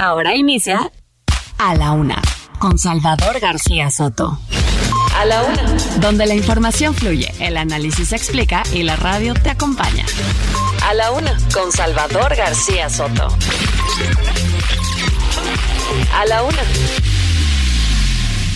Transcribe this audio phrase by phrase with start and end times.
[0.00, 0.90] Ahora inicia
[1.58, 2.22] A la Una
[2.58, 4.38] con Salvador García Soto.
[5.14, 5.62] A la Una.
[5.98, 10.06] Donde la información fluye, el análisis se explica y la radio te acompaña.
[10.88, 13.28] A la Una con Salvador García Soto.
[16.14, 16.62] A la Una.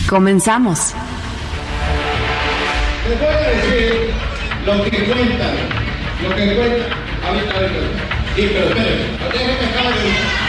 [0.09, 0.95] Comenzamos.
[3.06, 4.15] Les voy a decir
[4.65, 5.56] lo que cuentan,
[6.23, 7.05] lo que cuentan.
[7.29, 8.15] Ahorita, ahorita.
[8.34, 10.44] Sí, pero espérenme, déjenme acabar de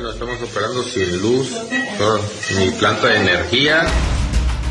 [0.00, 1.50] Bueno, estamos operando sin luz,
[2.56, 3.84] ni planta de energía.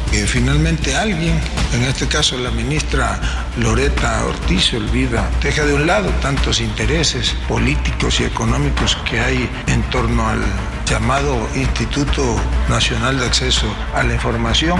[0.10, 1.38] que finalmente alguien,
[1.74, 3.20] en este caso la ministra
[3.58, 9.82] Loreta Ortiz, olvida, deja de un lado tantos intereses políticos y económicos que hay en
[9.90, 10.42] torno al
[10.86, 12.38] llamado Instituto
[12.70, 14.80] Nacional de Acceso a la Información.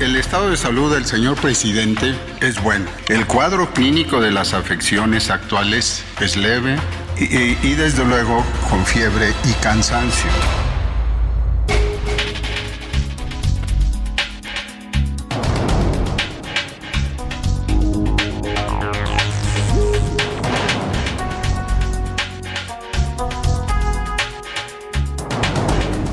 [0.00, 2.86] El, estado de salud del señor presidente es bueno.
[3.08, 6.78] El cuadro clínico de las afecciones actuales es leve
[7.18, 10.30] y desde luego con fiebre y cansancio.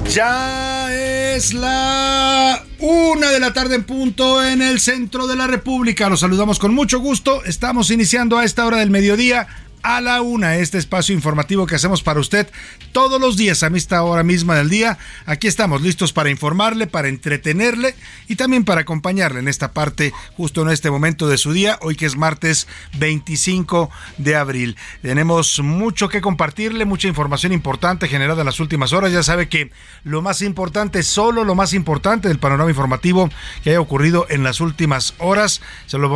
[0.09, 0.91] Ya
[1.35, 6.09] es la una de la tarde en punto en el centro de la República.
[6.09, 7.43] Los saludamos con mucho gusto.
[7.45, 9.47] Estamos iniciando a esta hora del mediodía
[9.85, 12.49] a la una este espacio informativo que hacemos para usted
[12.91, 14.97] todos los días a esta hora misma del día.
[15.27, 17.93] Aquí estamos listos para informarle, para entretenerle
[18.27, 21.95] y también para acompañarle en esta parte justo en este momento de su día, hoy
[21.95, 24.75] que es martes 25 de abril.
[25.03, 29.11] Tenemos mucho que compartirle, mucha información importante generada en las últimas horas.
[29.11, 29.69] Ya sabe que
[30.03, 33.29] lo más importante, solo lo más importante del panorama informativo
[33.63, 35.61] que haya ocurrido en las últimas horas,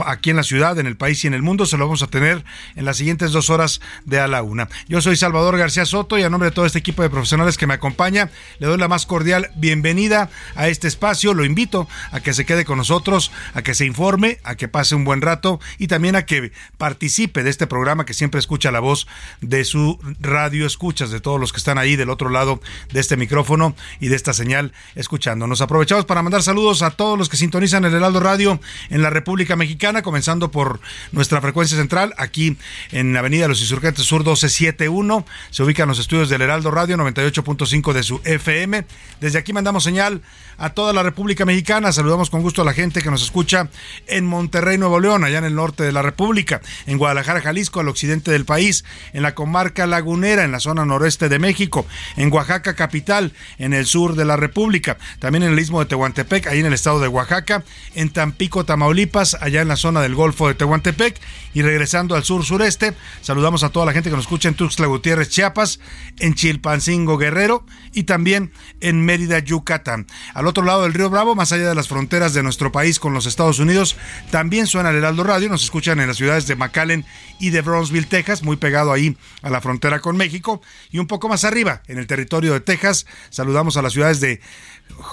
[0.08, 2.08] aquí en la ciudad, en el país y en el mundo, se lo vamos a
[2.08, 2.44] tener
[2.76, 3.59] en las siguientes dos horas
[4.06, 4.70] de a la una.
[4.88, 7.68] Yo soy Salvador García Soto y a nombre de todo este equipo de profesionales que
[7.68, 11.34] me acompaña, le doy la más cordial bienvenida a este espacio.
[11.34, 14.96] Lo invito a que se quede con nosotros, a que se informe, a que pase
[14.96, 18.80] un buen rato y también a que participe de este programa que siempre escucha la
[18.80, 19.08] voz
[19.42, 22.62] de su radio escuchas, de todos los que están ahí del otro lado
[22.94, 25.48] de este micrófono y de esta señal escuchando.
[25.48, 29.10] Nos aprovechamos para mandar saludos a todos los que sintonizan el Heraldo Radio en la
[29.10, 30.80] República Mexicana, comenzando por
[31.12, 32.58] nuestra frecuencia central aquí
[32.92, 35.26] en Avenida Los Insurgentes Sur 1271.
[35.50, 38.86] Se ubican los estudios del Heraldo Radio 98.5 de su FM.
[39.20, 40.22] Desde aquí mandamos señal
[40.60, 41.92] a toda la República Mexicana.
[41.92, 43.70] Saludamos con gusto a la gente que nos escucha
[44.08, 47.88] en Monterrey, Nuevo León, allá en el norte de la República, en Guadalajara, Jalisco, al
[47.88, 51.88] occidente del país, en la comarca lagunera, en la zona noroeste de México,
[52.18, 56.48] en Oaxaca capital, en el sur de la República, también en el istmo de Tehuantepec,
[56.48, 57.64] ahí en el estado de Oaxaca,
[57.96, 61.20] en Tampico, Tamaulipas, allá en la zona del Golfo de Tehuantepec,
[61.54, 64.86] y regresando al sur sureste, saludamos a toda la gente que nos escucha en Tuxtla
[64.86, 65.80] Gutiérrez, Chiapas,
[66.20, 68.52] en Chilpancingo, Guerrero, y también
[68.82, 70.08] en Mérida, Yucatán.
[70.34, 73.14] Al otro lado del río Bravo, más allá de las fronteras de nuestro país con
[73.14, 73.96] los Estados Unidos,
[74.30, 77.06] también suena el Heraldo Radio, nos escuchan en las ciudades de McAllen
[77.40, 80.62] y de Brownsville, Texas, muy pegado ahí a la frontera con México,
[80.92, 84.42] y un poco más arriba, en el territorio de Texas, saludamos a las ciudades de,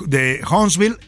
[0.05, 0.43] de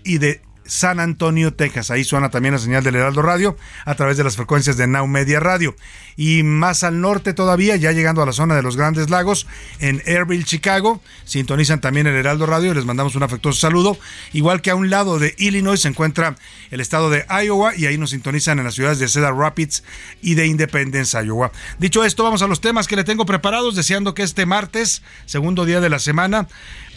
[0.05, 1.91] y de San Antonio, Texas.
[1.91, 5.07] Ahí suena también la señal del Heraldo Radio a través de las frecuencias de Now
[5.09, 5.75] Media Radio.
[6.17, 9.47] Y más al norte todavía, ya llegando a la zona de los Grandes Lagos,
[9.81, 12.75] en Airville, Chicago, sintonizan también el Heraldo Radio.
[12.75, 13.99] Les mandamos un afectuoso saludo.
[14.33, 16.37] Igual que a un lado de Illinois se encuentra
[16.71, 19.85] el estado de Iowa y ahí nos sintonizan en las ciudades de Cedar Rapids
[20.21, 21.51] y de Independence, Iowa.
[21.79, 25.65] Dicho esto, vamos a los temas que le tengo preparados, deseando que este martes, segundo
[25.65, 26.49] día de la semana,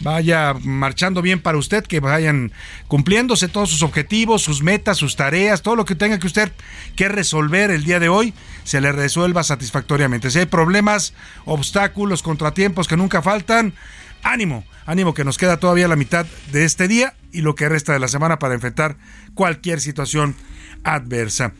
[0.02, 2.52] vaya marchando bien para usted, que vayan
[2.88, 6.52] cumpliéndose todos sus objetivos, sus metas, sus tareas, todo lo que tenga que usted
[6.96, 8.34] que resolver el día de hoy,
[8.64, 10.30] se le resuelva satisfactoriamente.
[10.30, 11.14] Si hay problemas,
[11.44, 13.74] obstáculos, contratiempos que nunca faltan,
[14.22, 17.92] ánimo, ánimo que nos queda todavía la mitad de este día y lo que resta
[17.92, 18.96] de la semana para enfrentar
[19.34, 20.34] cualquier situación
[20.84, 21.52] adversa.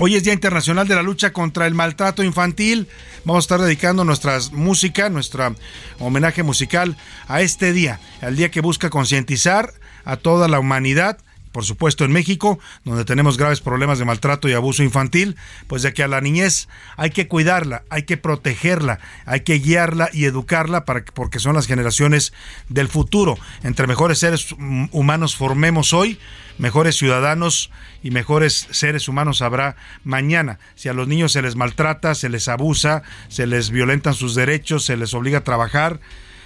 [0.00, 2.86] Hoy es Día Internacional de la Lucha contra el Maltrato Infantil.
[3.24, 5.56] Vamos a estar dedicando nuestra música, nuestro
[5.98, 6.96] homenaje musical
[7.26, 9.74] a este día, al día que busca concientizar
[10.04, 11.18] a toda la humanidad
[11.58, 15.34] por supuesto en México, donde tenemos graves problemas de maltrato y abuso infantil,
[15.66, 20.08] pues de que a la niñez hay que cuidarla, hay que protegerla, hay que guiarla
[20.12, 22.32] y educarla para que, porque son las generaciones
[22.68, 23.36] del futuro.
[23.64, 24.54] Entre mejores seres
[24.92, 26.20] humanos formemos hoy,
[26.58, 27.72] mejores ciudadanos
[28.04, 29.74] y mejores seres humanos habrá
[30.04, 30.60] mañana.
[30.76, 34.84] Si a los niños se les maltrata, se les abusa, se les violentan sus derechos,
[34.84, 35.98] se les obliga a trabajar,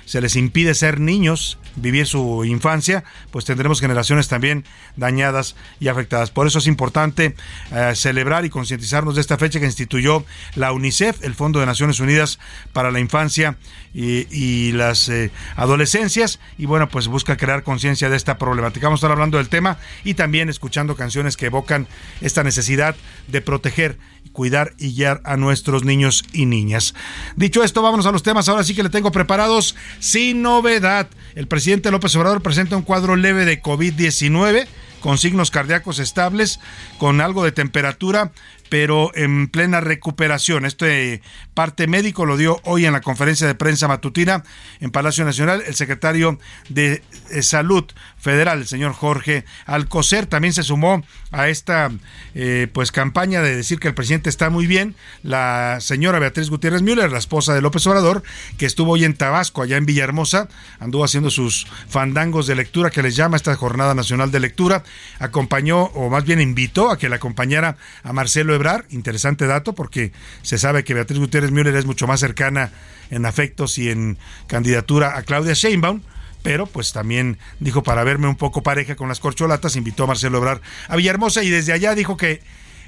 [0.05, 4.65] se les impide ser niños, vivir su infancia, pues tendremos generaciones también
[4.97, 6.31] dañadas y afectadas.
[6.31, 7.35] Por eso es importante
[7.73, 12.01] eh, celebrar y concientizarnos de esta fecha que instituyó la UNICEF, el Fondo de Naciones
[12.01, 12.39] Unidas
[12.73, 13.57] para la Infancia
[13.95, 18.87] y, las eh, Adolescencias, y bueno, pues busca crear conciencia de esta problemática.
[18.87, 21.87] Vamos a estar hablando del tema y también escuchando canciones que evocan
[22.21, 22.97] esta necesidad
[23.29, 23.99] de proteger
[24.33, 26.95] cuidar y guiar a nuestros niños y niñas.
[27.37, 28.49] Dicho esto, vámonos a los temas.
[28.49, 31.09] Ahora sí que le tengo preparados sin novedad.
[31.37, 34.67] El presidente López Obrador presenta un cuadro leve de COVID-19
[35.01, 36.59] con signos cardíacos estables,
[36.99, 38.33] con algo de temperatura,
[38.73, 40.65] pero en plena recuperación.
[40.65, 41.21] Este
[41.53, 44.45] parte médico lo dio hoy en la conferencia de prensa matutina
[44.81, 46.39] en Palacio Nacional el secretario
[46.71, 47.85] de eh, Salud
[48.17, 51.91] Federal, el señor Jorge Alcocer, también se sumó a esta
[52.35, 54.95] eh, pues campaña de decir que el presidente está muy bien.
[55.23, 58.23] La señora Beatriz Gutiérrez Müller, la esposa de López Obrador,
[58.57, 60.49] que estuvo hoy en Tabasco, allá en Villahermosa,
[60.81, 64.83] anduvo haciendo sus fandangos de lectura que les llama esta Jornada Nacional de Lectura,
[65.19, 70.13] acompañó o más bien invitó a que la acompañara a Marcelo interesante dato porque
[70.43, 72.71] se sabe que Beatriz Gutiérrez Müller es mucho más cercana
[73.11, 76.01] en afectos y en candidatura a Claudia Sheinbaum,
[76.43, 80.39] pero pues también dijo para verme un poco pareja con las corcholatas, invitó a Marcelo
[80.39, 82.41] Ebrar a Villahermosa y desde allá dijo que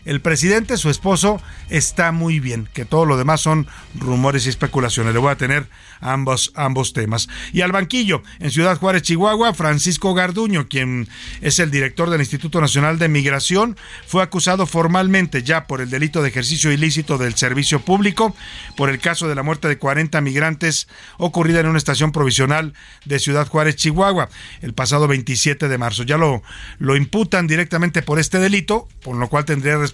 [0.05, 1.41] el presidente, su esposo,
[1.71, 3.67] está muy bien, que todo lo demás son
[3.99, 5.15] rumores y especulaciones.
[5.15, 5.67] Le voy a tener
[6.01, 7.29] ambos, ambos temas.
[7.53, 11.09] Y al banquillo, en Ciudad Juárez, Chihuahua, Francisco Garduño, quien
[11.41, 16.23] es el director del Instituto Nacional de Migración, fue acusado formalmente ya por el delito
[16.23, 18.37] de ejercicio ilícito del servicio público,
[18.77, 22.75] por el caso de la muerte de 40 migrantes ocurrida en una estación provisional
[23.07, 24.29] de Ciudad Juárez, Chihuahua,
[24.61, 26.03] el pasado 27 de marzo.
[26.03, 26.43] Ya lo,
[26.79, 29.94] lo imputan directamente por este delito, por lo cual tendría responsabilidad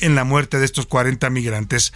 [0.00, 1.92] en la muerte de estos 40 migrantes.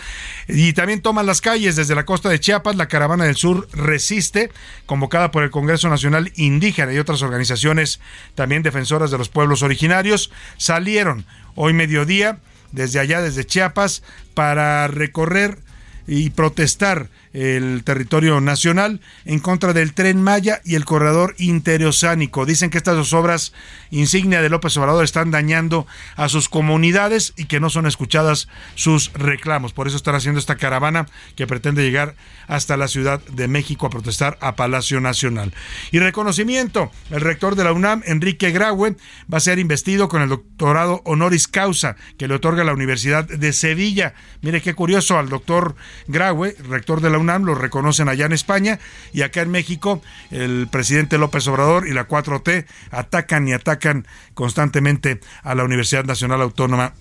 [0.49, 4.51] Y también toman las calles desde la costa de Chiapas, la caravana del sur resiste,
[4.87, 8.01] convocada por el Congreso Nacional Indígena y otras organizaciones
[8.35, 12.39] también defensoras de los pueblos originarios, salieron hoy mediodía
[12.73, 14.03] desde allá, desde Chiapas,
[14.35, 15.59] para recorrer
[16.07, 22.47] y protestar el territorio nacional en contra del tren Maya y el corredor interoceánico.
[22.47, 23.53] Dicen que estas dos obras
[23.91, 25.87] insignia de López Obrador están dañando
[26.17, 29.73] a sus comunidades y que no son escuchadas sus reclamos.
[29.73, 31.07] Por eso están haciendo esta caravana
[31.37, 32.15] que pretende llegar
[32.47, 35.55] hasta la Ciudad de México a protestar a Palacio Nacional.
[35.93, 38.97] Y reconocimiento, el rector de la UNAM, Enrique Graue,
[39.33, 43.53] va a ser investido con el doctorado honoris causa que le otorga la Universidad de
[43.53, 44.15] Sevilla.
[44.43, 45.77] Mire qué curioso, al doctor
[46.09, 48.79] Graue, rector de la UNAM, lo reconocen allá en España
[49.13, 55.21] y acá en México el presidente López Obrador y la 4T atacan y atacan constantemente
[55.43, 56.95] a la Universidad Nacional Autónoma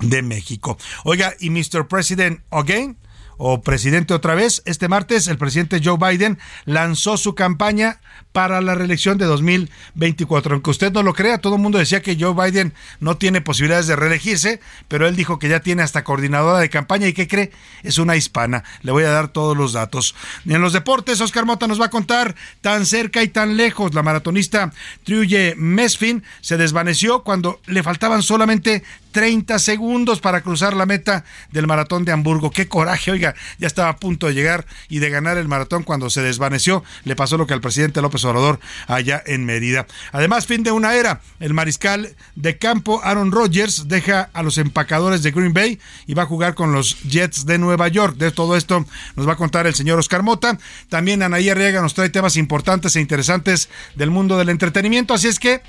[0.00, 0.76] de México.
[1.04, 1.86] Oiga, ¿y Mr.
[1.88, 2.96] President again?
[3.36, 4.62] O presidente otra vez.
[4.64, 8.00] Este martes el presidente Joe Biden lanzó su campaña
[8.32, 10.54] para la reelección de 2024.
[10.54, 13.86] Aunque usted no lo crea, todo el mundo decía que Joe Biden no tiene posibilidades
[13.86, 17.52] de reelegirse, pero él dijo que ya tiene hasta coordinadora de campaña y que cree
[17.82, 18.64] es una hispana.
[18.82, 20.14] Le voy a dar todos los datos.
[20.46, 23.94] En los deportes, Oscar Mota nos va a contar tan cerca y tan lejos.
[23.94, 24.72] La maratonista
[25.04, 28.82] Truye Mesfin se desvaneció cuando le faltaban solamente
[29.14, 32.50] 30 segundos para cruzar la meta del maratón de Hamburgo.
[32.50, 36.10] Qué coraje, oiga, ya estaba a punto de llegar y de ganar el maratón cuando
[36.10, 36.82] se desvaneció.
[37.04, 39.86] Le pasó lo que al presidente López Obrador allá en Mérida.
[40.10, 41.20] Además, fin de una era.
[41.38, 45.78] El mariscal de campo Aaron Rodgers deja a los empacadores de Green Bay
[46.08, 48.16] y va a jugar con los Jets de Nueva York.
[48.16, 50.58] De todo esto nos va a contar el señor Oscar Mota.
[50.88, 55.14] También Anaí Arriaga nos trae temas importantes e interesantes del mundo del entretenimiento.
[55.14, 55.62] Así es que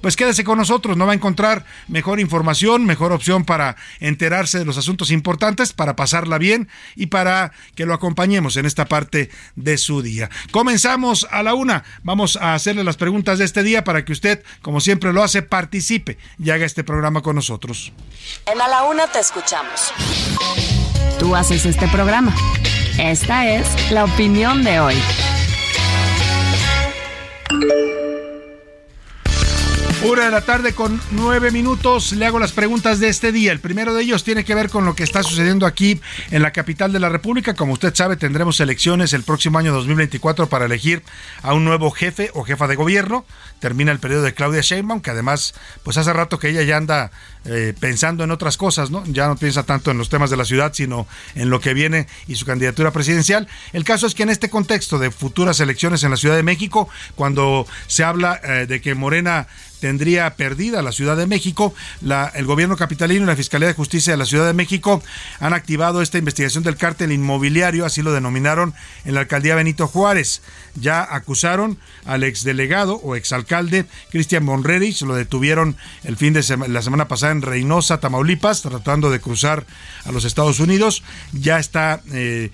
[0.00, 4.64] pues quédese con nosotros, no va a encontrar mejor información, mejor opción para enterarse de
[4.64, 9.78] los asuntos importantes, para pasarla bien y para que lo acompañemos en esta parte de
[9.78, 10.30] su día.
[10.50, 14.42] Comenzamos a la una, vamos a hacerle las preguntas de este día para que usted,
[14.62, 17.92] como siempre lo hace, participe y haga este programa con nosotros.
[18.46, 19.92] En A la Una te escuchamos.
[21.18, 22.34] Tú haces este programa.
[22.98, 24.96] Esta es la opinión de hoy.
[30.04, 32.12] Una de la tarde con nueve minutos.
[32.12, 33.50] Le hago las preguntas de este día.
[33.50, 36.00] El primero de ellos tiene que ver con lo que está sucediendo aquí
[36.30, 37.54] en la capital de la República.
[37.54, 41.02] Como usted sabe, tendremos elecciones el próximo año 2024 para elegir
[41.42, 43.24] a un nuevo jefe o jefa de gobierno.
[43.58, 47.10] Termina el periodo de Claudia Sheinbaum, que además, pues hace rato que ella ya anda
[47.44, 49.02] eh, pensando en otras cosas, ¿no?
[49.06, 52.06] Ya no piensa tanto en los temas de la ciudad, sino en lo que viene
[52.28, 53.48] y su candidatura presidencial.
[53.72, 56.88] El caso es que en este contexto de futuras elecciones en la Ciudad de México,
[57.16, 59.48] cuando se habla eh, de que Morena
[59.80, 61.74] tendría perdida la Ciudad de México.
[62.34, 65.02] el gobierno capitalino y la Fiscalía de Justicia de la Ciudad de México
[65.40, 70.42] han activado esta investigación del cártel inmobiliario, así lo denominaron en la alcaldía Benito Juárez.
[70.74, 74.46] Ya acusaron al exdelegado o exalcalde Cristian
[74.92, 79.66] se lo detuvieron el fin de la semana pasada en Reynosa, Tamaulipas, tratando de cruzar
[80.04, 81.02] a los Estados Unidos.
[81.32, 82.50] Ya está eh,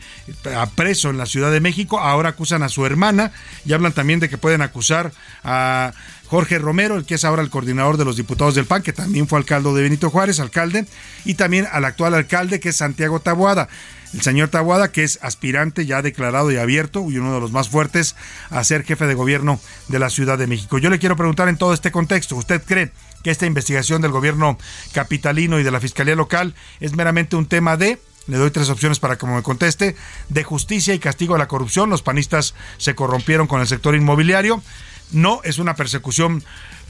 [0.74, 1.98] preso en la Ciudad de México.
[2.00, 3.32] Ahora acusan a su hermana
[3.64, 5.12] y hablan también de que pueden acusar
[5.42, 5.92] a
[6.34, 9.28] Jorge Romero, el que es ahora el coordinador de los diputados del PAN, que también
[9.28, 10.84] fue alcalde de Benito Juárez, alcalde,
[11.24, 13.68] y también al actual alcalde, que es Santiago Tabuada.
[14.12, 17.68] El señor Tabuada, que es aspirante ya declarado y abierto y uno de los más
[17.68, 18.16] fuertes
[18.50, 20.78] a ser jefe de gobierno de la Ciudad de México.
[20.78, 22.90] Yo le quiero preguntar en todo este contexto, ¿usted cree
[23.22, 24.58] que esta investigación del gobierno
[24.92, 28.98] capitalino y de la Fiscalía Local es meramente un tema de le doy tres opciones
[29.00, 29.96] para que me conteste.
[30.30, 31.90] De justicia y castigo a la corrupción.
[31.90, 34.62] Los panistas se corrompieron con el sector inmobiliario.
[35.14, 36.44] No es una persecución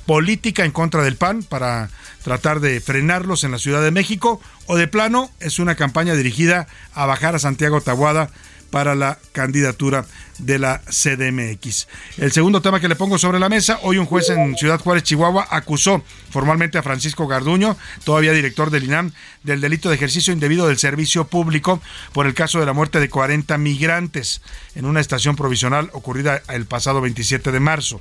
[0.06, 1.90] política en contra del PAN para
[2.22, 6.66] tratar de frenarlos en la Ciudad de México o de plano es una campaña dirigida
[6.94, 8.30] a bajar a Santiago Tabuada
[8.70, 10.04] para la candidatura
[10.38, 11.88] de la CDMX.
[12.18, 15.04] El segundo tema que le pongo sobre la mesa, hoy un juez en Ciudad Juárez,
[15.04, 20.66] Chihuahua, acusó formalmente a Francisco Garduño, todavía director del INAM, del delito de ejercicio indebido
[20.66, 21.80] del servicio público
[22.12, 24.42] por el caso de la muerte de 40 migrantes
[24.74, 28.00] en una estación provisional ocurrida el pasado 27 de marzo.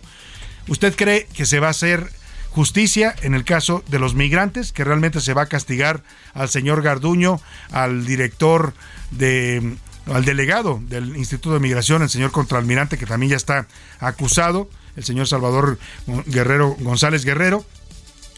[0.67, 2.09] ¿Usted cree que se va a hacer
[2.53, 6.03] justicia en el caso de los migrantes, que realmente se va a castigar
[6.33, 7.41] al señor Garduño,
[7.71, 8.73] al director
[9.09, 9.75] de
[10.11, 13.67] al delegado del Instituto de Migración, el señor contraalmirante, que también ya está
[13.99, 15.79] acusado, el señor Salvador
[16.25, 17.65] Guerrero González Guerrero,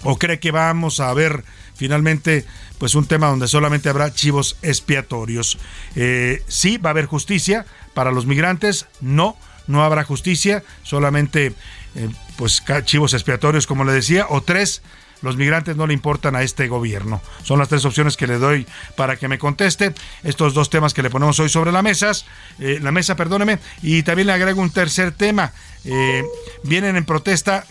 [0.04, 1.44] o cree que vamos a ver
[1.76, 2.46] finalmente
[2.78, 5.58] pues un tema donde solamente habrá chivos expiatorios.
[5.96, 11.54] Eh, sí, va a haber justicia para los migrantes, no, no habrá justicia, solamente
[11.96, 14.82] eh, pues chivos expiatorios, como le decía, o tres,
[15.22, 17.22] los migrantes no le importan a este gobierno.
[17.44, 19.94] Son las tres opciones que le doy para que me conteste.
[20.24, 22.12] Estos dos temas que le ponemos hoy sobre la mesa,
[22.60, 25.54] eh, la mesa, perdóneme, y también le agrego un tercer tema.
[25.84, 26.24] Eh,
[26.64, 27.66] vienen en protesta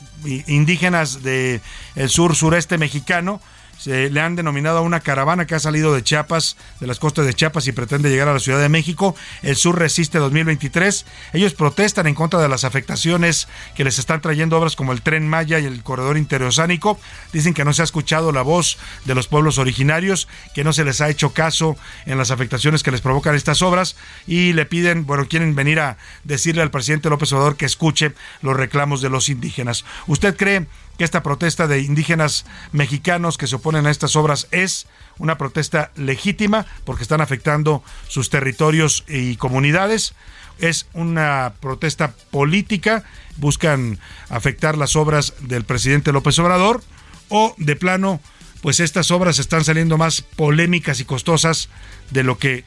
[0.46, 1.60] indígenas del
[2.08, 3.40] sur sureste mexicano
[3.78, 7.26] se le han denominado a una caravana que ha salido de Chiapas, de las costas
[7.26, 9.14] de Chiapas y pretende llegar a la Ciudad de México.
[9.42, 11.06] El Sur Resiste 2023.
[11.32, 15.28] Ellos protestan en contra de las afectaciones que les están trayendo obras como el Tren
[15.28, 16.98] Maya y el Corredor Interoceánico.
[17.32, 20.84] Dicen que no se ha escuchado la voz de los pueblos originarios, que no se
[20.84, 21.76] les ha hecho caso
[22.06, 25.96] en las afectaciones que les provocan estas obras y le piden, bueno, quieren venir a
[26.24, 28.12] decirle al presidente López Obrador que escuche
[28.42, 29.84] los reclamos de los indígenas.
[30.06, 30.66] ¿Usted cree
[30.98, 34.86] que esta protesta de indígenas mexicanos que se oponen a estas obras es
[35.18, 40.14] una protesta legítima porque están afectando sus territorios y comunidades.
[40.58, 43.02] Es una protesta política,
[43.36, 43.98] buscan
[44.28, 46.82] afectar las obras del presidente López Obrador
[47.28, 48.20] o de plano,
[48.62, 51.68] pues estas obras están saliendo más polémicas y costosas
[52.10, 52.64] de lo que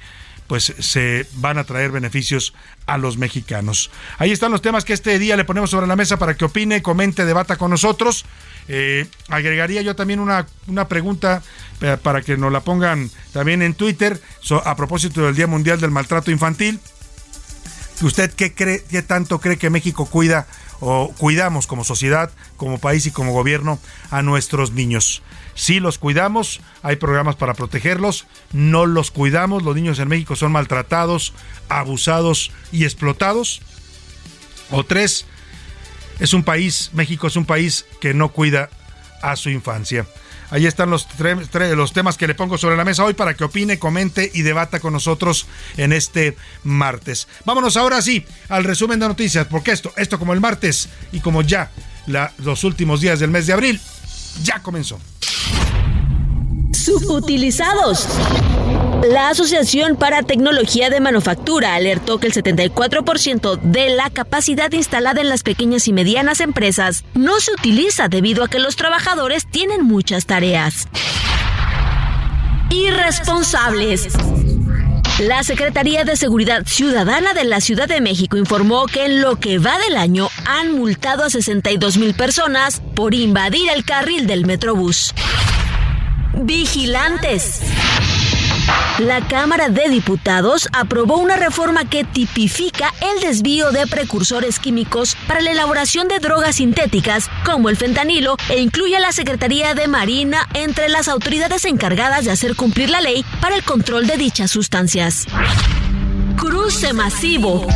[0.48, 2.54] pues se van a traer beneficios
[2.86, 3.92] a los mexicanos.
[4.18, 6.82] Ahí están los temas que este día le ponemos sobre la mesa para que opine,
[6.82, 8.26] comente, debata con nosotros.
[8.70, 11.42] Eh, agregaría yo también una, una pregunta
[11.82, 14.20] eh, para que nos la pongan también en Twitter
[14.66, 16.80] a propósito del Día Mundial del Maltrato Infantil.
[18.02, 20.48] ¿Usted qué cree, qué tanto cree que México cuida
[20.80, 23.80] o cuidamos como sociedad, como país y como gobierno
[24.12, 25.24] a nuestros niños?
[25.58, 30.52] Si los cuidamos, hay programas para protegerlos, no los cuidamos, los niños en México son
[30.52, 31.34] maltratados,
[31.68, 33.62] abusados y explotados.
[34.70, 35.26] O tres,
[36.20, 38.70] es un país, México es un país que no cuida
[39.24, 40.06] a su infancia.
[40.52, 41.08] Ahí están los,
[41.76, 44.80] los temas que le pongo sobre la mesa hoy para que opine, comente y debata
[44.80, 47.28] con nosotros en este martes.
[47.46, 51.42] Vámonos ahora sí al resumen de noticias, porque esto, esto como el martes y como
[51.42, 51.72] ya
[52.38, 53.82] los últimos días del mes de abril,
[54.44, 55.00] ya comenzó.
[56.74, 58.08] Subutilizados.
[59.04, 65.30] La Asociación para Tecnología de Manufactura alertó que el 74% de la capacidad instalada en
[65.30, 70.26] las pequeñas y medianas empresas no se utiliza debido a que los trabajadores tienen muchas
[70.26, 70.88] tareas.
[72.70, 74.08] Irresponsables.
[75.20, 79.58] La Secretaría de Seguridad Ciudadana de la Ciudad de México informó que en lo que
[79.58, 85.16] va del año han multado a 62 mil personas por invadir el carril del Metrobús.
[86.36, 87.62] Vigilantes.
[89.00, 95.42] La Cámara de Diputados aprobó una reforma que tipifica el desvío de precursores químicos para
[95.42, 100.48] la elaboración de drogas sintéticas como el fentanilo e incluye a la Secretaría de Marina
[100.54, 105.26] entre las autoridades encargadas de hacer cumplir la ley para el control de dichas sustancias.
[106.36, 107.68] Cruce masivo.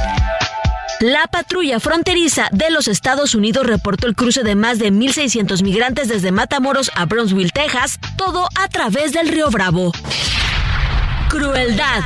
[1.01, 6.07] La patrulla fronteriza de los Estados Unidos reportó el cruce de más de 1.600 migrantes
[6.07, 9.91] desde Matamoros a Brownsville, Texas, todo a través del río Bravo.
[11.31, 12.03] Crueldad.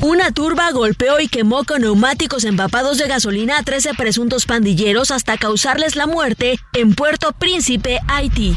[0.00, 5.36] Una turba golpeó y quemó con neumáticos empapados de gasolina a 13 presuntos pandilleros hasta
[5.36, 8.56] causarles la muerte en Puerto Príncipe, Haití.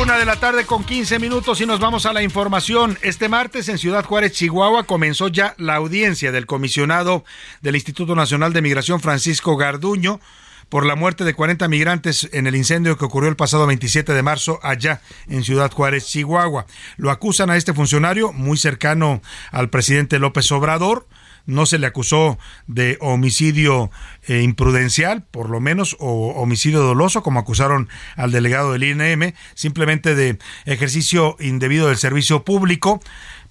[0.00, 2.96] Una de la tarde con 15 minutos y nos vamos a la información.
[3.02, 7.22] Este martes en Ciudad Juárez, Chihuahua, comenzó ya la audiencia del comisionado
[7.60, 10.20] del Instituto Nacional de Migración, Francisco Garduño
[10.68, 14.22] por la muerte de 40 migrantes en el incendio que ocurrió el pasado 27 de
[14.22, 16.66] marzo allá en Ciudad Juárez, Chihuahua.
[16.96, 21.06] Lo acusan a este funcionario muy cercano al presidente López Obrador
[21.46, 23.90] no se le acusó de homicidio
[24.26, 30.14] eh, imprudencial, por lo menos, o homicidio doloso, como acusaron al delegado del INM, simplemente
[30.14, 33.00] de ejercicio indebido del servicio público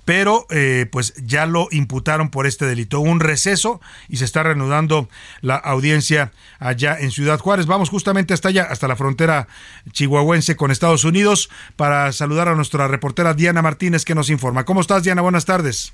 [0.05, 2.99] pero eh, pues ya lo imputaron por este delito.
[2.99, 5.09] Un receso y se está reanudando
[5.41, 7.65] la audiencia allá en Ciudad Juárez.
[7.65, 9.47] Vamos justamente hasta allá, hasta la frontera
[9.91, 14.63] chihuahuense con Estados Unidos, para saludar a nuestra reportera Diana Martínez que nos informa.
[14.63, 15.21] ¿Cómo estás, Diana?
[15.21, 15.93] Buenas tardes.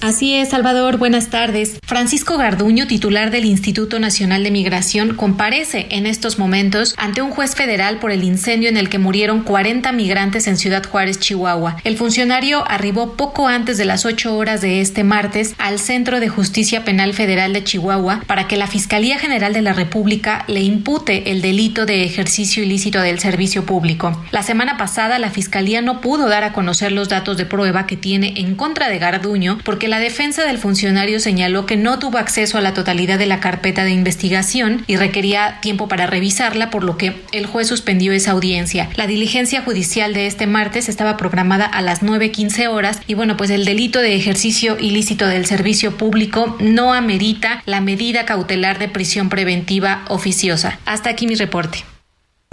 [0.00, 1.78] Así es, Salvador, buenas tardes.
[1.82, 7.54] Francisco Garduño, titular del Instituto Nacional de Migración, comparece en estos momentos ante un juez
[7.54, 11.78] federal por el incendio en el que murieron 40 migrantes en Ciudad Juárez, Chihuahua.
[11.84, 16.28] El funcionario arribó poco antes de las 8 horas de este martes al Centro de
[16.28, 21.30] Justicia Penal Federal de Chihuahua para que la Fiscalía General de la República le impute
[21.30, 24.22] el delito de ejercicio ilícito del servicio público.
[24.32, 27.96] La semana pasada, la Fiscalía no pudo dar a conocer los datos de prueba que
[27.96, 32.58] tiene en contra de Garduño porque la defensa del funcionario señaló que no tuvo acceso
[32.58, 36.96] a la totalidad de la carpeta de investigación y requería tiempo para revisarla, por lo
[36.96, 38.88] que el juez suspendió esa audiencia.
[38.96, 43.50] La diligencia judicial de este martes estaba programada a las 9.15 horas y bueno, pues
[43.50, 49.28] el delito de ejercicio ilícito del servicio público no amerita la medida cautelar de prisión
[49.28, 50.78] preventiva oficiosa.
[50.84, 51.93] Hasta aquí mi reporte.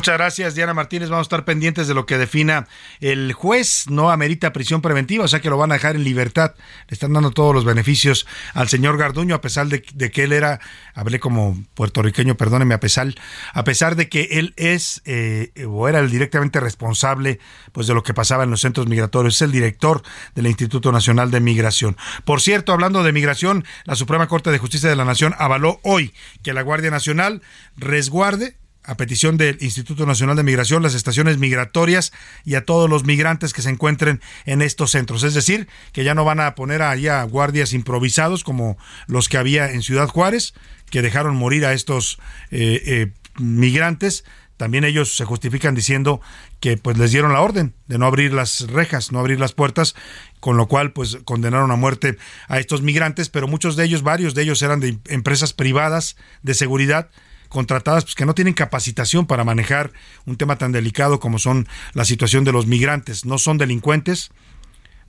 [0.02, 1.10] Muchas gracias, Diana Martínez.
[1.10, 2.68] Vamos a estar pendientes de lo que defina
[3.02, 3.86] el juez.
[3.88, 6.56] No amerita prisión preventiva, o sea que lo van a dejar en libertad.
[6.88, 10.60] Le están dando todos los beneficios al señor Garduño, a pesar de, que él era,
[10.96, 13.14] hablé como puertorriqueño, perdóneme, a pesar,
[13.54, 17.40] a pesar de que él es eh, o era el directamente responsable
[17.72, 19.36] pues de lo que pasaba en los centros migratorios.
[19.36, 20.02] Es el director
[20.34, 21.96] del Instituto Nacional de Migración.
[22.26, 26.12] Por cierto, hablando de migración, la Suprema Corte de Justicia de la Nación avaló hoy
[26.42, 27.44] que la Guardia Nacional
[27.78, 32.12] resguarde a petición del Instituto Nacional de Migración, las estaciones migratorias
[32.44, 35.24] y a todos los migrantes que se encuentren en estos centros.
[35.24, 39.38] Es decir, que ya no van a poner ahí a guardias improvisados como los que
[39.38, 40.54] había en Ciudad Juárez,
[40.90, 44.26] que dejaron morir a estos eh, eh, migrantes.
[44.58, 46.22] También ellos se justifican diciendo
[46.60, 49.96] que pues les dieron la orden de no abrir las rejas, no abrir las puertas,
[50.40, 52.18] con lo cual pues condenaron a muerte
[52.48, 56.54] a estos migrantes, pero muchos de ellos, varios de ellos eran de empresas privadas de
[56.54, 57.10] seguridad
[57.52, 59.92] contratadas pues, que no tienen capacitación para manejar
[60.26, 63.26] un tema tan delicado como son la situación de los migrantes.
[63.26, 64.32] No son delincuentes,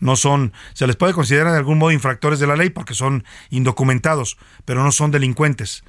[0.01, 3.25] no son, se les puede considerar de algún modo infractores de la ley porque son
[3.51, 5.85] indocumentados, pero no son delincuentes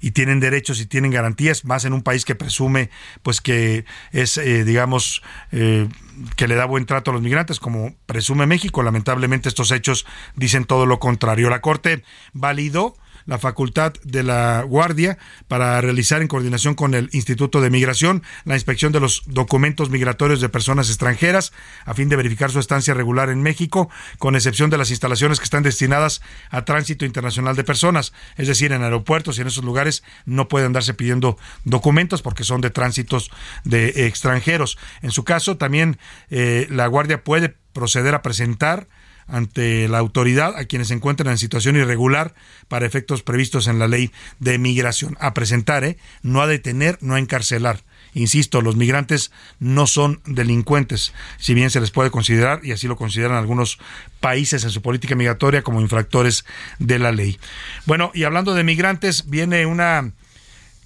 [0.00, 2.90] y tienen derechos y tienen garantías, más en un país que presume,
[3.22, 5.88] pues que es, eh, digamos, eh,
[6.36, 8.82] que le da buen trato a los migrantes, como presume México.
[8.82, 11.50] Lamentablemente estos hechos dicen todo lo contrario.
[11.50, 12.96] La Corte validó
[13.30, 15.16] la facultad de la Guardia
[15.46, 20.40] para realizar en coordinación con el Instituto de Migración la inspección de los documentos migratorios
[20.40, 21.52] de personas extranjeras
[21.84, 23.88] a fin de verificar su estancia regular en México,
[24.18, 28.72] con excepción de las instalaciones que están destinadas a tránsito internacional de personas, es decir,
[28.72, 33.30] en aeropuertos y en esos lugares no pueden andarse pidiendo documentos porque son de tránsitos
[33.62, 34.76] de extranjeros.
[35.02, 35.98] En su caso, también
[36.30, 38.88] eh, la Guardia puede proceder a presentar
[39.30, 42.34] ante la autoridad a quienes se encuentran en situación irregular
[42.68, 45.16] para efectos previstos en la ley de migración.
[45.20, 45.96] A presentar, ¿eh?
[46.22, 47.82] no a detener, no a encarcelar.
[48.12, 52.96] Insisto, los migrantes no son delincuentes, si bien se les puede considerar, y así lo
[52.96, 53.78] consideran algunos
[54.18, 56.44] países en su política migratoria, como infractores
[56.78, 57.38] de la ley.
[57.86, 60.12] Bueno, y hablando de migrantes, viene una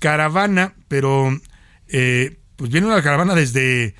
[0.00, 1.40] caravana, pero
[1.88, 3.94] eh, pues viene una caravana desde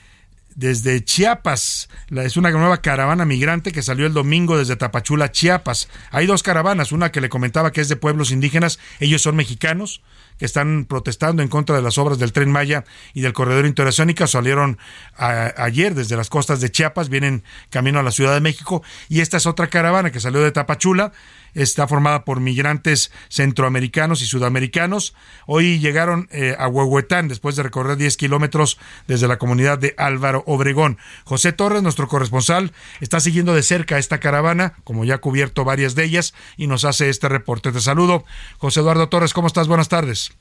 [0.55, 1.89] desde Chiapas.
[2.11, 5.89] es una nueva caravana migrante que salió el domingo desde Tapachula, Chiapas.
[6.11, 10.03] Hay dos caravanas, una que le comentaba que es de pueblos indígenas, ellos son mexicanos,
[10.39, 14.27] que están protestando en contra de las obras del tren Maya y del corredor interoceánico.
[14.27, 14.79] Salieron
[15.17, 18.83] ayer desde las costas de Chiapas, vienen camino a la Ciudad de México.
[19.09, 21.13] Y esta es otra caravana que salió de Tapachula
[21.55, 25.15] está formada por migrantes centroamericanos y sudamericanos.
[25.47, 30.45] Hoy llegaron eh, a Huehuetán después de recorrer 10 kilómetros desde la comunidad de Álvaro
[30.47, 30.99] Obregón.
[31.25, 35.95] José Torres, nuestro corresponsal, está siguiendo de cerca esta caravana, como ya ha cubierto varias
[35.95, 37.73] de ellas, y nos hace este reporte.
[37.73, 38.25] Te saludo.
[38.59, 39.69] José Eduardo Torres, ¿cómo estás?
[39.69, 40.33] Buenas tardes.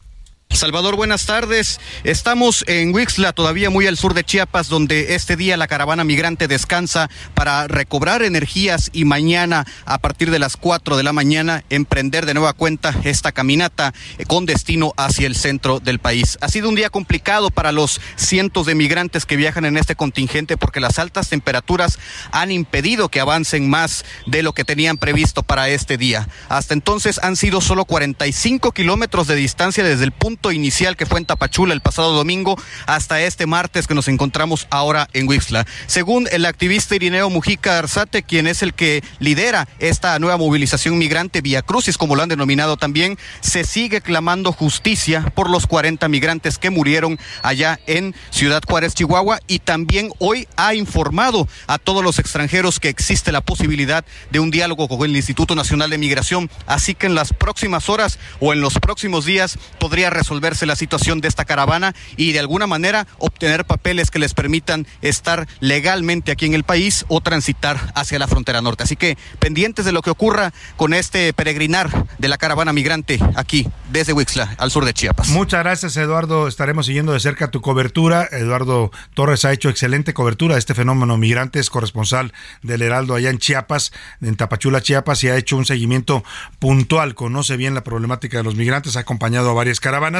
[0.49, 1.79] Salvador, buenas tardes.
[2.03, 6.47] Estamos en Huixla, todavía muy al sur de Chiapas, donde este día la caravana migrante
[6.47, 12.27] descansa para recobrar energías y mañana, a partir de las 4 de la mañana, emprender
[12.27, 13.93] de nueva cuenta esta caminata
[14.27, 16.37] con destino hacia el centro del país.
[16.39, 20.55] Ha sido un día complicado para los cientos de migrantes que viajan en este contingente
[20.55, 21.97] porque las altas temperaturas
[22.31, 26.29] han impedido que avancen más de lo que tenían previsto para este día.
[26.47, 31.19] Hasta entonces han sido solo 45 kilómetros de distancia desde el punto inicial que fue
[31.19, 35.65] en Tapachula el pasado domingo hasta este martes que nos encontramos ahora en Huixla.
[35.87, 41.41] Según el activista Irineo Mujica Arzate, quien es el que lidera esta nueva movilización migrante
[41.41, 46.57] Vía Crucis, como lo han denominado también, se sigue clamando justicia por los 40 migrantes
[46.57, 52.19] que murieron allá en Ciudad Juárez, Chihuahua, y también hoy ha informado a todos los
[52.19, 56.95] extranjeros que existe la posibilidad de un diálogo con el Instituto Nacional de Migración, así
[56.95, 61.27] que en las próximas horas o en los próximos días podría resolverse la situación de
[61.27, 66.53] esta caravana y de alguna manera obtener papeles que les permitan estar legalmente aquí en
[66.53, 68.83] el país o transitar hacia la frontera norte.
[68.83, 73.67] Así que pendientes de lo que ocurra con este peregrinar de la caravana migrante aquí
[73.91, 75.27] desde Huixla al sur de Chiapas.
[75.27, 78.29] Muchas gracias Eduardo, estaremos siguiendo de cerca tu cobertura.
[78.31, 82.31] Eduardo Torres ha hecho excelente cobertura de este fenómeno migrante, es corresponsal
[82.61, 86.23] del Heraldo allá en Chiapas, en Tapachula, Chiapas, y ha hecho un seguimiento
[86.59, 90.12] puntual, conoce bien la problemática de los migrantes, ha acompañado a varias caravanas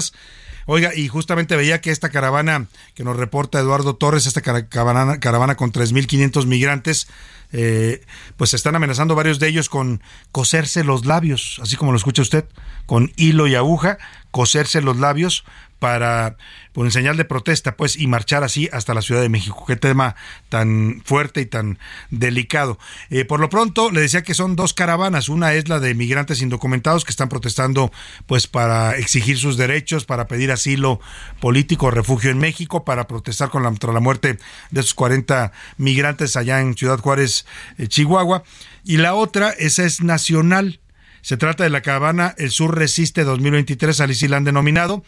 [0.66, 5.56] Oiga, y justamente veía que esta caravana que nos reporta Eduardo Torres, esta caravana, caravana
[5.56, 7.08] con 3.500 migrantes,
[7.52, 8.02] eh,
[8.38, 10.02] pues están amenazando varios de ellos con
[10.32, 12.46] coserse los labios, así como lo escucha usted,
[12.86, 13.98] con hilo y aguja,
[14.34, 15.46] coserse los labios
[15.78, 16.38] para
[16.72, 19.64] por en señal de protesta, pues, y marchar así hasta la Ciudad de México.
[19.68, 20.16] Qué tema
[20.50, 21.78] tan fuerte y tan
[22.10, 22.80] delicado.
[23.10, 25.30] Eh, por lo pronto, le decía que son dos caravanas.
[25.30, 27.92] Una es la de migrantes indocumentados que están protestando,
[28.26, 31.00] pues, para exigir sus derechos, para pedir asilo
[31.40, 34.40] político, refugio en México, para protestar contra la muerte
[34.72, 37.46] de esos 40 migrantes allá en Ciudad Juárez,
[37.78, 38.44] eh, Chihuahua.
[38.84, 40.80] Y la otra, esa es nacional.
[41.24, 45.04] Se trata de la caravana El Sur Resiste 2023, así la han denominado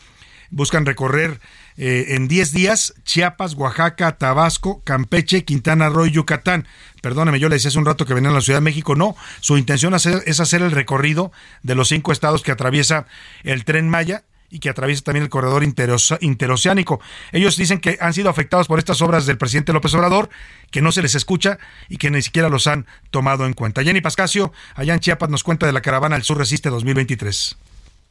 [0.49, 1.39] buscan recorrer
[1.77, 6.67] eh, en 10 días Chiapas, Oaxaca, Tabasco, Campeche, Quintana Roo y Yucatán.
[7.01, 8.95] Perdóneme, yo le decía hace un rato que venían a la Ciudad de México.
[8.95, 11.31] No, su intención es hacer el recorrido
[11.63, 13.05] de los cinco estados que atraviesa
[13.43, 14.23] el tren Maya
[14.55, 17.01] y que atraviesa también el corredor interoceánico.
[17.33, 20.29] Ellos dicen que han sido afectados por estas obras del presidente López Obrador,
[20.71, 23.83] que no se les escucha y que ni siquiera los han tomado en cuenta.
[23.83, 27.57] Jenny Pascasio, allá en Chiapas, nos cuenta de la caravana El Sur Resiste 2023.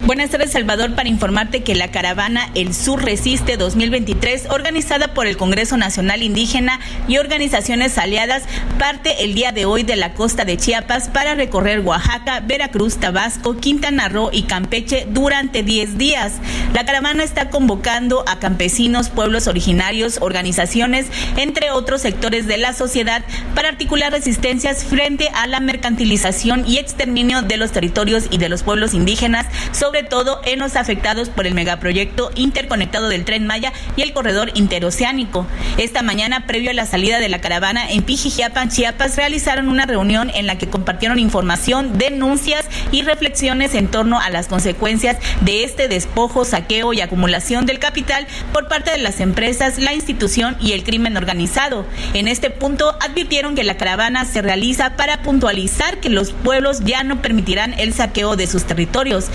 [0.01, 5.39] Buenas tardes, Salvador, para informarte que la caravana El Sur Resiste 2023, organizada por el
[5.39, 6.79] Congreso Nacional Indígena
[7.09, 8.43] y organizaciones aliadas,
[8.79, 13.57] parte el día de hoy de la costa de Chiapas para recorrer Oaxaca, Veracruz, Tabasco,
[13.57, 16.35] Quintana Roo y Campeche durante 10 días.
[16.75, 21.07] La caravana está convocando a campesinos, pueblos originarios, organizaciones,
[21.39, 27.41] entre otros sectores de la sociedad, para articular resistencias frente a la mercantilización y exterminio
[27.41, 29.47] de los territorios y de los pueblos indígenas
[29.85, 34.51] sobre todo en los afectados por el megaproyecto interconectado del tren Maya y el corredor
[34.55, 35.47] interoceánico.
[35.77, 40.31] Esta mañana, previo a la salida de la caravana en Pijijiapan, Chiapas, realizaron una reunión
[40.35, 45.87] en la que compartieron información, denuncias y reflexiones en torno a las consecuencias de este
[45.87, 50.83] despojo, saqueo y acumulación del capital por parte de las empresas, la institución y el
[50.83, 51.85] crimen organizado.
[52.15, 57.05] En este punto advirtieron que la caravana se realiza para puntualizar que los pueblos ya
[57.05, 59.27] no permitirán el saqueo de sus territorios.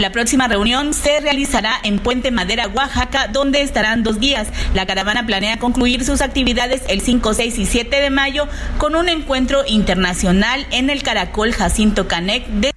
[0.00, 4.48] La próxima reunión se realizará en Puente Madera, Oaxaca, donde estarán dos días.
[4.74, 9.08] La caravana planea concluir sus actividades el 5, 6 y 7 de mayo con un
[9.08, 12.74] encuentro internacional en el Caracol Jacinto Canec de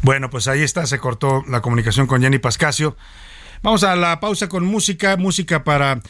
[0.00, 2.94] bueno, pues ahí está, se cortó la comunicación con Jenny Pascasio.
[3.62, 6.02] Vamos a la pausa con música, música para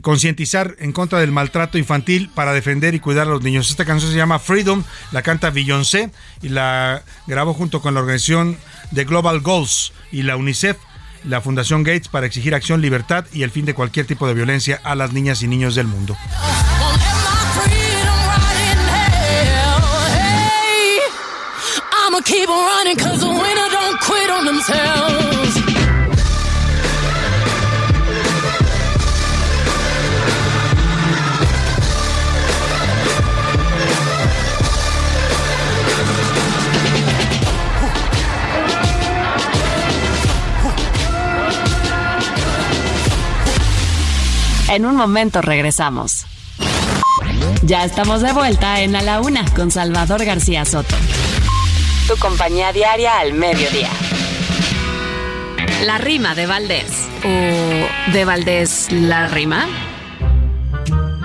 [0.00, 3.70] concientizar en contra del maltrato infantil para defender y cuidar a los niños.
[3.70, 6.10] Esta canción se llama Freedom, la canta Beyoncé
[6.42, 8.56] y la grabó junto con la organización
[8.90, 10.76] de Global Goals y la UNICEF
[11.24, 14.80] la Fundación Gates para exigir acción, libertad y el fin de cualquier tipo de violencia
[14.84, 16.16] a las niñas y niños del mundo.
[44.68, 46.26] En un momento regresamos.
[47.62, 50.96] Ya estamos de vuelta en A la Una con Salvador García Soto.
[52.08, 53.90] Tu compañía diaria al mediodía.
[55.84, 57.08] La rima de Valdés.
[57.24, 59.66] ¿O de Valdés la rima?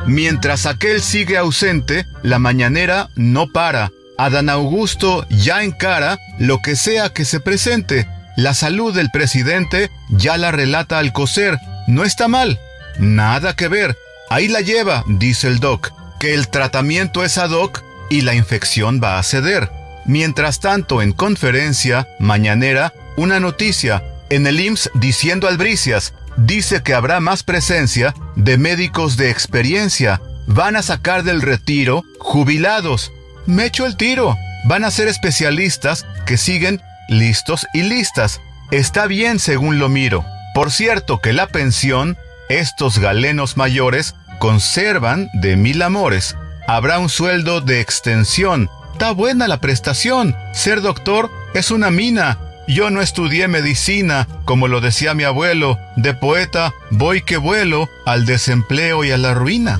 [0.05, 3.91] Mientras aquel sigue ausente, la mañanera no para.
[4.19, 8.07] Adán Augusto ya encara lo que sea que se presente.
[8.37, 11.57] La salud del presidente ya la relata al coser.
[11.87, 12.59] No está mal,
[12.99, 13.97] Nada que ver.
[14.29, 19.01] Ahí la lleva, dice el doc, que el tratamiento es ad hoc y la infección
[19.03, 19.69] va a ceder.
[20.05, 27.19] Mientras tanto, en conferencia mañanera, una noticia en el IMSS diciendo albricias, dice que habrá
[27.19, 30.21] más presencia de médicos de experiencia.
[30.47, 33.11] Van a sacar del retiro jubilados.
[33.45, 34.35] Me echo el tiro.
[34.65, 38.41] Van a ser especialistas que siguen listos y listas.
[38.71, 40.25] Está bien según lo miro.
[40.53, 42.17] Por cierto que la pensión
[42.59, 46.35] estos galenos mayores conservan de mil amores.
[46.67, 48.69] Habrá un sueldo de extensión.
[48.93, 50.35] Está buena la prestación.
[50.53, 52.37] Ser doctor es una mina.
[52.67, 55.79] Yo no estudié medicina, como lo decía mi abuelo.
[55.95, 59.79] De poeta voy que vuelo al desempleo y a la ruina.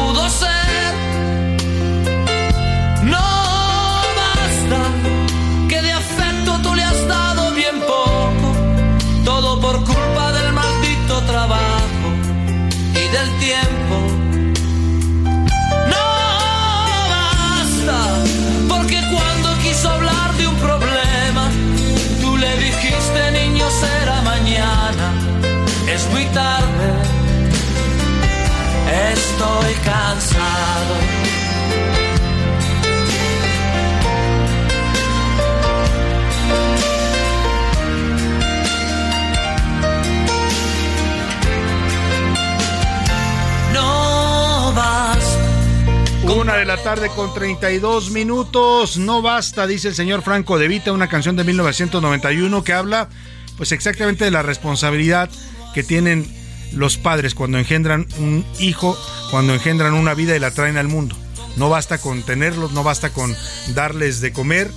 [46.41, 48.97] Una de la tarde con 32 minutos.
[48.97, 53.09] No basta, dice el señor Franco De Vita, una canción de 1991 que habla
[53.57, 55.29] pues exactamente de la responsabilidad
[55.73, 56.40] que tienen
[56.73, 58.97] los padres cuando engendran un hijo,
[59.29, 61.15] cuando engendran una vida y la traen al mundo.
[61.57, 63.35] No basta con tenerlos, no basta con
[63.73, 64.71] darles de comer,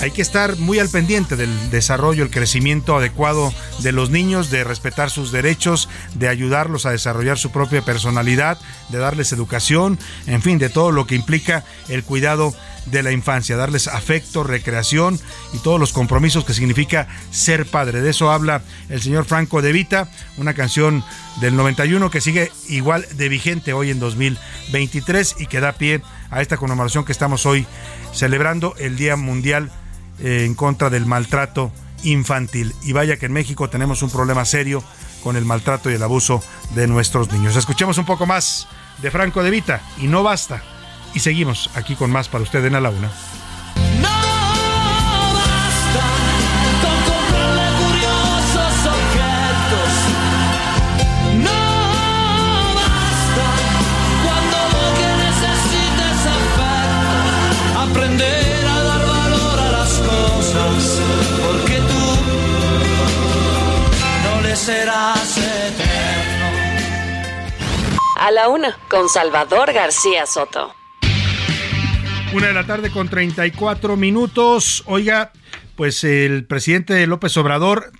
[0.00, 4.64] hay que estar muy al pendiente del desarrollo, el crecimiento adecuado de los niños, de
[4.64, 8.58] respetar sus derechos, de ayudarlos a desarrollar su propia personalidad,
[8.88, 12.54] de darles educación, en fin, de todo lo que implica el cuidado
[12.90, 15.18] de la infancia, darles afecto, recreación
[15.52, 18.00] y todos los compromisos que significa ser padre.
[18.00, 21.04] De eso habla el señor Franco De Vita, una canción
[21.40, 26.42] del 91 que sigue igual de vigente hoy en 2023 y que da pie a
[26.42, 27.66] esta conmemoración que estamos hoy
[28.12, 29.70] celebrando el Día Mundial
[30.20, 31.72] eh, en contra del maltrato
[32.02, 32.74] infantil.
[32.82, 34.82] Y vaya que en México tenemos un problema serio
[35.22, 36.42] con el maltrato y el abuso
[36.74, 37.56] de nuestros niños.
[37.56, 38.66] Escuchemos un poco más
[39.02, 40.62] de Franco de Vita y no basta.
[41.14, 43.10] Y seguimos aquí con más para usted en A la Una.
[64.60, 66.46] serás eterno.
[68.16, 70.79] A la una, con Salvador García Soto.
[72.32, 74.84] Una de la tarde con 34 minutos.
[74.86, 75.32] Oiga,
[75.74, 77.90] pues el presidente López Obrador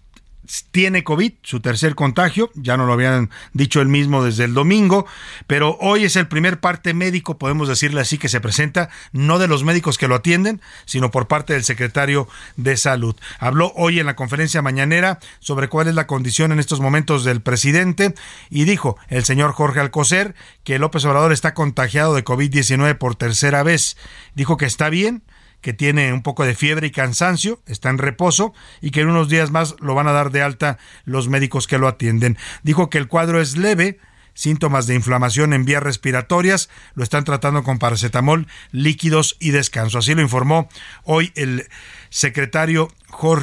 [0.71, 5.07] tiene COVID, su tercer contagio, ya no lo habían dicho él mismo desde el domingo,
[5.47, 9.49] pero hoy es el primer parte médico, podemos decirle así, que se presenta, no de
[9.49, 13.15] los médicos que lo atienden, sino por parte del secretario de Salud.
[13.39, 17.41] Habló hoy en la conferencia mañanera sobre cuál es la condición en estos momentos del
[17.41, 18.15] presidente
[18.49, 23.63] y dijo el señor Jorge Alcocer que López Obrador está contagiado de COVID-19 por tercera
[23.63, 23.97] vez.
[24.35, 25.23] Dijo que está bien,
[25.61, 29.29] que tiene un poco de fiebre y cansancio, está en reposo y que en unos
[29.29, 32.39] días más lo van a dar de alta los médicos que lo atienden.
[32.63, 33.99] Dijo que el cuadro es leve,
[34.35, 39.99] síntomas de inflamación en vías respiratorias, lo están tratando con paracetamol, líquidos y descanso.
[39.99, 40.69] Así lo informó
[41.05, 41.69] hoy el
[42.09, 42.89] secretario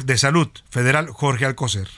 [0.04, 1.88] de Salud Federal, Jorge Alcocer.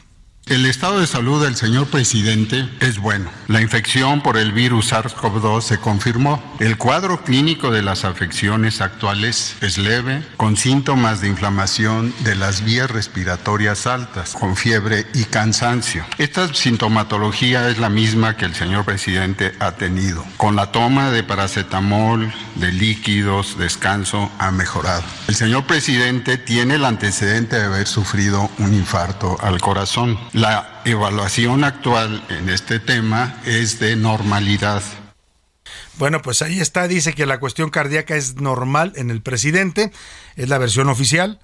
[0.51, 3.31] El estado de salud del señor presidente es bueno.
[3.47, 6.43] La infección por el virus SARS-CoV-2 se confirmó.
[6.59, 12.65] El cuadro clínico de las afecciones actuales es leve, con síntomas de inflamación de las
[12.65, 16.05] vías respiratorias altas, con fiebre y cansancio.
[16.19, 20.25] Esta sintomatología es la misma que el señor presidente ha tenido.
[20.37, 25.05] Con la toma de paracetamol, de líquidos, descanso, ha mejorado.
[25.29, 30.19] El señor presidente tiene el antecedente de haber sufrido un infarto al corazón.
[30.41, 34.83] La evaluación actual en este tema es de normalidad.
[35.99, 39.93] Bueno, pues ahí está, dice que la cuestión cardíaca es normal en el presidente,
[40.37, 41.41] es la versión oficial.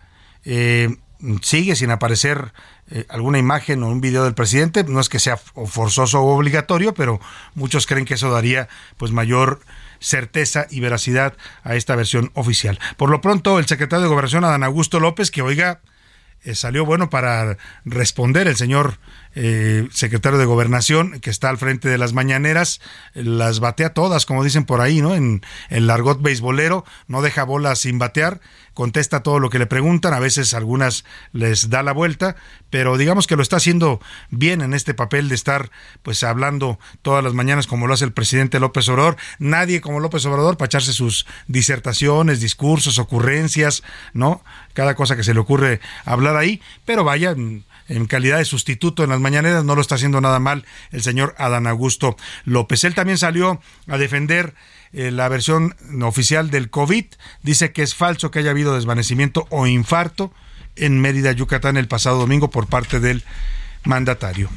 [0.47, 0.97] Eh,
[1.43, 2.55] sigue sin aparecer
[2.91, 6.95] eh, alguna imagen o un video del presidente, no es que sea forzoso o obligatorio,
[6.95, 7.21] pero
[7.55, 9.61] muchos creen que eso daría pues mayor
[10.01, 12.79] certeza y veracidad a esta versión oficial.
[12.97, 15.83] Por lo pronto, el secretario de Gobernación, Adán Augusto López, que oiga,
[16.55, 18.99] salió bueno para responder el señor
[19.39, 22.81] eh, secretario de Gobernación, que está al frente de las mañaneras,
[23.13, 25.15] las batea todas, como dicen por ahí, ¿no?
[25.15, 28.41] En el largot beisbolero, no deja bolas sin batear,
[28.73, 32.37] contesta todo lo que le preguntan, a veces algunas les da la vuelta,
[32.71, 35.71] pero digamos que lo está haciendo bien en este papel de estar
[36.03, 39.17] pues hablando todas las mañanas como lo hace el presidente López Obrador.
[39.39, 43.83] Nadie como López Obrador para echarse sus disertaciones, discursos, ocurrencias,
[44.15, 44.43] ¿no?
[44.73, 47.35] Cada cosa que se le ocurre hablar ahí, pero vaya,
[47.89, 51.35] en calidad de sustituto en las mañaneras, no lo está haciendo nada mal el señor
[51.39, 52.85] Adán Augusto López.
[52.85, 54.55] Él también salió a defender
[54.93, 57.05] eh, la versión oficial del COVID.
[57.43, 60.33] Dice que es falso que haya habido desvanecimiento o infarto
[60.77, 63.25] en Mérida, Yucatán, el pasado domingo por parte del
[63.85, 64.51] mandatario.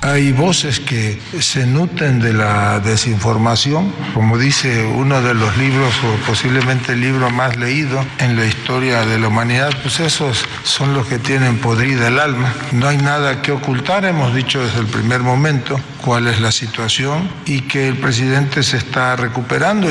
[0.00, 6.26] Hay voces que se nutren de la desinformación, como dice uno de los libros, o
[6.26, 11.06] posiblemente el libro más leído en la historia de la humanidad, pues esos son los
[11.06, 12.54] que tienen podrida el alma.
[12.72, 17.28] No hay nada que ocultar, hemos dicho desde el primer momento cuál es la situación
[17.44, 19.90] y que el presidente se está recuperando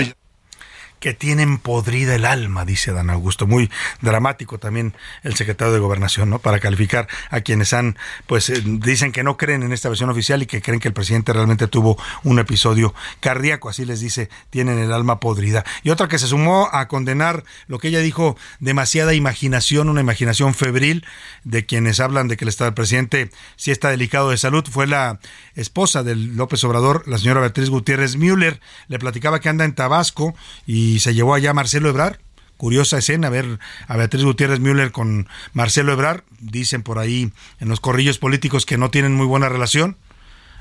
[0.99, 3.47] que tienen podrida el alma, dice Dan Augusto.
[3.47, 3.69] Muy
[4.01, 6.39] dramático también el secretario de Gobernación, ¿no?
[6.39, 10.41] Para calificar a quienes han, pues eh, dicen que no creen en esta versión oficial
[10.41, 14.79] y que creen que el presidente realmente tuvo un episodio cardíaco, así les dice, tienen
[14.79, 15.63] el alma podrida.
[15.83, 20.53] Y otra que se sumó a condenar lo que ella dijo, demasiada imaginación, una imaginación
[20.53, 21.05] febril
[21.43, 24.87] de quienes hablan de que el estado del presidente sí está delicado de salud, fue
[24.87, 25.19] la
[25.55, 30.35] esposa del López Obrador, la señora Beatriz Gutiérrez Müller, le platicaba que anda en Tabasco
[30.65, 32.19] y y se llevó allá Marcelo Ebrar.
[32.55, 36.23] Curiosa escena ver a Beatriz Gutiérrez Müller con Marcelo Ebrar.
[36.39, 39.97] Dicen por ahí en los corrillos políticos que no tienen muy buena relación,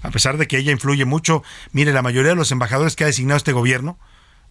[0.02, 1.42] a pesar de que ella influye mucho.
[1.72, 3.98] Mire, la mayoría de los embajadores que ha designado este gobierno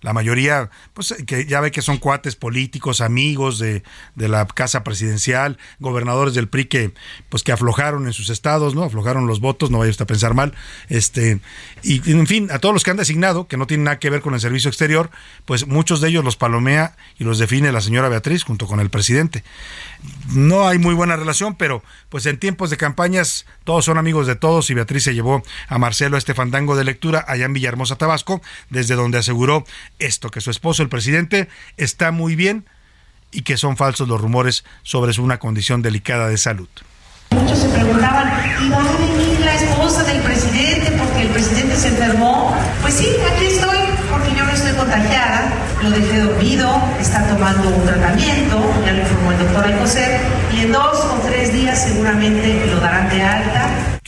[0.02, 3.82] la mayoría, pues que ya ve que son cuates políticos, amigos de,
[4.14, 6.94] de, la casa presidencial, gobernadores del PRI que,
[7.30, 8.84] pues que aflojaron en sus estados, ¿no?
[8.84, 10.54] Aflojaron los votos, no vaya usted a pensar mal.
[10.90, 11.40] Este,
[11.86, 14.22] y en fin, a todos los que han designado, que no tienen nada que ver
[14.22, 15.12] con el servicio exterior,
[15.46, 18.90] pues muchos de ellos los palomea y los define la señora Beatriz junto con el
[18.90, 19.44] presidente
[20.30, 24.36] no hay muy buena relación, pero pues en tiempos de campañas todos son amigos de
[24.36, 27.96] todos y Beatriz se llevó a Marcelo a este fandango de lectura allá en Villahermosa,
[27.96, 29.66] Tabasco, desde donde aseguró
[30.00, 32.66] esto, que su esposo, el presidente, está muy bien
[33.32, 36.70] y que son falsos los rumores sobre una condición delicada de salud.
[37.32, 38.32] Muchos se preguntaban,
[39.20, 41.22] ¿y la esposa del presidente porque
[41.76, 42.56] se enfermó?
[42.82, 43.78] Pues sí, aquí estoy
[44.10, 45.52] porque yo no estoy contagiada,
[45.84, 50.20] lo dejé dormido, está tomando un tratamiento, ya lo informó el doctor Alcocer,
[50.54, 54.00] y en dos o tres días seguramente lo darán de alta.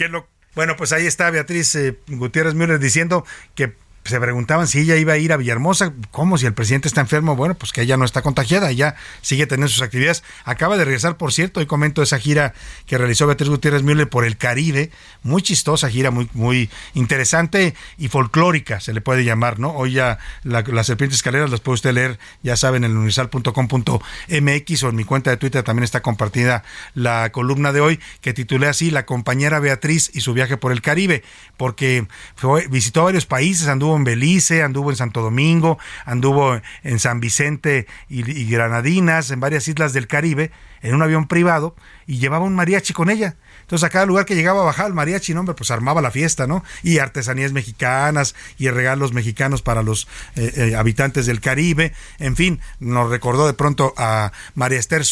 [0.55, 3.75] Bueno, pues ahí está Beatriz eh, Gutiérrez Müller diciendo que
[4.09, 7.35] se preguntaban si ella iba a ir a Villahermosa, ¿cómo si el presidente está enfermo?
[7.35, 10.23] Bueno, pues que ella no está contagiada, ella sigue teniendo sus actividades.
[10.45, 12.53] Acaba de regresar, por cierto, y comento esa gira
[12.85, 14.91] que realizó Beatriz Gutiérrez Müller por el Caribe,
[15.23, 19.71] muy chistosa gira, muy, muy interesante y folclórica, se le puede llamar, ¿no?
[19.71, 24.95] Hoy ya las serpientes escaleras las puede usted leer, ya saben, en universal.com.mx o en
[24.95, 29.05] mi cuenta de Twitter también está compartida la columna de hoy que titulé así La
[29.05, 31.23] compañera Beatriz y su viaje por el Caribe,
[31.57, 37.19] porque fue, visitó varios países, anduvo en Belice, anduvo en Santo Domingo, anduvo en San
[37.19, 41.75] Vicente y, Granadinas, en varias islas del Caribe, en un avión privado
[42.05, 43.35] y llevaba un mariachi con ella.
[43.61, 46.47] Entonces a cada lugar que llegaba a bajar el mariachi, hombre, pues armaba la fiesta,
[46.47, 46.63] ¿no?
[46.83, 51.93] Y artesanías mexicanas y regalos mexicanos para los eh, eh, habitantes del Caribe.
[52.19, 55.03] En fin, nos recordó de pronto a María Esther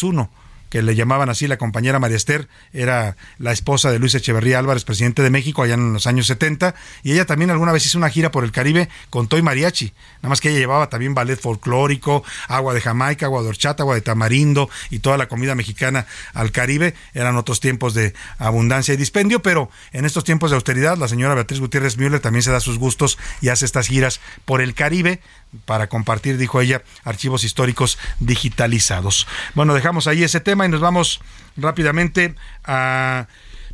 [0.68, 2.16] que le llamaban así la compañera María
[2.72, 6.74] era la esposa de Luis Echeverría Álvarez, presidente de México, allá en los años 70,
[7.02, 10.30] y ella también alguna vez hizo una gira por el Caribe con Toy Mariachi, nada
[10.30, 14.00] más que ella llevaba también ballet folclórico, agua de Jamaica, agua de horchata, agua de
[14.00, 19.42] tamarindo y toda la comida mexicana al Caribe, eran otros tiempos de abundancia y dispendio,
[19.42, 22.78] pero en estos tiempos de austeridad, la señora Beatriz Gutiérrez Müller también se da sus
[22.78, 25.20] gustos y hace estas giras por el Caribe,
[25.64, 29.26] para compartir, dijo ella, archivos históricos digitalizados.
[29.54, 31.20] Bueno, dejamos ahí ese tema y nos vamos
[31.56, 32.34] rápidamente
[32.64, 33.26] a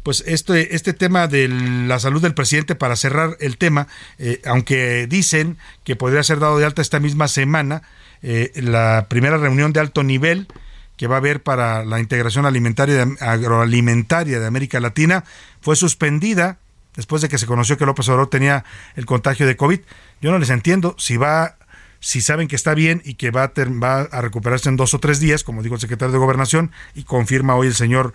[0.02, 3.86] pues este, este tema de la salud del presidente para cerrar el tema,
[4.18, 7.82] eh, aunque dicen que podría ser dado de alta esta misma semana,
[8.22, 10.48] eh, la primera reunión de alto nivel
[10.96, 15.24] que va a haber para la integración alimentaria agroalimentaria de América Latina
[15.60, 16.58] fue suspendida
[16.94, 18.64] después de que se conoció que López Obrador tenía
[18.96, 19.80] el contagio de COVID.
[20.20, 21.56] Yo no les entiendo si va
[22.02, 25.44] si saben que está bien y que va a, recuperarse en dos o tres días,
[25.44, 28.12] como dijo el secretario de Gobernación, y confirma hoy el señor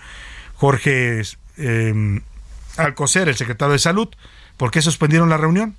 [0.56, 1.22] Jorge
[1.56, 2.22] eh,
[2.76, 4.10] Alcocer, el secretario de Salud,
[4.58, 5.78] ¿por qué suspendieron la reunión?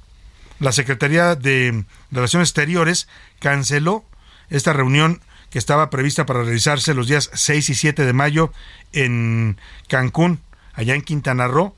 [0.58, 3.08] La Secretaría de Relaciones Exteriores
[3.40, 4.06] canceló
[4.48, 8.52] esta reunión que estaba prevista para realizarse los días 6 y 7 de mayo
[8.94, 10.40] en Cancún,
[10.72, 11.76] allá en Quintana Roo,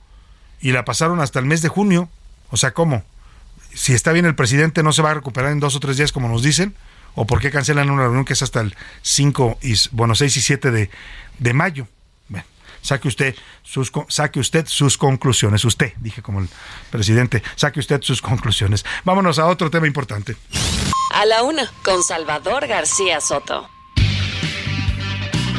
[0.61, 2.09] y la pasaron hasta el mes de junio.
[2.51, 3.03] O sea, ¿cómo?
[3.75, 6.13] Si está bien el presidente, no se va a recuperar en dos o tres días,
[6.13, 6.75] como nos dicen,
[7.15, 10.41] o por qué cancelan una reunión que es hasta el 5 y, bueno, 6 y
[10.41, 10.91] 7 de,
[11.39, 11.87] de mayo.
[12.83, 15.65] Saque usted sus saque usted sus conclusiones.
[15.65, 16.49] Usted, dije como el
[16.91, 18.85] presidente, saque usted sus conclusiones.
[19.05, 20.37] Vámonos a otro tema importante.
[21.13, 23.69] A la una, con Salvador García Soto.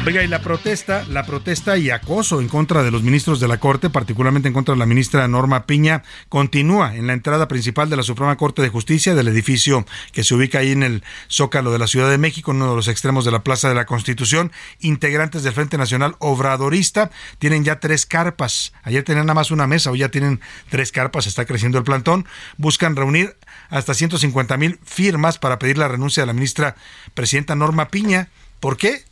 [0.04, 3.58] Oiga, y la protesta, la protesta y acoso en contra de los ministros de la
[3.58, 7.94] Corte, particularmente en contra de la ministra Norma Piña, continúa en la entrada principal de
[7.94, 11.78] la Suprema Corte de Justicia del edificio que se ubica ahí en el Zócalo de
[11.78, 14.50] la Ciudad de México, en uno de los extremos de la Plaza de la Constitución.
[14.80, 18.72] Integrantes del Frente Nacional Obradorista tienen ya tres carpas.
[18.82, 22.26] Ayer tenían nada más una mesa, hoy ya tienen tres carpas, está creciendo el plantón.
[22.56, 23.36] Buscan reunir
[23.70, 26.74] hasta 150 mil firmas para pedir la renuncia de la ministra
[27.14, 28.30] presidenta Norma Piña.
[28.58, 29.04] ¿Por qué?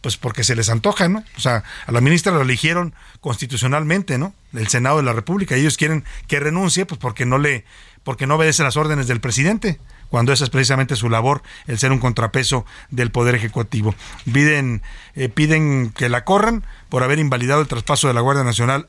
[0.00, 1.24] Pues porque se les antoja, ¿no?
[1.36, 4.34] O sea, a la ministra lo eligieron constitucionalmente, ¿no?
[4.52, 5.56] El Senado de la República.
[5.56, 7.64] ellos quieren que renuncie, pues porque no le,
[8.04, 11.92] porque no obedece las órdenes del presidente, cuando esa es precisamente su labor, el ser
[11.92, 13.94] un contrapeso del Poder Ejecutivo.
[14.32, 14.82] Piden,
[15.14, 18.88] eh, piden que la corran por haber invalidado el traspaso de la Guardia Nacional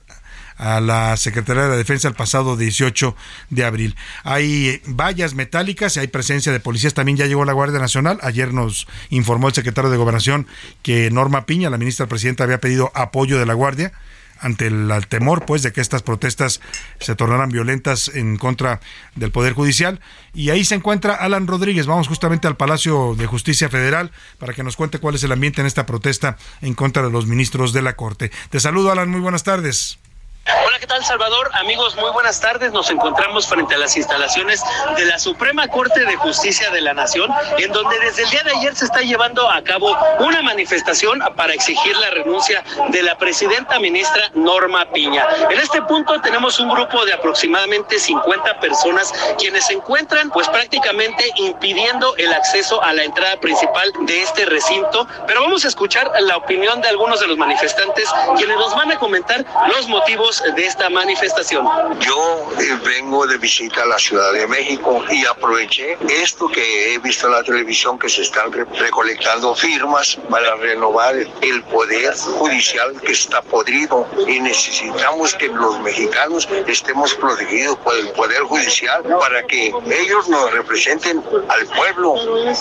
[0.59, 3.15] a la Secretaría de la Defensa el pasado 18
[3.49, 3.95] de abril.
[4.23, 6.93] Hay vallas metálicas y hay presencia de policías.
[6.93, 8.19] También ya llegó la Guardia Nacional.
[8.21, 10.45] Ayer nos informó el secretario de Gobernación
[10.83, 13.93] que Norma Piña, la ministra presidenta, había pedido apoyo de la Guardia
[14.41, 16.61] ante el, temor pues de que estas protestas
[16.99, 18.79] se tornaran violentas en contra
[19.15, 19.99] del poder judicial
[20.33, 24.63] y ahí se encuentra Alan Rodríguez vamos justamente al Palacio de Justicia Federal para que
[24.63, 27.81] nos cuente cuál es el ambiente en esta protesta en contra de los ministros de
[27.81, 29.99] la Corte te saludo Alan muy buenas tardes
[30.45, 31.51] Hola, ¿qué tal Salvador?
[31.53, 32.71] Amigos, muy buenas tardes.
[32.71, 34.63] Nos encontramos frente a las instalaciones
[34.97, 37.29] de la Suprema Corte de Justicia de la Nación,
[37.59, 41.53] en donde desde el día de ayer se está llevando a cabo una manifestación para
[41.53, 45.27] exigir la renuncia de la presidenta ministra Norma Piña.
[45.51, 51.31] En este punto tenemos un grupo de aproximadamente 50 personas quienes se encuentran pues prácticamente
[51.35, 56.37] impidiendo el acceso a la entrada principal de este recinto, pero vamos a escuchar la
[56.37, 60.89] opinión de algunos de los manifestantes quienes nos van a comentar los motivos de esta
[60.91, 61.65] manifestación.
[61.99, 66.99] Yo eh, vengo de visita a la Ciudad de México y aproveché esto que he
[66.99, 73.13] visto en la televisión que se están recolectando firmas para renovar el poder judicial que
[73.13, 79.73] está podrido y necesitamos que los mexicanos estemos protegidos por el poder judicial para que
[80.03, 82.15] ellos nos representen al pueblo,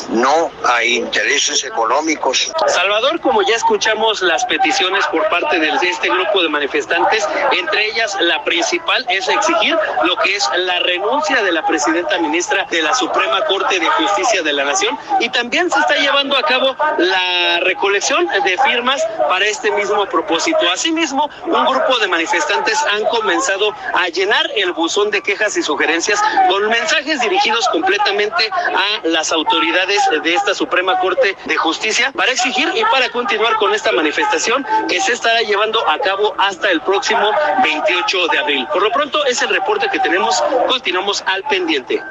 [0.09, 2.51] no a intereses económicos.
[2.67, 7.29] Salvador, como ya escuchamos las peticiones por parte de este grupo de manifestantes,
[7.59, 12.67] entre ellas la principal, es exigir lo que es la renuncia de la presidenta ministra
[12.71, 16.43] de la Suprema Corte de Justicia de la Nación y también se está llevando a
[16.43, 20.59] cabo la recolección de firmas para este mismo propósito.
[20.73, 26.21] Asimismo, un grupo de manifestantes han comenzado a llenar el buzón de quejas y sugerencias
[26.49, 32.71] con mensajes dirigidos completamente a las autoridades de esta Suprema Corte de Justicia para exigir
[32.75, 37.31] y para continuar con esta manifestación que se estará llevando a cabo hasta el próximo
[37.63, 38.67] 28 de abril.
[38.73, 42.03] Por lo pronto es el reporte que tenemos, continuamos al pendiente.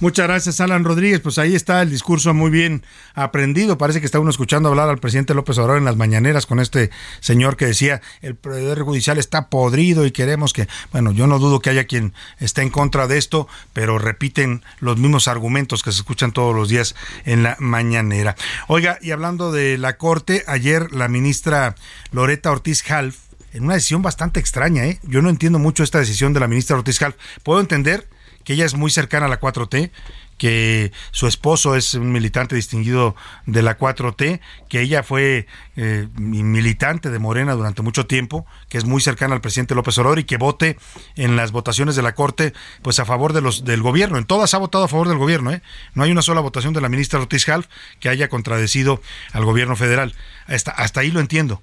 [0.00, 1.20] Muchas gracias, Alan Rodríguez.
[1.20, 2.84] Pues ahí está el discurso muy bien
[3.14, 3.78] aprendido.
[3.78, 6.90] Parece que está uno escuchando hablar al presidente López Obrador en las mañaneras con este
[7.20, 11.60] señor que decía el Poder Judicial está podrido y queremos que, bueno, yo no dudo
[11.60, 15.98] que haya quien esté en contra de esto, pero repiten los mismos argumentos que se
[15.98, 18.36] escuchan todos los días en la mañanera.
[18.68, 21.76] Oiga, y hablando de la Corte, ayer la ministra
[22.10, 23.16] Loreta Ortiz Half
[23.54, 24.98] en una decisión bastante extraña, ¿eh?
[25.04, 27.14] Yo no entiendo mucho esta decisión de la ministra Ortiz Half.
[27.44, 28.08] Puedo entender
[28.42, 29.90] que ella es muy cercana a la 4T,
[30.36, 33.14] que su esposo es un militante distinguido
[33.46, 35.46] de la 4T, que ella fue
[35.76, 40.18] eh, militante de Morena durante mucho tiempo, que es muy cercana al presidente López Obrador
[40.18, 40.76] y que vote
[41.14, 42.52] en las votaciones de la Corte
[42.82, 44.18] pues a favor de los del gobierno.
[44.18, 45.62] En todas ha votado a favor del gobierno, ¿eh?
[45.94, 47.68] No hay una sola votación de la ministra Ortiz Half
[48.00, 49.00] que haya contradecido
[49.32, 50.14] al gobierno federal.
[50.48, 51.62] Hasta, hasta ahí lo entiendo.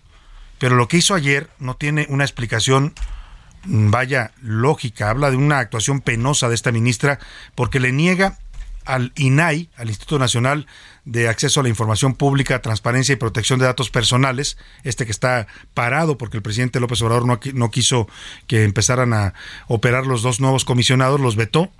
[0.61, 2.93] Pero lo que hizo ayer no tiene una explicación
[3.65, 7.17] vaya lógica, habla de una actuación penosa de esta ministra
[7.55, 8.37] porque le niega
[8.85, 10.67] al INAI, al Instituto Nacional
[11.03, 15.47] de Acceso a la Información Pública, Transparencia y Protección de Datos Personales, este que está
[15.73, 18.07] parado porque el presidente López Obrador no, no quiso
[18.45, 19.33] que empezaran a
[19.65, 21.71] operar los dos nuevos comisionados, los vetó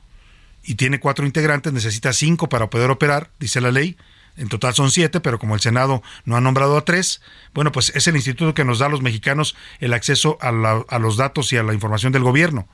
[0.64, 3.96] y tiene cuatro integrantes, necesita cinco para poder operar, dice la ley,
[4.38, 7.22] en total son siete, pero como el Senado no ha nombrado a tres,
[7.54, 11.00] bueno, pues es el instituto que nos da a los mexicanos el acceso a, a
[11.00, 12.68] los datos y a la información del gobierno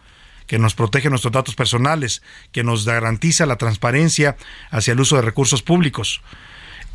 [0.47, 4.37] que nos protege nuestros datos personales, que nos garantiza la transparencia
[4.71, 6.21] hacia el uso de recursos públicos.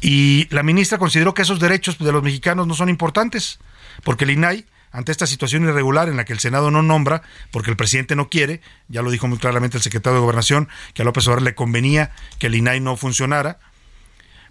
[0.01, 3.61] Y la ministra consideró que esos derechos de los mexicanos no son importantes,
[4.03, 7.71] porque el INAI, ante esta situación irregular en la que el Senado no nombra, porque
[7.71, 11.05] el presidente no quiere, ya lo dijo muy claramente el secretario de Gobernación, que a
[11.05, 13.59] López Obrador le convenía que el INAI no funcionara,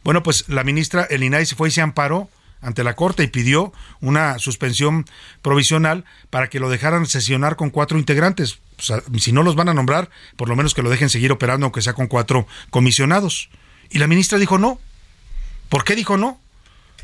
[0.03, 2.29] bueno, pues la ministra, el INAI se fue y se amparó
[2.61, 5.05] ante la Corte y pidió una suspensión
[5.41, 8.59] provisional para que lo dejaran sesionar con cuatro integrantes.
[8.77, 11.31] O sea, si no los van a nombrar, por lo menos que lo dejen seguir
[11.31, 13.49] operando, aunque sea con cuatro comisionados.
[13.89, 14.79] Y la ministra dijo no.
[15.69, 16.39] ¿Por qué dijo no?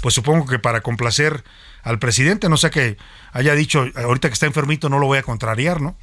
[0.01, 1.43] Pues supongo que para complacer
[1.83, 2.97] al presidente, no sé que
[3.31, 5.95] haya dicho, ahorita que está enfermito no lo voy a contrariar, ¿no?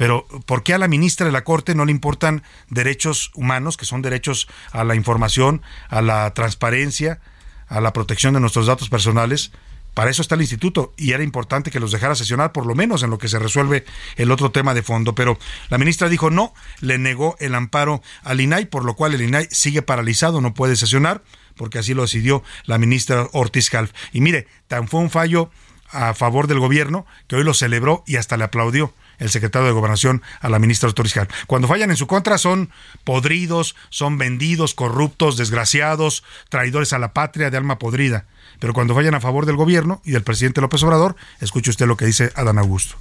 [0.00, 3.84] Pero ¿por qué a la ministra de la Corte no le importan derechos humanos, que
[3.84, 7.20] son derechos a la información, a la transparencia,
[7.68, 9.52] a la protección de nuestros datos personales?
[9.92, 13.02] Para eso está el instituto y era importante que los dejara sesionar por lo menos
[13.02, 13.84] en lo que se resuelve
[14.16, 15.14] el otro tema de fondo.
[15.14, 15.38] Pero
[15.68, 19.48] la ministra dijo no, le negó el amparo al INAI, por lo cual el INAI
[19.50, 21.22] sigue paralizado, no puede sesionar,
[21.56, 23.92] porque así lo decidió la ministra Ortiz Calf.
[24.14, 25.50] Y mire, tan fue un fallo
[25.90, 29.72] a favor del gobierno que hoy lo celebró y hasta le aplaudió el secretario de
[29.72, 31.28] Gobernación a la ministra autorizada.
[31.46, 32.70] Cuando fallan en su contra son
[33.04, 38.26] podridos, son vendidos, corruptos, desgraciados, traidores a la patria de alma podrida.
[38.58, 41.96] Pero cuando fallan a favor del gobierno y del presidente López Obrador, escuche usted lo
[41.96, 42.96] que dice Adán Augusto.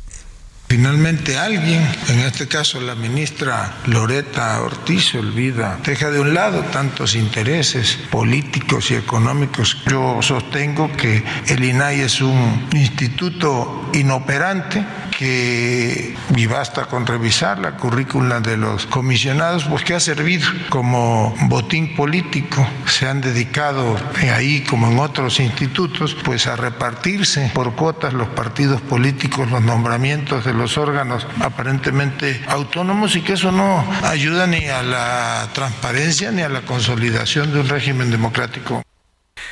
[0.70, 7.15] Finalmente alguien, en este caso la ministra Loreta Ortiz, olvida, deja de un lado tantos
[7.15, 9.82] intereses políticos y económicos.
[9.89, 14.86] Yo sostengo que el INAI es un instituto inoperante
[15.17, 21.36] que, y basta con revisar la currícula de los comisionados, pues que ha servido como
[21.47, 22.65] botín político.
[22.86, 23.97] Se han dedicado
[24.34, 30.45] ahí, como en otros institutos, pues a repartirse por cuotas los partidos políticos, los nombramientos
[30.45, 36.41] de los órganos aparentemente autónomos y que eso no ayuda ni a la transparencia ni
[36.41, 38.84] a la consolidación de un régimen democrático.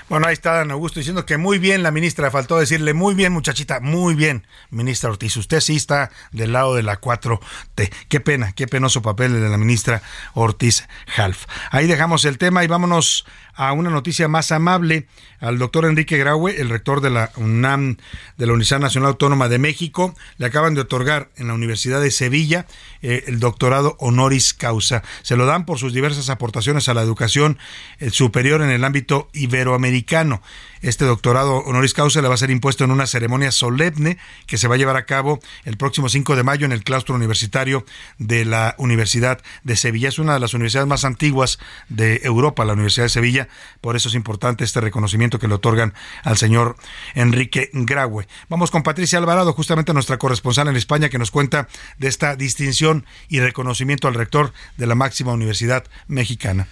[0.09, 3.33] Bueno, ahí está Dan Augusto diciendo que muy bien la ministra, faltó decirle muy bien
[3.33, 7.91] muchachita, muy bien, ministra Ortiz, usted sí está del lado de la 4T.
[8.07, 10.01] Qué pena, qué penoso papel de la ministra
[10.33, 10.87] Ortiz
[11.17, 11.45] Half.
[11.71, 13.25] Ahí dejamos el tema y vámonos
[13.57, 15.07] a una noticia más amable
[15.39, 17.97] al doctor Enrique Graue, el rector de la UNAM,
[18.37, 20.15] de la Universidad Nacional Autónoma de México.
[20.37, 22.65] Le acaban de otorgar en la Universidad de Sevilla
[23.01, 25.03] eh, el doctorado honoris causa.
[25.23, 27.57] Se lo dan por sus diversas aportaciones a la educación
[27.99, 30.41] eh, superior en el ámbito iberoamericano iberoamericano.
[30.81, 34.67] Este doctorado honoris causa le va a ser impuesto en una ceremonia solemne que se
[34.67, 37.85] va a llevar a cabo el próximo 5 de mayo en el claustro universitario
[38.17, 40.09] de la Universidad de Sevilla.
[40.09, 41.59] Es una de las universidades más antiguas
[41.89, 43.47] de Europa, la Universidad de Sevilla.
[43.81, 46.75] Por eso es importante este reconocimiento que le otorgan al señor
[47.15, 48.27] Enrique Graue.
[48.49, 51.67] Vamos con Patricia Alvarado, justamente nuestra corresponsal en España, que nos cuenta
[51.97, 56.67] de esta distinción y reconocimiento al rector de la máxima universidad mexicana.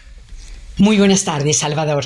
[0.77, 2.05] Muy buenas tardes, Salvador.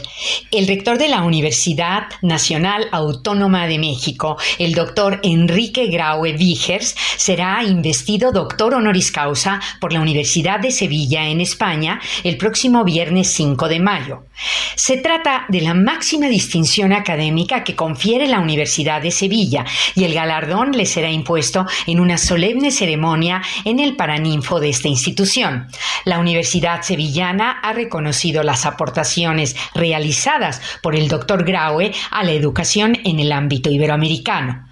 [0.52, 7.64] El rector de la Universidad Nacional Autónoma de México, el doctor Enrique Graue Vigers, será
[7.64, 13.68] investido doctor honoris causa por la Universidad de Sevilla en España el próximo viernes 5
[13.70, 14.26] de mayo.
[14.76, 19.66] Se trata de la máxima distinción académica que confiere la Universidad de Sevilla
[19.96, 24.88] y el galardón le será impuesto en una solemne ceremonia en el Paraninfo de esta
[24.88, 25.68] institución.
[26.06, 32.98] La Universidad Sevillana ha reconocido las aportaciones realizadas por el doctor Graue a la educación
[33.06, 34.68] en el ámbito iberoamericano.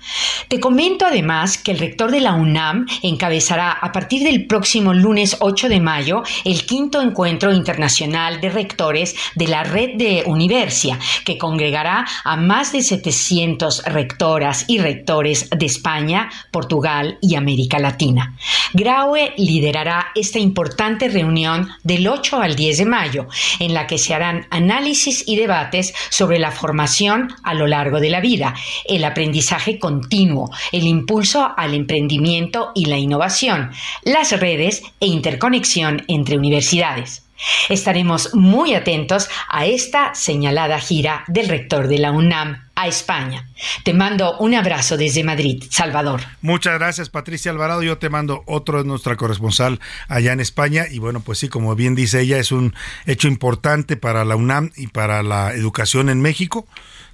[0.47, 5.37] Te comento además que el rector de la UNAM encabezará a partir del próximo lunes
[5.39, 11.37] 8 de mayo el quinto encuentro internacional de rectores de la red de Universia, que
[11.37, 18.35] congregará a más de 700 rectoras y rectores de España, Portugal y América Latina.
[18.73, 23.27] Graue liderará esta importante reunión del 8 al 10 de mayo,
[23.59, 28.09] en la que se harán análisis y debates sobre la formación a lo largo de
[28.09, 28.53] la vida,
[28.85, 33.71] el aprendizaje continuo, el impulso al emprendimiento y la innovación,
[34.03, 37.23] las redes e interconexión entre universidades.
[37.69, 43.47] Estaremos muy atentos a esta señalada gira del rector de la UNAM a España.
[43.83, 46.21] Te mando un abrazo desde Madrid, Salvador.
[46.41, 47.83] Muchas gracias, Patricia Alvarado.
[47.83, 50.85] Yo te mando otro de nuestra corresponsal allá en España.
[50.89, 52.73] Y bueno, pues sí, como bien dice ella, es un
[53.05, 56.67] hecho importante para la UNAM y para la educación en México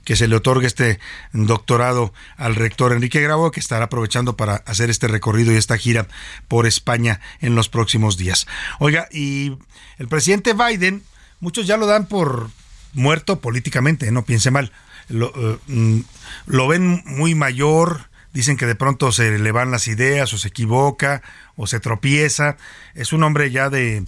[0.04, 1.00] que se le otorgue este
[1.32, 6.08] doctorado al rector Enrique Grabo, que estará aprovechando para hacer este recorrido y esta gira
[6.48, 8.48] por España en los próximos días.
[8.80, 9.58] Oiga, y
[9.98, 11.04] el presidente Biden,
[11.40, 12.50] muchos ya lo dan por
[12.94, 14.72] muerto políticamente, no piense mal.
[15.10, 16.00] Lo, eh, mm,
[16.48, 20.50] lo ven muy mayor, dicen que de pronto se le van las ideas o se
[20.50, 21.22] equivoca
[21.56, 22.58] o se tropieza.
[22.96, 24.06] Es un hombre ya de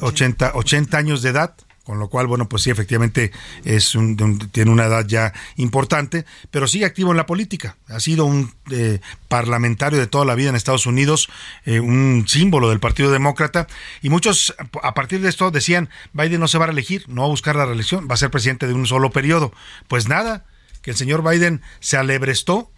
[0.00, 1.54] 80, 80 años de edad,
[1.92, 3.32] con lo cual, bueno, pues sí, efectivamente
[3.64, 4.16] es un,
[4.50, 7.76] tiene una edad ya importante, pero sigue activo en la política.
[7.86, 11.28] Ha sido un eh, parlamentario de toda la vida en Estados Unidos,
[11.66, 13.66] eh, un símbolo del Partido Demócrata,
[14.00, 17.26] y muchos a partir de esto decían, Biden no se va a elegir, no va
[17.26, 19.52] a buscar la reelección, va a ser presidente de un solo periodo.
[19.86, 20.46] Pues nada,
[20.80, 22.70] que el señor Biden se alebrestó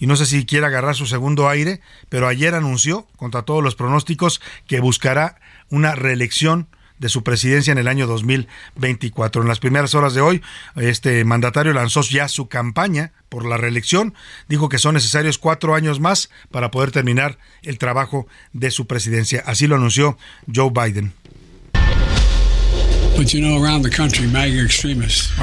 [0.00, 3.76] y no sé si quiere agarrar su segundo aire, pero ayer anunció, contra todos los
[3.76, 5.40] pronósticos, que buscará
[5.70, 6.66] una reelección
[6.98, 9.42] de su presidencia en el año 2024.
[9.42, 10.42] En las primeras horas de hoy,
[10.76, 14.14] este mandatario lanzó ya su campaña por la reelección.
[14.48, 19.42] Dijo que son necesarios cuatro años más para poder terminar el trabajo de su presidencia.
[19.46, 20.18] Así lo anunció
[20.52, 21.12] Joe Biden.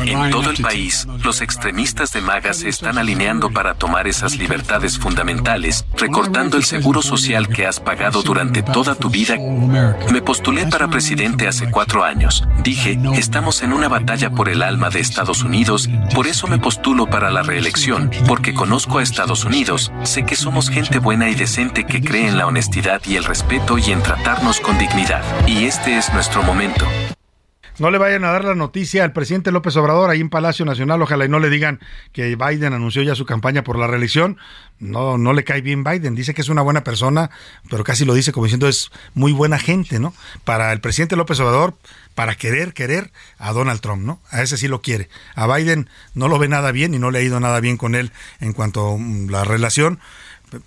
[0.05, 4.97] En todo el país, los extremistas de MAGA se están alineando para tomar esas libertades
[4.97, 9.35] fundamentales, recortando el seguro social que has pagado durante toda tu vida.
[10.09, 12.47] Me postulé para presidente hace cuatro años.
[12.63, 17.07] Dije, estamos en una batalla por el alma de Estados Unidos, por eso me postulo
[17.07, 21.85] para la reelección, porque conozco a Estados Unidos, sé que somos gente buena y decente
[21.85, 25.23] que cree en la honestidad y el respeto y en tratarnos con dignidad.
[25.45, 26.85] Y este es nuestro momento.
[27.77, 31.01] No le vayan a dar la noticia al presidente López Obrador ahí en Palacio Nacional,
[31.01, 31.81] ojalá y no le digan
[32.13, 34.37] que Biden anunció ya su campaña por la reelección.
[34.79, 37.31] No, no le cae bien Biden, dice que es una buena persona,
[37.69, 40.13] pero casi lo dice como diciendo es muy buena gente, ¿no?
[40.45, 41.75] Para el presidente López Obrador,
[42.13, 44.21] para querer, querer a Donald Trump, ¿no?
[44.31, 45.09] A ese sí lo quiere.
[45.35, 47.93] A Biden no lo ve nada bien y no le ha ido nada bien con
[47.93, 49.99] él en cuanto a mm, la relación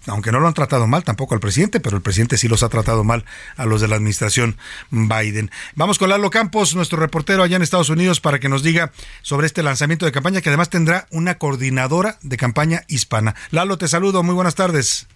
[0.06, 2.68] aunque no lo han tratado mal tampoco al presidente, pero el presidente sí los ha
[2.68, 3.24] tratado mal
[3.56, 4.56] a los de la administración
[4.90, 5.50] Biden.
[5.74, 9.46] Vamos con Lalo Campos, nuestro reportero allá en Estados Unidos, para que nos diga sobre
[9.46, 13.34] este lanzamiento de campaña, que además tendrá una coordinadora de campaña hispana.
[13.50, 15.06] Lalo, te saludo, muy buenas tardes.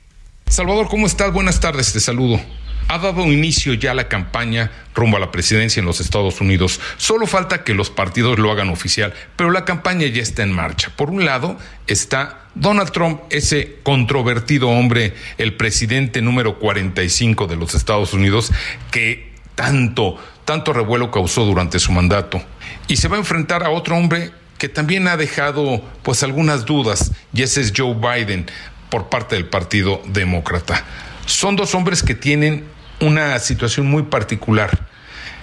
[0.47, 1.33] Salvador, ¿cómo estás?
[1.33, 2.41] Buenas tardes, te saludo.
[2.89, 6.80] Ha dado inicio ya la campaña rumbo a la presidencia en los Estados Unidos.
[6.97, 10.93] Solo falta que los partidos lo hagan oficial, pero la campaña ya está en marcha.
[10.97, 11.57] Por un lado
[11.87, 18.53] está Donald Trump, ese controvertido hombre, el presidente número 45 de los Estados Unidos,
[18.91, 22.43] que tanto, tanto revuelo causó durante su mandato.
[22.89, 27.12] Y se va a enfrentar a otro hombre que también ha dejado pues algunas dudas,
[27.33, 28.47] y ese es Joe Biden
[28.91, 30.85] por parte del Partido Demócrata.
[31.33, 32.66] Son dos hombres que tienen
[33.01, 34.87] una situación muy particular.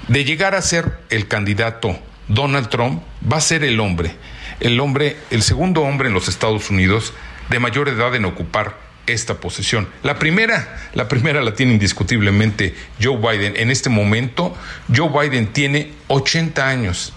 [0.08, 4.16] De llegar a ser el candidato Donald Trump va a ser el hombre,
[4.60, 7.14] el hombre, el segundo hombre en los Estados Unidos
[7.50, 8.78] de mayor edad en ocupar
[9.08, 9.90] esta posición.
[10.04, 13.58] La primera, la primera la tiene indiscutiblemente Joe Biden.
[13.58, 14.56] En este momento,
[14.96, 17.14] Joe Biden tiene 80 años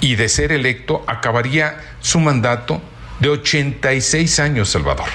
[0.00, 2.82] y de ser electo acabaría su mandato
[3.20, 5.08] de 86 años, Salvador.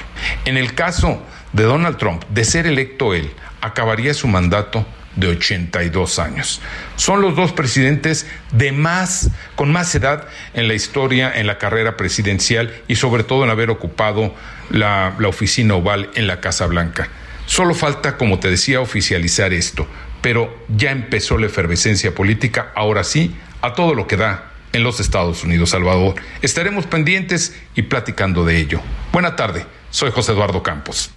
[0.45, 1.22] En el caso
[1.54, 3.32] de Donald Trump, de ser electo él,
[3.62, 4.86] acabaría su mandato
[5.16, 6.62] de 82 años.
[6.95, 11.97] Son los dos presidentes de más, con más edad en la historia, en la carrera
[11.97, 14.34] presidencial y sobre todo en haber ocupado
[14.70, 17.10] la, la oficina oval en la Casa Blanca.
[17.45, 19.88] Solo falta, como te decía, oficializar esto,
[20.22, 24.99] pero ya empezó la efervescencia política, ahora sí, a todo lo que da en los
[24.99, 26.16] Estados Unidos, Salvador.
[26.41, 28.80] Estaremos pendientes y platicando de ello.
[29.12, 31.12] Buena tarde, soy José Eduardo Campos.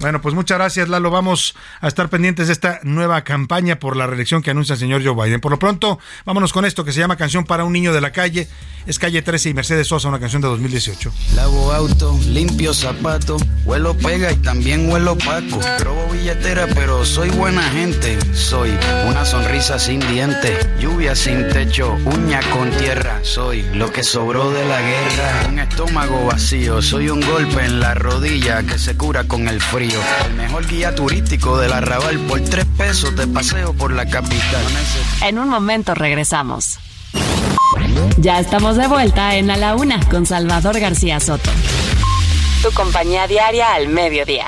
[0.00, 1.10] Bueno, pues muchas gracias, Lalo.
[1.10, 5.04] Vamos a estar pendientes de esta nueva campaña por la reelección que anuncia el señor
[5.04, 5.40] Joe Biden.
[5.40, 8.10] Por lo pronto, vámonos con esto que se llama Canción para un niño de la
[8.10, 8.48] calle.
[8.86, 11.10] Es Calle 13 y Mercedes Sosa, una canción de 2018.
[11.34, 15.58] Lavo auto, limpio zapato, huelo pega y también huelo paco.
[15.82, 18.18] Robo billetera, pero soy buena gente.
[18.34, 18.76] Soy
[19.06, 23.20] una sonrisa sin diente, lluvia sin techo, uña con tierra.
[23.22, 25.46] Soy lo que sobró de la guerra.
[25.48, 29.83] Un estómago vacío, soy un golpe en la rodilla que se cura con el frío.
[29.84, 34.64] El mejor guía turístico del arrabal por tres pesos de paseo por la capital.
[35.20, 36.78] En un momento regresamos.
[38.16, 41.50] Ya estamos de vuelta en A la Una con Salvador García Soto.
[42.62, 44.46] Tu compañía diaria al mediodía.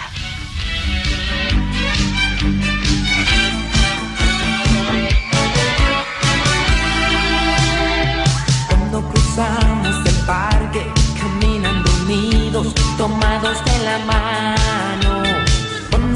[8.69, 10.87] Cuando cruzamos el parque,
[11.21, 14.36] caminando unidos, tomados de la mano.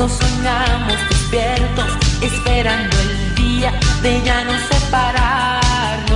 [0.01, 1.85] Cuando soñamos despiertos,
[2.23, 3.71] esperando el día
[4.01, 6.10] de ya no separarnos.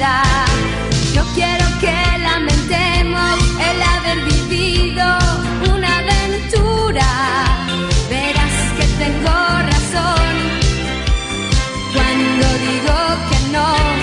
[0.00, 5.04] No quiero que lamentemos el haber vivido
[5.74, 7.04] una aventura.
[8.08, 10.32] Verás que tengo razón
[11.92, 12.96] cuando digo
[13.28, 13.99] que no.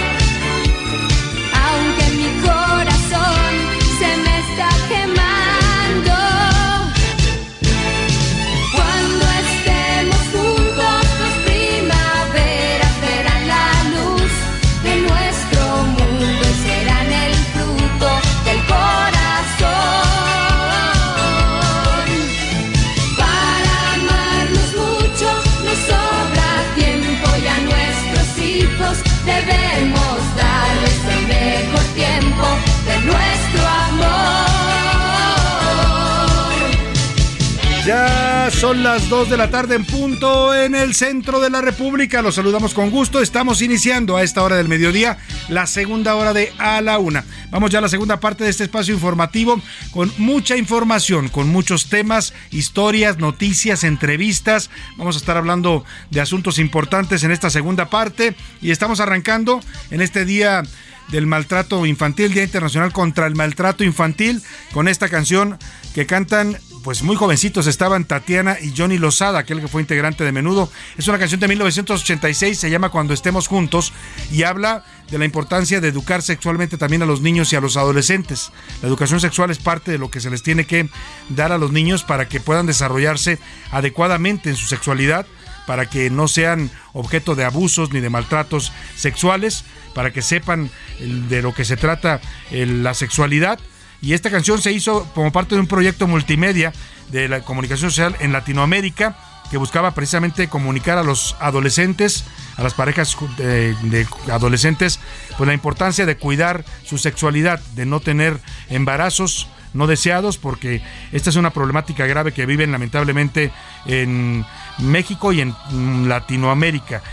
[38.59, 42.23] Son las 2 de la tarde en punto en el centro de la República.
[42.23, 43.21] Los saludamos con gusto.
[43.21, 47.23] Estamos iniciando a esta hora del mediodía la segunda hora de A la Una.
[47.51, 51.89] Vamos ya a la segunda parte de este espacio informativo con mucha información, con muchos
[51.89, 54.71] temas, historias, noticias, entrevistas.
[54.97, 60.01] Vamos a estar hablando de asuntos importantes en esta segunda parte y estamos arrancando en
[60.01, 60.63] este día
[61.09, 64.41] del maltrato infantil, Día Internacional contra el Maltrato Infantil,
[64.73, 65.57] con esta canción
[65.93, 70.31] que cantan pues muy jovencitos estaban Tatiana y Johnny Lozada, aquel que fue integrante de
[70.31, 70.69] Menudo.
[70.97, 73.93] Es una canción de 1986, se llama Cuando estemos juntos
[74.31, 77.77] y habla de la importancia de educar sexualmente también a los niños y a los
[77.77, 78.51] adolescentes.
[78.81, 80.89] La educación sexual es parte de lo que se les tiene que
[81.29, 83.39] dar a los niños para que puedan desarrollarse
[83.71, 85.25] adecuadamente en su sexualidad
[85.67, 91.41] para que no sean objeto de abusos ni de maltratos sexuales, para que sepan de
[91.41, 92.21] lo que se trata
[92.51, 93.59] la sexualidad.
[94.01, 96.73] Y esta canción se hizo como parte de un proyecto multimedia
[97.11, 99.15] de la comunicación social en Latinoamérica
[99.49, 102.25] que buscaba precisamente comunicar a los adolescentes,
[102.57, 104.99] a las parejas de, adolescentes,
[105.37, 108.39] pues la importancia de cuidar su sexualidad, de no tener
[108.69, 110.81] embarazos no deseados, porque
[111.11, 113.51] esta es una problemática grave que viven lamentablemente
[113.85, 114.45] en
[114.79, 117.03] México y en mm, Latinoamérica.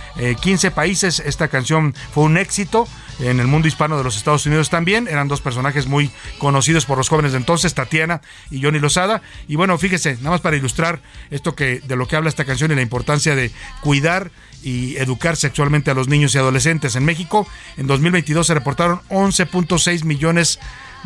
[0.40, 2.88] 15 países, esta canción fue un éxito
[3.20, 5.08] en el mundo hispano de los Estados Unidos también.
[5.08, 9.22] Eran dos personajes muy conocidos por los jóvenes de entonces, Tatiana y Johnny Lozada.
[9.48, 11.00] Y bueno, fíjese, nada más para ilustrar
[11.30, 13.50] esto que de lo que habla esta canción y la importancia de
[13.80, 14.30] cuidar
[14.62, 16.96] y educar sexualmente a los niños y adolescentes.
[16.96, 17.46] En México,
[17.76, 20.58] en 2022 se reportaron 11.6 millones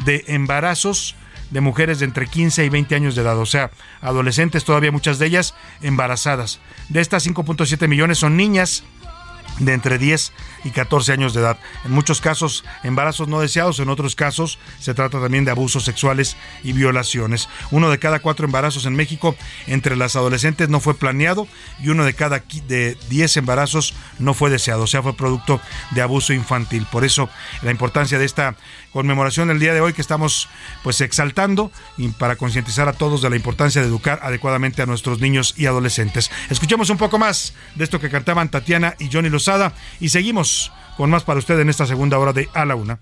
[0.04, 1.16] de embarazos
[1.50, 5.18] de mujeres de entre 15 y 20 años de edad, o sea, adolescentes, todavía muchas
[5.18, 6.60] de ellas embarazadas.
[6.88, 8.84] De estas 5.7 millones son niñas
[9.58, 10.32] de entre 10
[10.64, 11.58] y 14 años de edad.
[11.84, 16.36] En muchos casos embarazos no deseados, en otros casos se trata también de abusos sexuales
[16.62, 17.48] y violaciones.
[17.70, 19.36] Uno de cada cuatro embarazos en México
[19.66, 21.46] entre las adolescentes no fue planeado
[21.80, 25.60] y uno de cada de 10 embarazos no fue deseado, o sea, fue producto
[25.92, 26.86] de abuso infantil.
[26.90, 27.28] Por eso
[27.62, 28.56] la importancia de esta
[28.92, 30.48] conmemoración del día de hoy que estamos
[30.82, 35.20] pues exaltando y para concientizar a todos de la importancia de educar adecuadamente a nuestros
[35.20, 36.30] niños y adolescentes.
[36.50, 41.10] Escuchemos un poco más de esto que cantaban Tatiana y Johnny Lozada y seguimos con
[41.10, 42.98] más para usted en esta segunda hora de A la Una.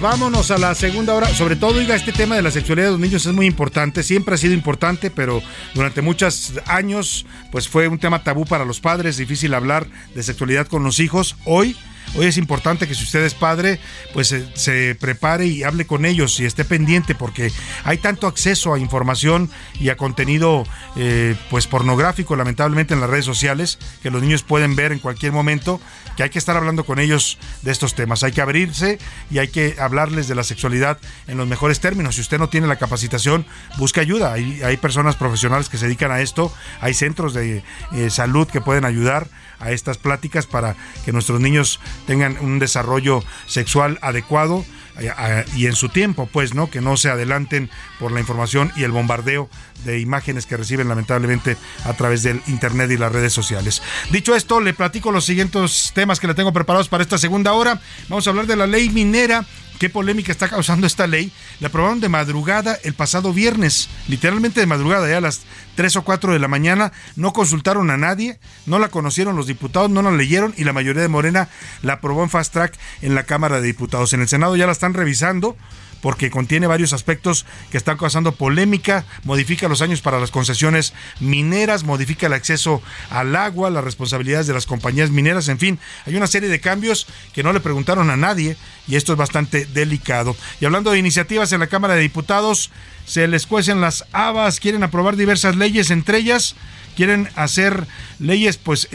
[0.00, 1.28] Vámonos, a la segunda hora.
[1.28, 4.02] Sobre todo, oiga, este tema de la sexualidad de los niños es muy importante.
[4.02, 5.42] Siempre ha sido importante, pero
[5.74, 9.16] durante muchos años, pues fue un tema tabú para los padres.
[9.16, 11.36] Difícil hablar de sexualidad con los hijos.
[11.46, 11.76] Hoy
[12.16, 13.78] Hoy es importante que si usted es padre,
[14.12, 17.52] pues se, se prepare y hable con ellos y esté pendiente porque
[17.84, 20.64] hay tanto acceso a información y a contenido
[20.96, 25.30] eh, pues pornográfico lamentablemente en las redes sociales que los niños pueden ver en cualquier
[25.30, 25.80] momento
[26.20, 28.22] que hay que estar hablando con ellos de estos temas.
[28.24, 28.98] Hay que abrirse
[29.30, 32.16] y hay que hablarles de la sexualidad en los mejores términos.
[32.16, 33.46] Si usted no tiene la capacitación,
[33.78, 34.34] busque ayuda.
[34.34, 36.52] Hay, personas profesionales que se dedican a esto,
[36.82, 39.28] hay centros de eh, salud que pueden ayudar
[39.60, 44.66] a estas pláticas para que nuestros niños tengan un desarrollo sexual adecuado
[44.98, 46.68] eh, y en su tiempo, pues, ¿no?
[46.68, 47.70] Que no se adelanten
[48.00, 49.48] por la información y el bombardeo
[49.84, 53.82] de imágenes que reciben lamentablemente a través del internet y las redes sociales.
[54.10, 57.80] Dicho esto, le platico los siguientes temas que le tengo preparados para esta segunda hora.
[58.08, 59.44] Vamos a hablar de la ley minera.
[59.78, 61.32] ¿Qué polémica está causando esta ley?
[61.58, 65.40] La aprobaron de madrugada el pasado viernes, literalmente de madrugada, ya a las
[65.76, 66.92] 3 o 4 de la mañana.
[67.16, 71.00] No consultaron a nadie, no la conocieron los diputados, no la leyeron y la mayoría
[71.00, 71.48] de Morena
[71.80, 74.12] la aprobó en fast track en la Cámara de Diputados.
[74.12, 75.56] En el Senado ya la están revisando
[76.00, 81.84] porque contiene varios aspectos que están causando polémica, modifica los años para las concesiones mineras,
[81.84, 86.26] modifica el acceso al agua, las responsabilidades de las compañías mineras, en fin, hay una
[86.26, 88.56] serie de cambios que no le preguntaron a nadie
[88.88, 90.36] y esto es bastante delicado.
[90.60, 92.70] Y hablando de iniciativas en la Cámara de Diputados,
[93.06, 96.54] se les cuecen las habas, quieren aprobar diversas leyes, entre ellas
[96.96, 97.86] quieren hacer
[98.18, 98.88] leyes pues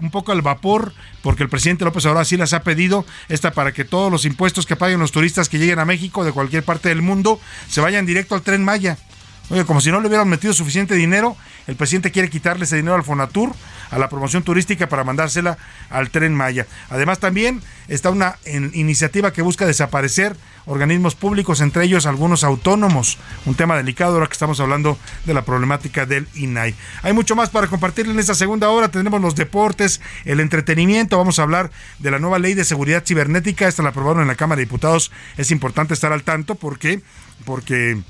[0.00, 3.72] un poco al vapor porque el presidente López Obrador así las ha pedido esta para
[3.72, 6.88] que todos los impuestos que paguen los turistas que lleguen a México de cualquier parte
[6.88, 8.98] del mundo se vayan directo al tren Maya.
[9.50, 11.36] Oye, como si no le hubieran metido suficiente dinero,
[11.66, 13.54] el presidente quiere quitarle ese dinero al Fonatur,
[13.92, 15.56] a la promoción turística para mandársela
[15.90, 16.66] al tren Maya.
[16.90, 20.36] Además también está una iniciativa que busca desaparecer
[20.66, 25.44] organismos públicos, entre ellos algunos autónomos, un tema delicado ahora que estamos hablando de la
[25.44, 26.74] problemática del INAI.
[27.02, 31.38] Hay mucho más para compartir en esta segunda hora, tenemos los deportes, el entretenimiento, vamos
[31.38, 34.58] a hablar de la nueva ley de seguridad cibernética, esta la aprobaron en la Cámara
[34.58, 36.54] de Diputados, es importante estar al tanto.
[36.54, 37.02] Porque
[37.44, 38.00] porque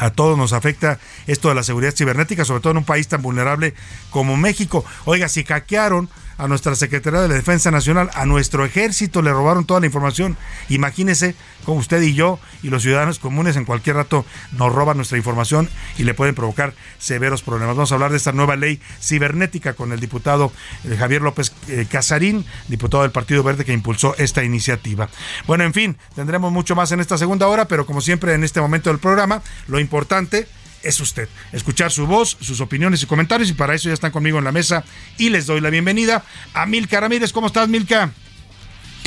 [0.00, 3.22] a todos nos afecta esto de la seguridad cibernética, sobre todo en un país tan
[3.22, 3.74] vulnerable
[4.10, 4.84] como México.
[5.04, 6.08] Oiga, si hackearon
[6.40, 10.38] a nuestra Secretaría de la Defensa Nacional, a nuestro ejército le robaron toda la información.
[10.70, 11.34] Imagínese
[11.66, 15.68] como usted y yo y los ciudadanos comunes en cualquier rato nos roban nuestra información
[15.98, 17.76] y le pueden provocar severos problemas.
[17.76, 20.50] Vamos a hablar de esta nueva ley cibernética con el diputado
[20.84, 25.10] eh, Javier López eh, Casarín, diputado del Partido Verde que impulsó esta iniciativa.
[25.46, 28.62] Bueno, en fin, tendremos mucho más en esta segunda hora, pero como siempre en este
[28.62, 30.48] momento del programa, lo importante
[30.82, 31.28] es usted.
[31.52, 34.52] Escuchar su voz, sus opiniones y comentarios y para eso ya están conmigo en la
[34.52, 34.84] mesa
[35.18, 36.24] y les doy la bienvenida
[36.54, 37.32] a Milka Ramírez.
[37.32, 38.12] ¿Cómo estás, Milka?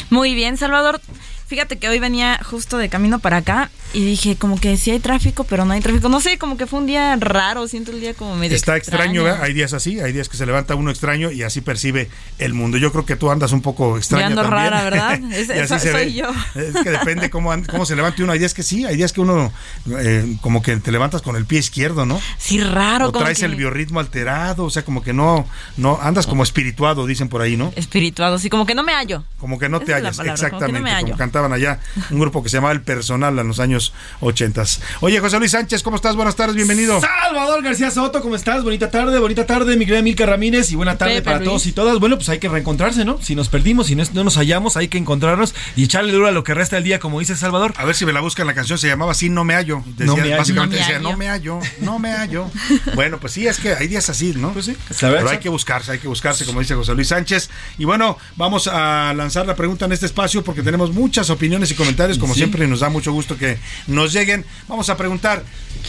[0.10, 1.02] Muy bien, Salvador.
[1.48, 5.00] Fíjate que hoy venía justo de camino para acá y dije, como que sí hay
[5.00, 6.10] tráfico, pero no hay tráfico.
[6.10, 9.24] No sé, como que fue un día raro, siento el día como medio Está extraño,
[9.24, 9.44] ¿verdad?
[9.44, 12.78] hay días así, hay días que se levanta uno extraño y así percibe el mundo.
[12.78, 14.26] Yo creo que tú andas un poco extraño.
[14.28, 14.72] ando también.
[14.72, 15.20] rara, ¿verdad?
[15.34, 16.14] Es- Y así soy ve.
[16.14, 16.30] yo.
[16.56, 18.32] Es que depende cómo, cómo se levante uno.
[18.34, 19.52] Hay días que sí, hay días que uno
[20.00, 22.20] eh, como que te levantas con el pie izquierdo, ¿no?
[22.38, 23.10] Sí, raro.
[23.10, 25.46] O como traes que- el biorritmo alterado, o sea, como que no,
[25.78, 27.72] no, andas como espirituado, dicen por ahí, ¿no?
[27.76, 29.24] Espirituado, sí, como que no me hallo.
[29.38, 31.80] Como que no te Esa hallas, palabra, como que no exactamente, me como, cantaban allá
[32.12, 33.83] un grupo que se llamaba El Personal en los años
[34.22, 34.54] 80.
[35.02, 36.16] Oye, José Luis Sánchez, ¿cómo estás?
[36.16, 37.02] Buenas tardes, bienvenido.
[37.02, 38.64] Salvador García Soto, ¿cómo estás?
[38.64, 41.50] Bonita tarde, bonita tarde, mi querida Milka Ramírez y buena tarde Pepe para Luis.
[41.50, 42.00] todos y todas.
[42.00, 43.20] Bueno, pues hay que reencontrarse, ¿no?
[43.22, 46.32] Si nos perdimos, si no, no nos hallamos, hay que encontrarnos y echarle duro a
[46.32, 47.74] lo que resta del día, como dice Salvador.
[47.78, 49.84] A ver si me la buscan, la canción se llamaba así, No me hallo.
[49.86, 50.38] Decía, No me hallo.
[50.38, 51.10] Básicamente No me decía, hallo.
[51.12, 52.52] no me hallo, no me hallo.
[52.96, 54.54] bueno, pues sí, es que hay días así, ¿no?
[54.54, 54.78] Pues sí.
[55.00, 57.50] Pero hay que buscarse, hay que buscarse, como dice José Luis Sánchez.
[57.78, 61.76] Y bueno, vamos a lanzar la pregunta en este espacio porque tenemos muchas opiniones y
[61.76, 62.40] comentarios, como Sí.
[62.40, 63.58] siempre, y nos da mucho gusto que
[63.88, 64.46] nos lleguen.
[64.68, 65.44] Vamos a preguntar,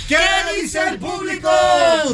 [0.09, 0.16] ¿qué
[0.61, 1.49] dice el público?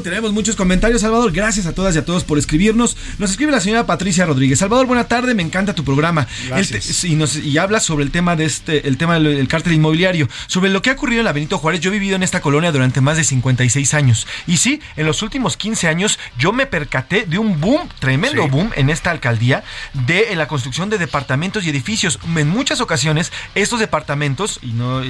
[0.03, 1.33] Tenemos muchos comentarios, Salvador.
[1.33, 2.97] Gracias a todas y a todos por escribirnos.
[3.19, 4.59] Nos escribe la señora Patricia Rodríguez.
[4.59, 6.27] Salvador, buena tarde, me encanta tu programa.
[6.49, 7.05] Gracias.
[7.05, 10.29] Y, nos, y habla sobre el tema de este, el tema del, del cártel inmobiliario.
[10.47, 11.81] Sobre lo que ha ocurrido en la Benito Juárez.
[11.81, 14.27] Yo he vivido en esta colonia durante más de 56 años.
[14.47, 18.51] Y sí, en los últimos 15 años yo me percaté de un boom, tremendo Sí.
[18.51, 19.65] boom en esta alcaldía
[20.07, 22.19] de la construcción de departamentos y edificios.
[22.37, 25.03] En muchas ocasiones, estos departamentos, y no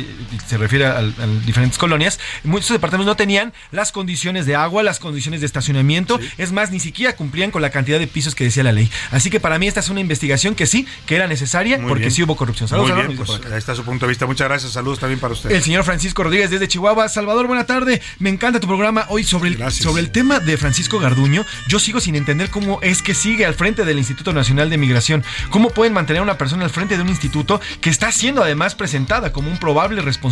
[0.50, 4.98] se refiere a, a diferentes colonias, muchos departamentos no tenían las condiciones de agua, las
[4.98, 6.20] condiciones de estacionamiento.
[6.38, 8.90] Es más, ni siquiera cumplían con la cantidad de pisos que decía la ley.
[9.10, 12.02] Así que para mí esta es una investigación que sí, que era necesaria, Muy porque
[12.02, 12.12] bien.
[12.12, 12.68] sí hubo corrupción.
[12.68, 14.26] Saludos, Muy bien, pues ahí está su punto de vista.
[14.26, 15.50] Muchas gracias, saludos también para usted.
[15.50, 17.08] El señor Francisco Rodríguez desde Chihuahua.
[17.08, 18.00] Salvador, buena tarde.
[18.18, 21.44] Me encanta tu programa hoy sobre el, sobre el tema de Francisco Garduño.
[21.68, 25.24] Yo sigo sin entender cómo es que sigue al frente del Instituto Nacional de Migración.
[25.50, 28.74] ¿Cómo pueden mantener a una persona al frente de un instituto que está siendo además
[28.74, 30.29] presentada como un probable responsable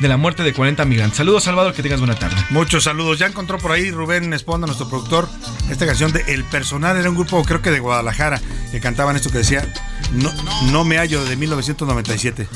[0.00, 1.18] de la muerte de 40 migrantes?
[1.18, 2.36] Saludos, Salvador, que tengas buena tarde.
[2.50, 3.18] Muchos saludos.
[3.18, 5.28] Ya encontró por ahí Rubén Esponda, nuestro productor,
[5.70, 6.96] esta canción de El Personal.
[6.96, 8.40] Era un grupo, creo que de Guadalajara,
[8.72, 9.66] que cantaban esto que decía
[10.12, 10.32] No,
[10.72, 12.48] no me hallo de 1997.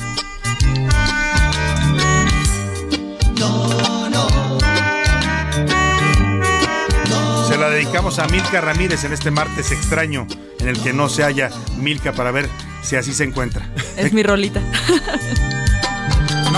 [7.47, 10.27] Se la dedicamos a Milka Ramírez en este martes extraño
[10.59, 12.49] en el que no se halla Milka para ver
[12.81, 13.69] si así se encuentra.
[13.95, 14.61] Es mi rolita.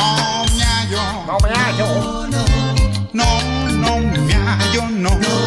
[0.02, 1.04] No me hallo.
[1.28, 2.28] No me hallo.
[3.14, 3.26] No,
[3.72, 5.12] no me hallo, no.
[5.20, 5.41] Y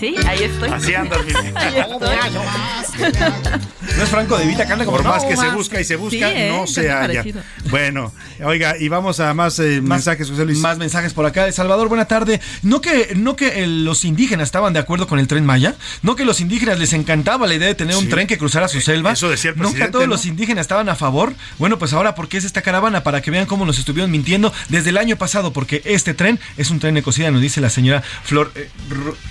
[0.00, 0.68] sí, ahí estoy.
[0.70, 1.20] Así andas.
[1.54, 2.16] Ahí estoy.
[3.96, 5.54] No es Franco de Vita, que anda como Por más no, que se más.
[5.54, 6.52] busca y se busca, Sí, ¿eh?
[6.52, 7.00] no se halla.
[7.00, 7.42] parecido.
[7.70, 8.12] Bueno,
[8.44, 10.58] oiga, y vamos a más, eh, mensajes, José Luis.
[10.58, 11.46] Más mensajes por acá.
[11.46, 12.40] El Salvador, buena tarde.
[12.62, 16.16] No que, no que eh, los indígenas estaban de acuerdo con el tren Maya, no
[16.16, 18.08] que los indígenas les encantaba la idea de tener un Sí.
[18.10, 19.12] Tren que cruzara su selva.
[19.12, 20.10] eso decía el Nunca presidente, todos ¿no?
[20.14, 21.34] los indígenas estaban a favor.
[21.58, 23.02] Bueno, pues ahora, ¿por qué es esta caravana?
[23.02, 26.70] Para que vean cómo nos estuvieron mintiendo desde el año pasado, porque este tren es
[26.70, 28.52] un tren ecocida, nos dice la señora Flor.
[28.54, 28.68] eh,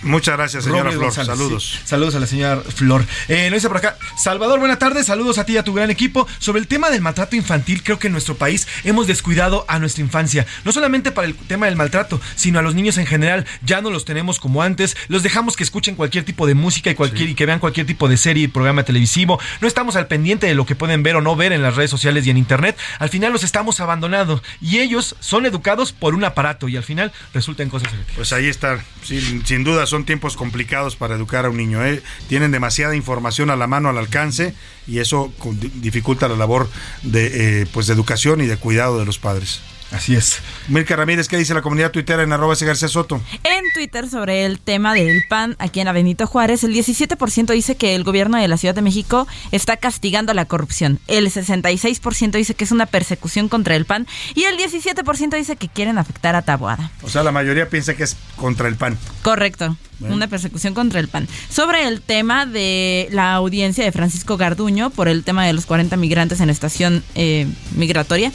[0.03, 1.05] Muchas gracias, señora Robles Flor.
[1.07, 1.71] González, Saludos.
[1.73, 1.79] sí.
[1.85, 3.05] Saludos a la señora Flor.
[3.27, 5.89] Eh, nos dice por acá, Salvador, buena tarde, saludos a ti y a tu gran
[5.89, 6.27] equipo.
[6.39, 10.03] Sobre el tema del maltrato infantil, creo que en nuestro país hemos descuidado a nuestra
[10.03, 10.45] infancia.
[10.63, 13.45] No solamente para el tema del maltrato, sino a los niños en general.
[13.63, 16.95] Ya no los tenemos como antes, los dejamos que escuchen cualquier tipo de música y,
[16.95, 19.39] cualquier, y que vean cualquier tipo de serie y programa televisivo.
[19.61, 21.91] No estamos al pendiente de lo que pueden ver o no ver en las redes
[21.91, 22.77] sociales y en internet.
[22.99, 27.11] Al final los estamos abandonando y ellos son educados por un aparato y al final
[27.33, 28.83] resultan cosas Pues ahí está.
[29.03, 31.85] Sí, sin duda son tiempos complicados para educar a un niño.
[31.85, 32.01] ¿eh?
[32.27, 34.55] Tienen demasiada información a la mano, al alcance,
[34.87, 35.31] y eso
[35.75, 36.67] dificulta la labor
[37.03, 39.61] de, eh, pues, de educación y de cuidado de los padres.
[39.91, 40.39] Así es.
[40.67, 43.21] Mirka Ramírez, ¿qué dice la comunidad tuitera en arroba ese García Soto?
[43.43, 47.75] En Twitter sobre el tema del PAN aquí en la Benito Juárez, el 17% dice
[47.75, 50.99] que el gobierno de la Ciudad de México está castigando la corrupción.
[51.07, 55.69] El 66% dice que es una persecución contra el PAN y el 17% dice que
[55.69, 56.91] quieren afectar a Taboada.
[57.01, 58.97] O sea, la mayoría piensa que es contra el PAN.
[59.23, 59.75] Correcto.
[59.99, 60.15] Bueno.
[60.15, 61.27] Una persecución contra el PAN.
[61.49, 65.97] Sobre el tema de la audiencia de Francisco Garduño por el tema de los 40
[65.97, 68.31] migrantes en estación eh, migratoria,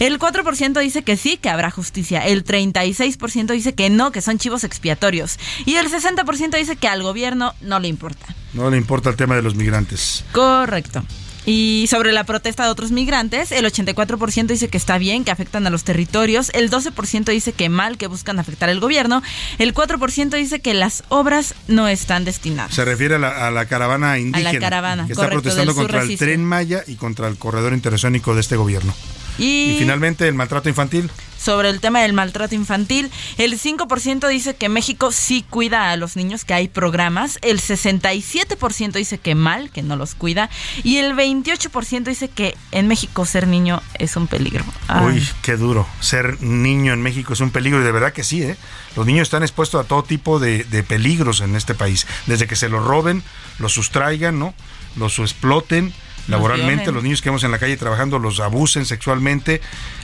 [0.00, 2.26] el 4% dice que sí, que habrá justicia.
[2.26, 5.38] El 36% dice que no, que son chivos expiatorios.
[5.64, 8.26] Y el 60% dice que al gobierno no le importa.
[8.52, 10.24] No le importa el tema de los migrantes.
[10.32, 11.02] Correcto.
[11.46, 15.66] Y sobre la protesta de otros migrantes, el 84% dice que está bien, que afectan
[15.66, 19.22] a los territorios, el 12% dice que mal, que buscan afectar al gobierno,
[19.58, 22.74] el 4% dice que las obras no están destinadas.
[22.74, 24.58] Se refiere a la, a la caravana indígena.
[24.58, 28.40] caravana, que está correcto, protestando contra el tren Maya y contra el corredor interoceánico de
[28.40, 28.92] este gobierno.
[29.38, 31.10] Y, Y finalmente el maltrato infantil.
[31.38, 33.10] Sobre el tema del maltrato infantil.
[33.38, 37.38] El 5% dice que México sí cuida a los niños, que hay programas.
[37.42, 40.50] El 67% dice que mal, que no los cuida.
[40.82, 44.64] Y el 28% dice que en México ser niño es un peligro.
[45.02, 45.86] Uy, qué duro.
[46.00, 48.56] Ser niño en México es un peligro y de verdad que sí, ¿eh?
[48.96, 52.06] Los niños están expuestos a todo tipo de, de peligros en este país.
[52.26, 53.22] Desde que se los roben,
[53.58, 54.54] los sustraigan, ¿no?
[54.96, 55.92] Los exploten
[56.28, 59.60] laboralmente, los niños que vemos en la calle trabajando los abusen sexualmente.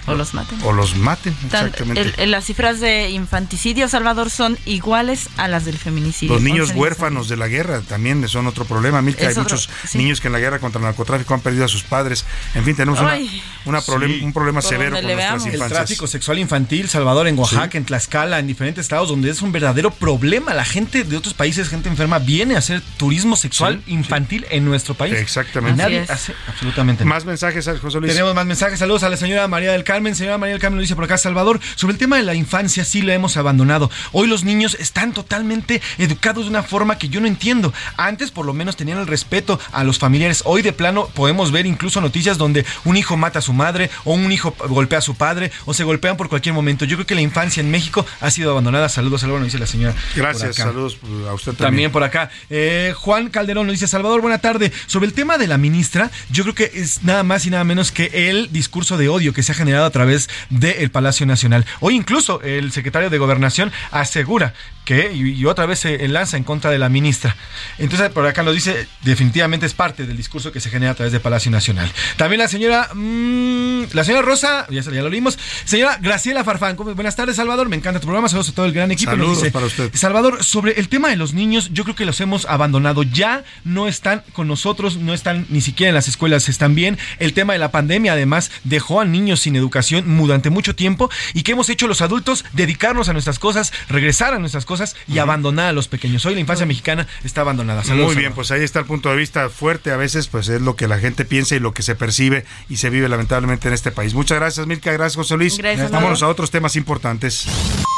[0.07, 0.59] O los maten.
[0.65, 2.01] O los maten, exactamente.
[2.01, 6.35] el- el- las cifras de infanticidio, Salvador, son iguales a las del feminicidio.
[6.35, 9.01] Los niños 11 huérfanos de la guerra también son otro problema.
[9.01, 9.99] Milka, hay Es otro- muchos sí.
[9.99, 12.25] niños que en la guerra contra el narcotráfico han perdido a sus padres.
[12.57, 13.43] En fin, tenemos una, Ay.
[13.65, 14.25] una problem- Sí.
[14.25, 15.47] un problema Por severo con nuestras veamos.
[15.47, 15.79] El infancias.
[15.79, 19.93] tráfico sexual infantil, Salvador, en Oaxaca, en Tlaxcala, en diferentes estados donde es un verdadero
[19.93, 20.53] problema.
[20.53, 24.95] La gente de otros países, gente enferma, viene a hacer turismo sexual infantil en nuestro
[24.95, 25.15] país.
[25.15, 25.75] Exactamente.
[25.81, 26.07] Y nadie.
[26.13, 27.15] Hace absolutamente nada.
[27.17, 28.13] Más mensajes, José Luis.
[28.13, 28.79] Tenemos más mensajes.
[28.79, 30.15] Saludos a la señora María del Carmen.
[30.15, 31.61] Señora María del Carmen lo dice por acá, Salvador.
[31.75, 33.91] Sobre el tema de la infancia, sí la hemos abandonado.
[34.13, 37.73] Hoy los niños están totalmente educados de una forma que yo no entiendo.
[37.97, 40.43] Antes, por lo menos, tenían el respeto a los familiares.
[40.45, 44.15] Hoy, de plano, podemos ver incluso noticias donde un hijo mata a su madre, o
[44.15, 46.85] un hijo golpea a su padre, o se golpean por cualquier momento.
[46.85, 48.89] Yo creo que la infancia en México ha sido abandonada.
[48.89, 49.95] Saludos, Salvador, nos dice la señora.
[50.17, 50.99] Gracias, saludos
[51.29, 51.93] a usted También también.
[51.93, 52.31] por acá.
[52.51, 54.73] Eh, Juan Calderón nos dice, Salvador, buena tarde.
[54.87, 57.93] Sobre el tema de la ministra, yo creo que es nada más y nada menos
[57.93, 61.65] que el discurso de odio que se ha generado a través del Palacio Nacional.
[61.81, 66.43] Hoy incluso el secretario de Gobernación asegura que, y, y otra vez se lanza en
[66.43, 67.37] contra de la ministra.
[67.79, 71.13] Entonces, por acá lo dice, definitivamente es parte del discurso que se genera a través
[71.13, 71.89] del Palacio Nacional.
[72.17, 76.95] También la señora, mm, la señora Rosa, ya, ya lo leímos, señora Graciela Farfán, ¿cómo-
[76.97, 79.13] buenas tardes, Salvador, me encanta tu programa, saludos a todo el gran equipo.
[79.13, 79.91] Saludos dice, para usted.
[79.95, 83.05] Salvador, sobre el tema de los niños, yo creo que los hemos abandonado.
[83.05, 86.99] Ya no están con nosotros, no están ni siquiera en las escuelas, están bien.
[87.19, 91.11] El tema de la pandemia, además, dejó a niños sin educación durante mucho tiempo.
[91.35, 92.45] ¿Y qué hemos hecho los adultos?
[92.53, 96.25] Dedicarnos a nuestras cosas, regresar a nuestras cosas y abandonar a los pequeños.
[96.27, 97.85] Hoy la infancia mexicana está abandonada.
[97.85, 98.35] Saludos, Muy bien, Salvador.
[98.37, 99.91] pues ahí está el punto de vista fuerte.
[99.93, 102.77] A veces, pues es lo que la gente piensa y lo que se percibe y
[102.79, 104.15] se vive lamentablemente en este país.
[104.15, 104.93] Muchas gracias, Milka.
[104.93, 105.59] Gracias, José Luis.
[105.59, 107.47] Gracias, Vámonos a otros temas importantes.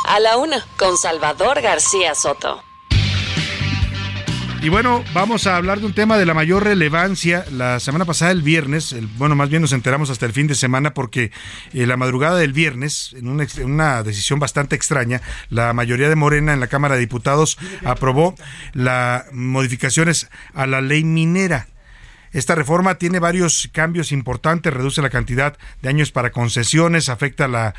[0.09, 2.63] A la una, con Salvador García Soto.
[4.65, 7.45] Y bueno, vamos a hablar de un tema de la mayor relevancia.
[7.53, 10.55] La semana pasada, el viernes, el- bueno, más bien nos enteramos hasta el fin de
[10.55, 11.33] semana porque
[11.75, 16.17] eh, la madrugada del viernes, en una, en una decisión bastante extraña, la mayoría de
[16.17, 18.37] Morena en la Cámara de Diputados aprobó
[18.73, 21.69] las modificaciones a la ley minera.
[22.35, 27.75] Esta reforma tiene varios cambios importantes, reduce la cantidad de años para concesiones, afecta las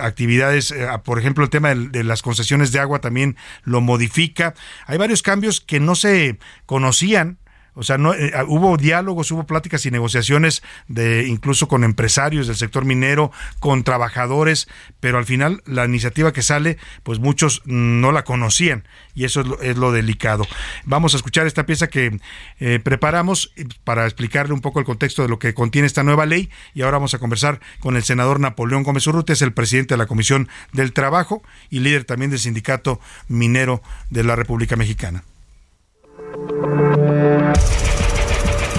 [0.00, 4.54] actividades, eh, por ejemplo, el tema de, las concesiones de agua también lo modifica.
[4.86, 7.38] Hay varios cambios que no se conocían.
[7.76, 12.56] O sea, no, eh, hubo diálogos, hubo pláticas y negociaciones de incluso con empresarios del
[12.56, 14.66] sector minero, con trabajadores,
[14.98, 19.46] pero al final la iniciativa que sale, pues muchos no la conocían y eso es
[19.46, 20.46] lo, es lo delicado.
[20.86, 22.18] Vamos a escuchar esta pieza que
[22.60, 23.52] eh, preparamos
[23.84, 26.96] para explicarle un poco el contexto de lo que contiene esta nueva ley y ahora
[26.96, 30.48] vamos a conversar con el senador Napoleón Gómez Urrutia, es el presidente de la Comisión
[30.72, 35.24] del Trabajo y líder también del Sindicato Minero de la República Mexicana.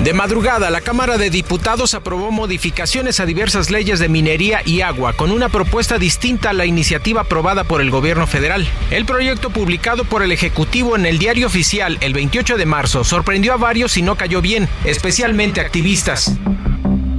[0.04, 5.14] De madrugada, la Cámara de Diputados aprobó modificaciones a diversas leyes de minería y agua
[5.14, 8.66] con una propuesta distinta a la iniciativa aprobada por el gobierno federal.
[8.90, 13.54] El proyecto publicado por el Ejecutivo en el Diario Oficial el 28 de marzo sorprendió
[13.54, 16.38] a varios y no cayó bien, especialmente activistas.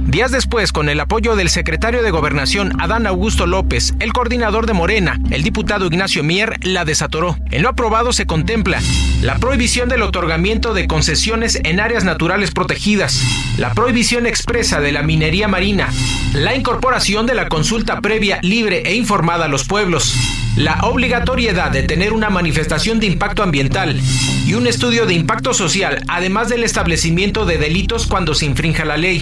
[0.09, 4.73] Días después, con el apoyo del secretario de Gobernación Adán Augusto López, el coordinador de
[4.73, 7.37] Morena, el diputado Ignacio Mier, la desatoró.
[7.51, 8.81] En lo aprobado se contempla
[9.21, 13.21] la prohibición del otorgamiento de concesiones en áreas naturales protegidas,
[13.59, 15.93] la prohibición expresa de la minería marina,
[16.33, 20.15] la incorporación de la consulta previa libre e informada a los pueblos,
[20.55, 24.01] la obligatoriedad de tener una manifestación de impacto ambiental
[24.47, 28.97] y un estudio de impacto social, además del establecimiento de delitos cuando se infrinja la
[28.97, 29.21] ley.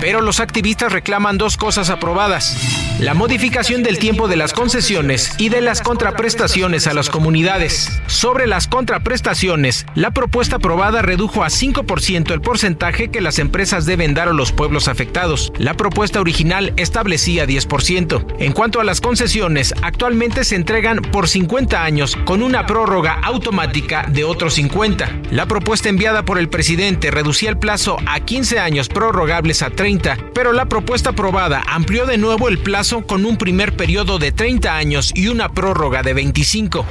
[0.00, 2.85] Pero los activistas reclaman dos cosas aprobadas.
[2.98, 8.00] La modificación del tiempo de las concesiones y de las contraprestaciones a las comunidades.
[8.06, 14.14] Sobre las contraprestaciones, la propuesta aprobada redujo a 5% el porcentaje que las empresas deben
[14.14, 15.52] dar a los pueblos afectados.
[15.58, 18.36] La propuesta original establecía 10%.
[18.38, 24.06] En cuanto a las concesiones, actualmente se entregan por 50 años con una prórroga automática
[24.08, 25.20] de otros 50.
[25.32, 30.16] La propuesta enviada por el presidente reducía el plazo a 15 años prorrogables a 30,
[30.32, 34.76] pero la propuesta aprobada amplió de nuevo el plazo con un primer periodo de 30
[34.76, 36.86] años y una prórroga de 25.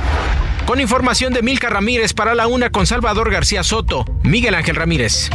[0.66, 5.30] Con información de Milka Ramírez para la una con Salvador García Soto, Miguel Ángel Ramírez.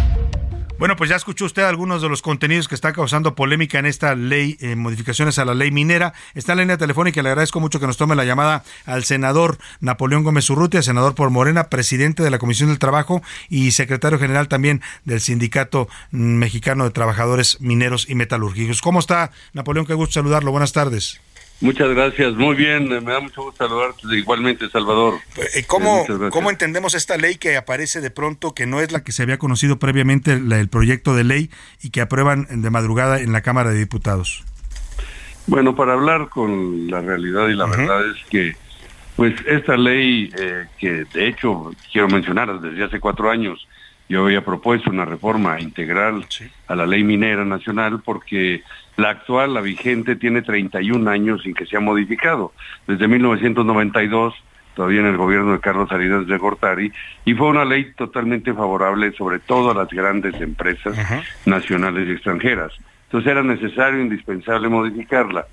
[0.80, 4.14] Bueno, pues ya escuchó usted algunos de los contenidos que están causando polémica en esta
[4.14, 6.14] ley, eh, modificaciones a la ley minera.
[6.34, 9.58] Está en la línea telefónica le agradezco mucho que nos tome la llamada al senador
[9.80, 13.20] Napoleón Gómez Urrutia, senador por Morena, presidente de la Comisión del Trabajo
[13.50, 18.80] y secretario general también del Sindicato Mexicano de Trabajadores Mineros y Metalúrgicos.
[18.80, 19.84] ¿Cómo está, Napoleón?
[19.84, 20.50] Qué gusto saludarlo.
[20.50, 21.20] Buenas tardes.
[21.60, 25.18] Muchas gracias, muy bien, me da mucho gusto saludarte igualmente, Salvador.
[25.54, 26.32] Eh, ¿Cómo, Muchas gracias.
[26.32, 29.36] ¿Cómo entendemos esta ley que aparece de pronto, que no es la que se había
[29.36, 31.50] conocido previamente, la- el proyecto de ley,
[31.82, 34.42] y que aprueban de madrugada en la Cámara de Diputados?
[35.46, 38.56] Bueno, para hablar con la realidad y la verdad es que,
[39.16, 43.66] pues esta ley eh, que de hecho quiero mencionar desde hace cuatro años,
[44.08, 46.26] yo había propuesto una reforma integral
[46.68, 48.62] a la ley minera nacional porque
[49.00, 52.52] la actual, la vigente, tiene 31 años sin que se ha modificado.
[52.86, 54.34] Desde 1992
[54.74, 56.92] todavía en el gobierno de Carlos Salinas de Gortari,
[57.24, 60.96] y fue una ley totalmente favorable sobre todo a las grandes empresas
[61.44, 62.72] nacionales y extranjeras.
[63.04, 65.46] Entonces era necesario, indispensable modificarla.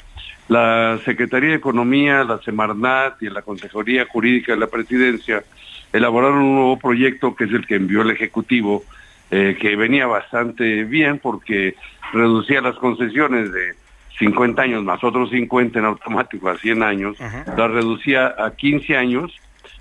[0.47, 5.43] La Secretaría de Economía, la Semarnat y la Consejería Jurídica de la Presidencia
[5.91, 8.83] elaboraron un nuevo proyecto que es el que envió el Ejecutivo,
[9.29, 11.75] eh, que venía bastante bien porque
[12.13, 13.73] reducía las concesiones de
[14.19, 17.17] 50 años más otros 50 en automático a 100 años,
[17.55, 19.31] las reducía a 15 años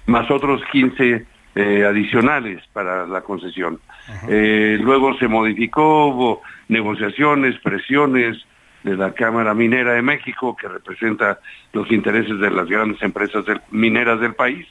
[0.06, 1.24] más otros 15
[1.54, 3.80] eh, adicionales para la concesión.
[4.28, 8.36] Eh, luego se modificó, hubo negociaciones, presiones
[8.82, 11.40] de la Cámara Minera de México, que representa
[11.72, 14.66] los intereses de las grandes empresas del- mineras del país,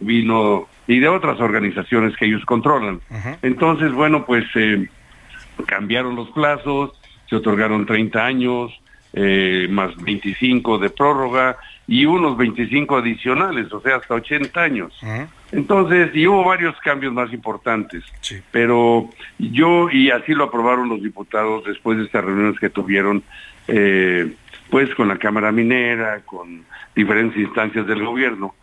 [0.00, 3.00] vino y de otras organizaciones que ellos controlan.
[3.42, 4.86] Entonces, bueno, pues eh,
[5.66, 6.92] cambiaron los plazos,
[7.28, 8.72] se otorgaron 30 años,
[9.12, 11.56] eh, más 25 de prórroga
[11.86, 15.00] y unos 25 adicionales, o sea, hasta 80 años.
[15.50, 18.04] Entonces, y hubo varios cambios más importantes,
[18.50, 19.08] pero
[19.38, 23.22] yo, y así lo aprobaron los diputados después de estas reuniones que tuvieron,
[23.66, 24.30] eh,
[24.68, 26.64] pues con la Cámara Minera, con
[26.94, 28.54] diferentes instancias del gobierno.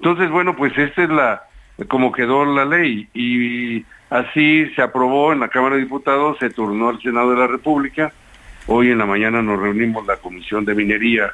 [0.00, 1.44] Entonces, bueno, pues esta es la,
[1.86, 6.90] como quedó la ley, y así se aprobó en la Cámara de Diputados, se turnó
[6.90, 8.12] al Senado de la República,
[8.66, 11.32] hoy en la mañana nos reunimos la Comisión de Minería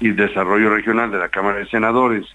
[0.00, 2.26] y Desarrollo Regional de la Cámara de Senadores,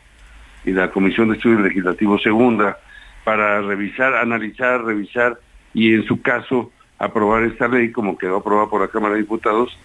[0.64, 2.78] y la Comisión de Estudios Legislativos Segunda
[3.24, 5.38] para revisar, analizar, revisar
[5.74, 9.78] y en su caso aprobar esta ley como quedó aprobada por la Cámara de Diputados,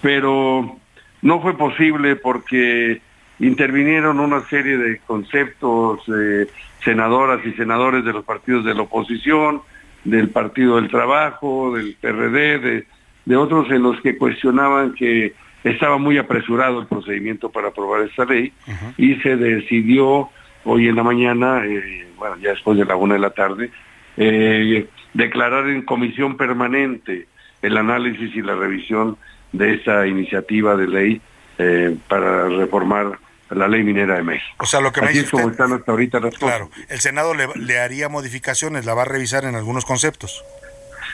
[0.00, 0.76] pero
[1.20, 3.00] no fue posible porque
[3.38, 6.46] intervinieron una serie de conceptos, eh,
[6.84, 9.62] senadoras y senadores de los partidos de la oposición,
[10.04, 12.86] del Partido del Trabajo, del PRD, de,
[13.24, 15.34] de otros en los que cuestionaban que
[15.64, 18.52] estaba muy apresurado el procedimiento para aprobar esta ley
[18.96, 20.28] y se decidió
[20.64, 23.70] hoy en la mañana, eh, bueno, ya después de la una de la tarde,
[24.16, 27.26] eh, declarar en comisión permanente
[27.62, 29.16] el análisis y la revisión
[29.52, 31.20] de esa iniciativa de ley
[31.58, 33.18] eh, para reformar
[33.54, 34.54] la ley minera de México.
[34.58, 36.48] O sea, lo que me Así dice es como usted- están hasta ahorita las cosas.
[36.48, 40.44] Claro, el Senado le, le haría modificaciones, la va a revisar en algunos conceptos.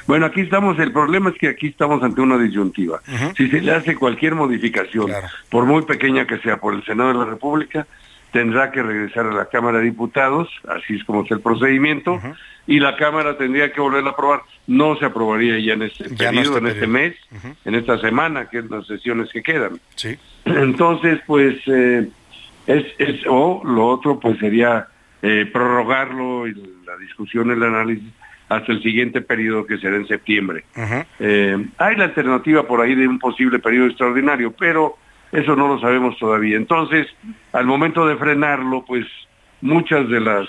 [0.07, 3.01] Bueno, aquí estamos, el problema es que aquí estamos ante una disyuntiva.
[3.37, 5.11] Si se le hace cualquier modificación,
[5.51, 7.87] por muy pequeña que sea, por el Senado de la República,
[8.33, 12.21] tendrá que regresar a la Cámara de Diputados, así es como es el procedimiento,
[12.67, 14.41] y la Cámara tendría que volverla a aprobar.
[14.67, 17.15] No se aprobaría ya en este Ya no periodo, este en este mes,
[17.67, 19.79] en esta semana, que es las sesiones que quedan.
[19.95, 20.17] Sí.
[20.47, 22.09] Entonces, pues, eh,
[22.69, 24.87] es, es, o lo otro, pues sería
[25.23, 26.55] eh, prorrogarlo y
[26.87, 28.09] la discusión, el análisis,
[28.49, 30.65] hasta el siguiente periodo que será en septiembre.
[31.19, 34.97] Eh, hay la alternativa por ahí de un posible periodo extraordinario, pero
[35.33, 36.57] eso no lo sabemos todavía.
[36.57, 37.07] Entonces,
[37.53, 39.05] al momento de frenarlo, pues
[39.61, 40.49] muchas de las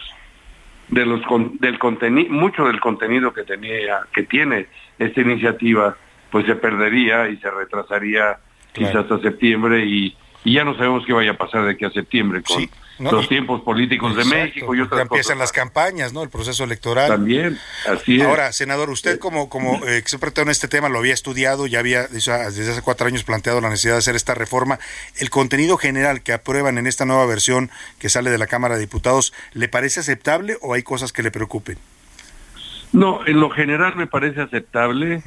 [0.89, 4.67] de los con- del contenido, mucho del contenido que tenía que tiene
[4.97, 5.95] esta iniciativa,
[6.31, 8.37] pues se perdería y se retrasaría
[8.73, 11.89] quizás hasta septiembre y, y ya no sabemos qué vaya a pasar de aquí a
[11.91, 13.11] septiembre con ¿no?
[13.11, 15.39] los tiempos políticos de Exacto, México y ya otras empiezan cosas.
[15.39, 16.23] las campañas, ¿no?
[16.23, 17.09] El proceso electoral.
[17.09, 17.57] También,
[17.87, 18.25] así es.
[18.25, 22.07] Ahora, senador, usted como, como eh, experto en este tema lo había estudiado, ya había
[22.07, 24.79] desde desde hace cuatro años planteado la necesidad de hacer esta reforma.
[25.17, 28.81] ¿El contenido general que aprueban en esta nueva versión que sale de la Cámara de
[28.81, 31.77] Diputados, ¿le parece aceptable o hay cosas que le preocupen?
[32.91, 35.21] No, en lo general me parece aceptable.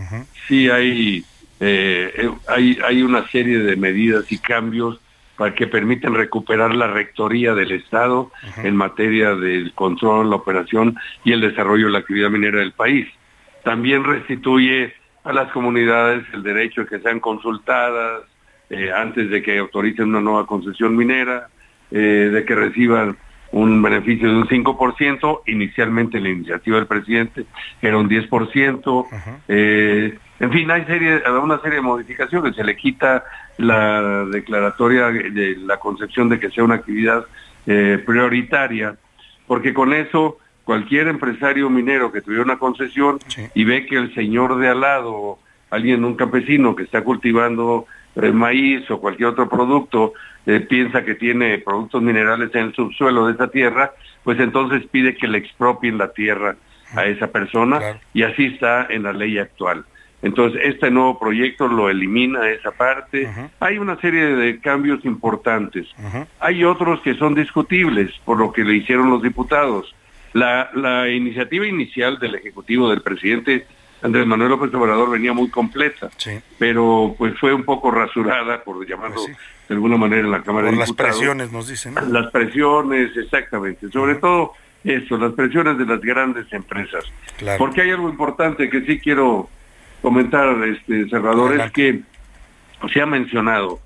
[0.49, 1.25] Sí hay,
[1.61, 4.99] eh, eh, hay hay una serie de medidas y cambios
[5.43, 8.31] para que permiten recuperar la rectoría del Estado
[8.63, 13.09] en materia del control, la operación y el desarrollo de la actividad minera del país.
[13.65, 14.95] También restituye
[15.25, 18.23] a las comunidades el derecho de que sean consultadas
[18.71, 21.49] eh, antes de que autoricen una nueva concesión minera,
[21.91, 23.17] eh, de que reciban
[23.51, 27.47] un beneficio de un 5%, inicialmente la iniciativa del presidente
[27.83, 29.07] era un 10%,
[29.49, 33.25] eh, en fin, hay serie, una serie de modificaciones, se le quita
[33.59, 37.25] la declaratoria de la concepción de que sea una actividad
[37.67, 38.97] eh, prioritaria,
[39.47, 43.19] porque con eso cualquier empresario minero que tuviera una concesión
[43.55, 45.39] y ve que el señor de al lado,
[45.71, 47.87] alguien, un campesino que está cultivando
[48.17, 50.13] eh, maíz o cualquier otro producto,
[50.47, 53.93] eh, piensa que tiene productos minerales en el subsuelo de esa tierra,
[54.25, 56.57] pues entonces pide que le expropien la tierra
[56.95, 57.81] a esa persona
[58.13, 59.85] y así está en la ley actual.
[60.23, 63.29] Entonces, este nuevo proyecto lo elimina esa parte.
[63.61, 65.89] Hay una serie de cambios importantes.
[66.41, 69.95] Hay otros que son discutibles por lo que le hicieron los diputados.
[70.33, 73.67] La, la iniciativa inicial del Ejecutivo del presidente
[74.03, 76.11] Andrés Manuel López Obrador venía muy completa,
[76.59, 79.37] pero pues fue un poco rasurada, por llamarlo Pues
[79.69, 81.17] de alguna manera, en la Cámara Por de las Diputados.
[81.17, 81.95] presiones, nos dicen.
[81.95, 82.01] ¿no?
[82.03, 83.89] Las presiones, exactamente.
[83.91, 87.05] Sobre todo eso, las presiones de las grandes empresas.
[87.39, 87.59] Claro.
[87.59, 89.49] Porque hay algo importante que sí quiero
[90.03, 92.01] comentar, este Salvador, es que
[92.93, 93.81] se ha mencionado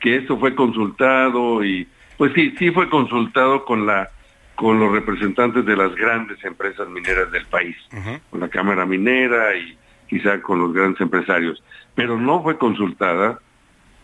[0.00, 1.86] que esto fue consultado y
[2.16, 4.08] pues sí, sí fue consultado con la
[4.54, 7.76] con los representantes de las grandes empresas mineras del país,
[8.28, 9.78] con la Cámara Minera y
[10.08, 11.62] quizá con los grandes empresarios,
[11.94, 13.38] pero no fue consultada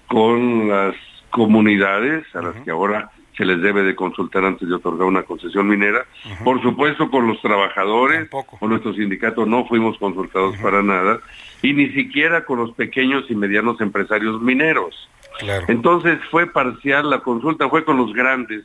[0.07, 0.95] con las
[1.31, 5.69] comunidades a las que ahora se les debe de consultar antes de otorgar una concesión
[5.69, 6.07] minera.
[6.45, 11.21] Por supuesto, con los trabajadores, con nuestro sindicato no fuimos consultados para nada,
[11.63, 15.09] y ni siquiera con los pequeños y medianos empresarios mineros.
[15.39, 15.67] Claro.
[15.69, 18.65] Entonces fue parcial, la consulta fue con los grandes,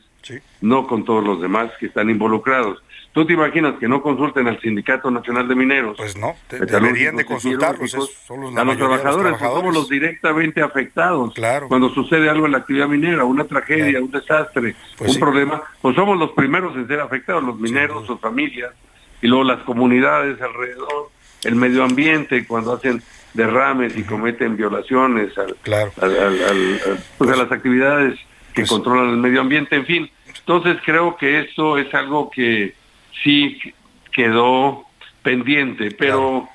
[0.60, 2.80] no con todos los demás que están involucrados.
[3.12, 5.96] ¿Tú te imaginas que no consulten al Sindicato Nacional de Mineros?
[5.96, 9.38] Pues no, Metalúrgicos deberían de consultarlos, son los- a los de los trabajadores, pues somos
[9.40, 9.74] trabajadores.
[9.74, 11.34] los directamente afectados.
[11.66, 15.20] Cuando sucede algo en la actividad minera, una tragedia, un desastre, Pues un sí.
[15.20, 18.70] problema, pues somos los primeros en ser afectados, los mineros, sus familias,
[19.20, 21.08] y luego las comunidades alrededor,
[21.42, 23.02] el medio ambiente, cuando hacen
[23.34, 28.18] derrames y cometen violaciones al, al- al- al- al- pues a las actividades
[28.54, 30.10] que controlan el medio ambiente, en fin.
[30.38, 32.74] Entonces creo que eso es algo que
[33.22, 33.58] sí
[34.12, 34.84] quedó
[35.22, 36.48] pendiente, pero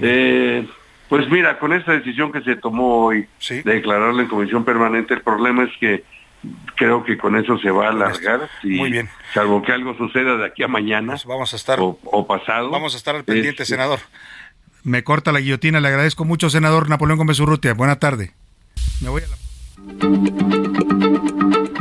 [0.00, 0.66] eh,
[1.08, 5.22] pues mira, con esta decisión que se tomó hoy de declararla en comisión permanente, el
[5.22, 6.04] problema es que
[6.76, 9.08] creo que con eso se va a alargar, y, Muy bien.
[9.34, 12.70] salvo que algo suceda de aquí a mañana vamos a estar, o, o pasado.
[12.70, 13.98] Vamos a estar al pendiente, Este, senador.
[14.82, 17.74] Me corta la guillotina, le agradezco mucho, senador Napoleón Gómez Urrutia.
[17.74, 18.32] Buena tarde.
[19.02, 19.36] Me voy a la...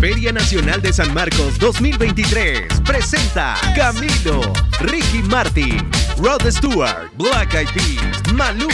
[0.00, 4.40] Feria Nacional de San Marcos 2023 presenta Camilo,
[4.80, 8.70] Ricky Martin, Rod Stewart, Black Eyed Peas, Maluma,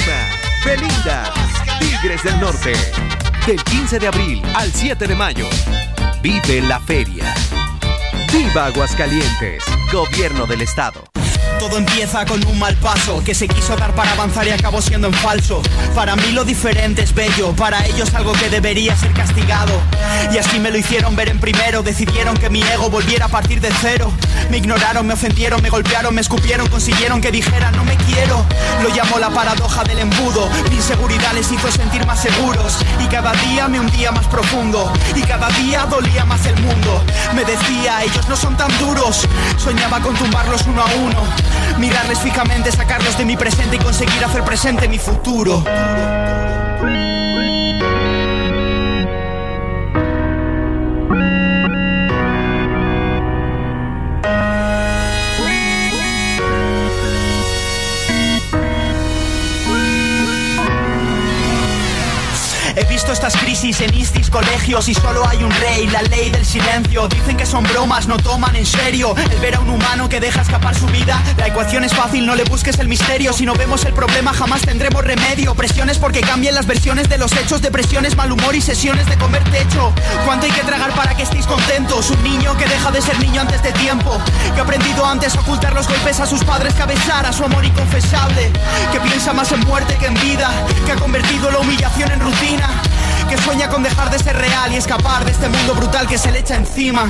[0.65, 1.33] Belinda,
[1.79, 2.75] Tigres del Norte.
[3.47, 5.49] Del 15 de abril al 7 de mayo.
[6.23, 7.35] Vive la feria.
[8.33, 11.14] Viva Aguascalientes, Gobierno del Estado.
[11.65, 15.07] Todo empieza con un mal paso que se quiso dar para avanzar y acabó siendo
[15.07, 15.63] en falso.
[15.95, 19.73] Para mí lo diferente es bello, para ellos algo que debería ser castigado.
[20.31, 23.63] Y así me lo hicieron ver en primero, decidieron que mi ego volviera a partir
[23.63, 24.13] de cero.
[24.51, 28.45] Me ignoraron, me ofendieron, me golpearon, me escupieron, consiguieron que dijera no me quiero.
[28.83, 30.51] Lo llamo la paradoja del embudo.
[30.69, 32.77] Mi inseguridad les hizo sentir más seguros.
[33.03, 34.93] Y cada día me hundía más profundo.
[35.17, 37.03] Y cada día dolía más el mundo.
[37.35, 39.27] Me decía, ellos no son tan duros.
[39.57, 41.54] Soñaba con tumbarlos uno a uno.
[41.79, 45.63] Mirarles fijamente, sacarlos de mi presente y conseguir hacer presente mi futuro.
[63.05, 67.07] Visto estas crisis en instis, colegios y solo hay un rey, la ley del silencio.
[67.09, 70.41] Dicen que son bromas, no toman en serio el ver a un humano que deja
[70.41, 71.23] escapar su vida.
[71.37, 73.35] La ecuación es fácil, no le busques el misterio.
[73.35, 75.55] Si no vemos el problema, jamás tendremos remedio.
[75.55, 79.45] Presiones porque cambien las versiones de los hechos, depresiones, mal humor y sesiones de comer
[79.51, 79.93] techo.
[80.25, 82.09] ¿Cuánto hay que tragar para que estéis contentos?
[82.11, 84.19] Un niño que deja de ser niño antes de tiempo,
[84.55, 87.45] que ha aprendido antes a ocultar los golpes a sus padres, que a a su
[87.45, 88.51] amor inconfesable,
[88.93, 90.51] que piensa más en muerte que en vida,
[90.87, 92.94] que ha convertido la humillación en rutina
[93.29, 96.31] que sueña con dejar de ser real y escapar de este mundo brutal que se
[96.33, 97.07] le echa encima.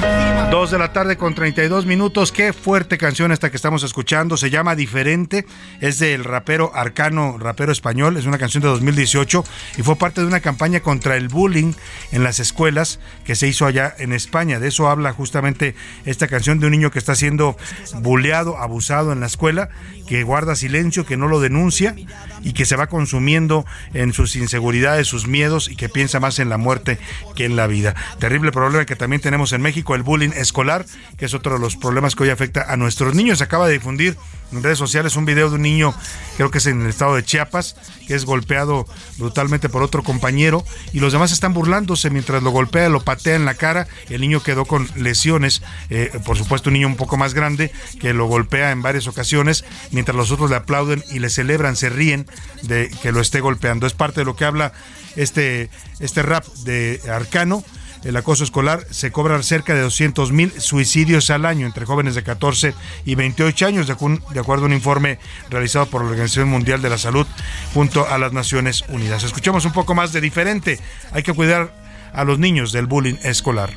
[0.51, 2.32] Dos de la tarde con 32 minutos.
[2.32, 4.36] Qué fuerte canción esta que estamos escuchando.
[4.36, 5.47] Se llama Diferente.
[5.81, 8.16] Es del rapero Arcano, rapero español.
[8.16, 9.45] Es una canción de 2018
[9.78, 11.73] y fue parte de una campaña contra el bullying
[12.12, 14.61] en las escuelas que se hizo allá en España.
[14.61, 15.74] De eso habla justamente
[16.05, 17.57] esta canción de un niño que está siendo
[18.01, 19.69] bulleado, abusado en la escuela,
[20.06, 21.94] que guarda silencio, que no lo denuncia
[22.43, 26.48] y que se va consumiendo en sus inseguridades, sus miedos y que piensa más en
[26.48, 26.98] la muerte
[27.35, 27.94] que en la vida.
[28.18, 30.85] Terrible problema que también tenemos en México, el bullying escolar,
[31.16, 33.39] que es otro de los problemas que hoy afecta a nuestros niños.
[33.39, 34.16] Se acaba de difundir
[34.52, 35.94] en redes sociales un video de un niño,
[36.36, 37.76] creo que es en el estado de Chiapas,
[38.06, 38.86] que es golpeado
[39.18, 43.44] brutalmente por otro compañero y los demás están burlándose mientras lo golpea, lo patea en
[43.44, 43.86] la cara.
[44.08, 48.14] El niño quedó con lesiones, eh, por supuesto un niño un poco más grande que
[48.14, 52.26] lo golpea en varias ocasiones, mientras los otros le aplauden y le celebran, se ríen
[52.62, 53.86] de que lo esté golpeando.
[53.86, 54.72] Es parte de lo que habla
[55.16, 57.64] este, este rap de Arcano
[58.05, 62.22] el acoso escolar, se cobran cerca de 200 mil suicidios al año entre jóvenes de
[62.22, 62.74] 14
[63.05, 63.94] y 28 años, de,
[64.31, 65.18] de acuerdo a un informe
[65.51, 67.26] realizado por la Organización Mundial de la Salud
[67.72, 69.24] junto a las Naciones Unidas.
[69.24, 70.78] Escuchemos un poco más de diferente.
[71.12, 71.74] Hay que cuidar
[72.12, 73.70] a los niños del bullying escolar.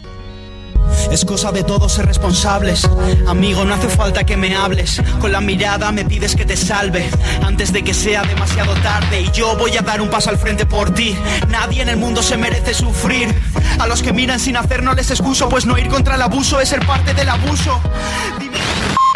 [1.12, 2.88] Es cosa de todos ser responsables.
[3.28, 5.02] Amigo, no hace falta que me hables.
[5.20, 7.10] Con la mirada me pides que te salve.
[7.44, 9.22] Antes de que sea demasiado tarde.
[9.22, 11.18] Y yo voy a dar un paso al frente por ti.
[11.50, 13.34] Nadie en el mundo se merece sufrir.
[13.80, 15.50] A los que miran sin hacer no les excuso.
[15.50, 17.80] Pues no ir contra el abuso es ser parte del abuso.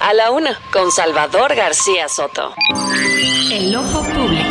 [0.04, 2.56] A la una, con Salvador García Soto.
[3.52, 4.51] El ojo público.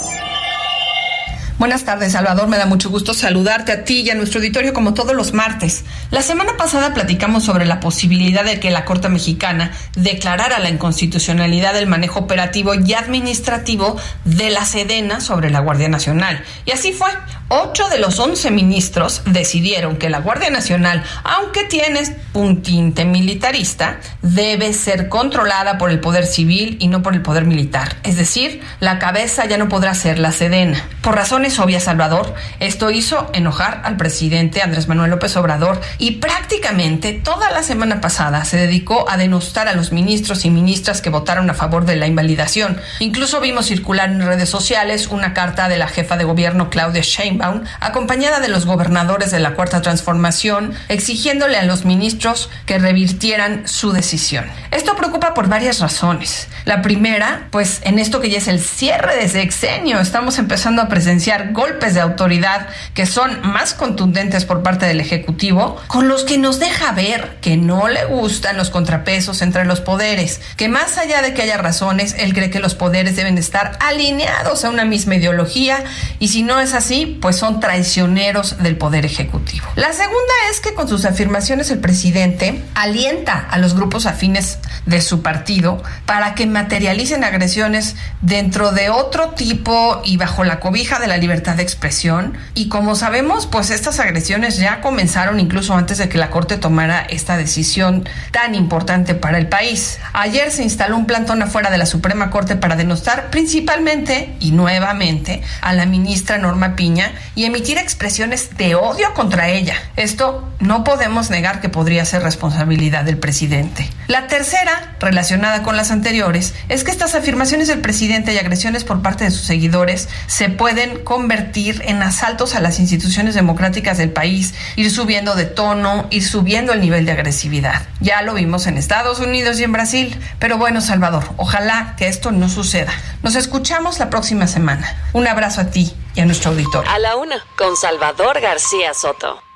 [1.61, 2.47] Buenas tardes, Salvador.
[2.47, 5.85] Me da mucho gusto saludarte a ti y a nuestro auditorio como todos los martes.
[6.09, 11.75] La semana pasada platicamos sobre la posibilidad de que la Corte Mexicana declarara la inconstitucionalidad
[11.75, 16.43] del manejo operativo y administrativo de la Sedena sobre la Guardia Nacional.
[16.65, 17.11] Y así fue.
[17.53, 22.01] Ocho de los once ministros decidieron que la Guardia Nacional, aunque tiene
[22.33, 27.43] un tinte militarista, debe ser controlada por el poder civil y no por el poder
[27.43, 27.97] militar.
[28.03, 30.81] Es decir, la cabeza ya no podrá ser la Sedena.
[31.01, 37.13] Por razones obvias, Salvador, esto hizo enojar al presidente Andrés Manuel López Obrador y prácticamente
[37.13, 41.49] toda la semana pasada se dedicó a denostar a los ministros y ministras que votaron
[41.49, 42.79] a favor de la invalidación.
[42.99, 47.63] Incluso vimos circular en redes sociales una carta de la jefa de gobierno Claudia Sheinbaum,
[47.79, 53.91] acompañada de los gobernadores de la Cuarta Transformación, exigiéndole a los ministros que revirtieran su
[53.91, 54.45] decisión.
[54.71, 56.47] Esto preocupa por varias razones.
[56.65, 60.87] La primera, pues en esto que ya es el cierre de sexenio, estamos empezando a
[60.87, 66.37] presenciar golpes de autoridad que son más contundentes por parte del Ejecutivo, con los que
[66.37, 71.21] nos deja ver que no le gustan los contrapesos entre los poderes, que más allá
[71.21, 75.15] de que haya razones, él cree que los poderes deben estar alineados a una misma
[75.15, 75.83] ideología
[76.19, 79.65] y si no es así, pues son traicioneros del poder ejecutivo.
[79.75, 85.01] La segunda es que con sus afirmaciones el presidente alienta a los grupos afines de
[85.01, 91.07] su partido para que materialicen agresiones dentro de otro tipo y bajo la cobija de
[91.07, 92.37] la libertad de expresión.
[92.55, 97.01] Y como sabemos, pues estas agresiones ya comenzaron incluso antes de que la Corte tomara
[97.01, 99.97] esta decisión tan importante para el país.
[100.11, 105.41] Ayer se instaló un plantón afuera de la Suprema Corte para denostar principalmente y nuevamente
[105.61, 109.75] a la ministra Norma Piña y emitir expresiones de odio contra ella.
[109.95, 113.89] Esto no podemos negar que podría ser responsabilidad del presidente.
[114.07, 119.01] La tercera, relacionada con las anteriores, es que estas afirmaciones del presidente y agresiones por
[119.01, 124.53] parte de sus seguidores se pueden convertir en asaltos a las instituciones democráticas del país,
[124.77, 127.85] ir subiendo de tono, ir subiendo el nivel de agresividad.
[127.99, 130.17] Ya lo vimos en Estados Unidos y en Brasil.
[130.39, 132.93] Pero bueno, Salvador, ojalá que esto no suceda.
[133.23, 134.87] Nos escuchamos la próxima semana.
[135.11, 136.85] Un abrazo a ti y a nuestro auditor.
[136.87, 139.50] A la una, con Salvador García Soto.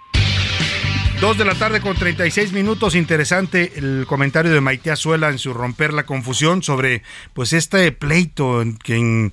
[1.21, 2.93] Dos de la tarde con 36 minutos.
[2.93, 8.61] Interesante el comentario de Maite Azuela en su romper la confusión sobre pues este pleito
[8.61, 9.31] en, que,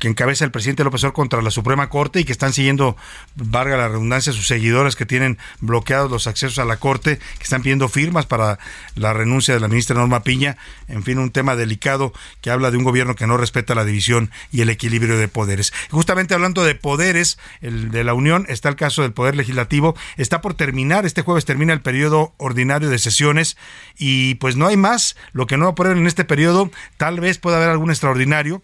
[0.00, 2.96] encabeza el presidente López Obrador contra la Suprema Corte y que están siguiendo,
[3.36, 7.62] valga la redundancia, sus seguidores que tienen bloqueados los accesos a la Corte, que están
[7.62, 8.58] pidiendo firmas para
[8.96, 10.56] la renuncia de la ministra Norma Piña.
[10.88, 14.30] En fin, un tema delicado que habla de un gobierno que no respeta la división
[14.50, 15.72] y el equilibrio de poderes.
[15.90, 19.96] Justamente hablando de poderes, el de la Unión, está el caso del Poder Legislativo.
[20.16, 23.56] Está por terminar, este jueves termina el periodo ordinario de sesiones
[23.96, 25.16] y pues no hay más.
[25.32, 28.62] Lo que no va a poner en este periodo, tal vez pueda haber algún extraordinario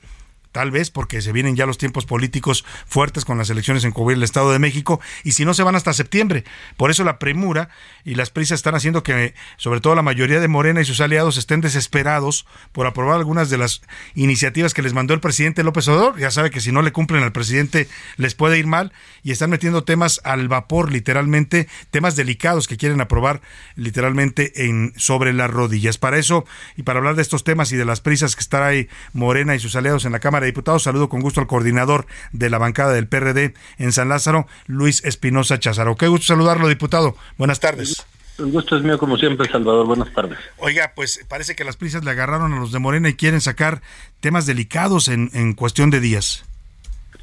[0.59, 4.17] tal vez porque se vienen ya los tiempos políticos fuertes con las elecciones en cubrir
[4.17, 6.43] el Estado de México, y si no se van hasta septiembre.
[6.77, 7.69] Por eso la premura
[8.05, 11.37] y las prisas están haciendo que, sobre todo la mayoría de Morena y sus aliados,
[11.37, 13.83] estén desesperados por aprobar algunas de las
[14.17, 16.19] iniciativas que les mandó el presidente López Obrador.
[16.19, 17.87] Ya sabe que si no le cumplen al presidente
[18.17, 23.01] les puede ir mal, y están metiendo temas al vapor, literalmente, temas delicados que quieren
[23.01, 23.43] aprobar
[23.77, 25.99] literalmente en sobre las rodillas.
[25.99, 26.45] Para eso
[26.77, 29.61] y para hablar de estos temas y de las prisas que está ahí Morena y
[29.61, 32.93] sus aliados en la Cámara de Diputados, saludo con gusto al coordinador de la bancada
[32.93, 35.97] del PRD en San Lázaro, Luis Espinosa Chazaro.
[35.97, 37.17] Qué gusto saludarlo, diputado.
[37.37, 38.07] Buenas tardes.
[38.39, 39.87] El gusto es mío como siempre, Salvador.
[39.87, 40.39] Buenas tardes.
[40.59, 43.83] Oiga, pues parece que las prisas le agarraron a los de Morena y quieren sacar
[44.21, 46.45] temas delicados en, en cuestión de días.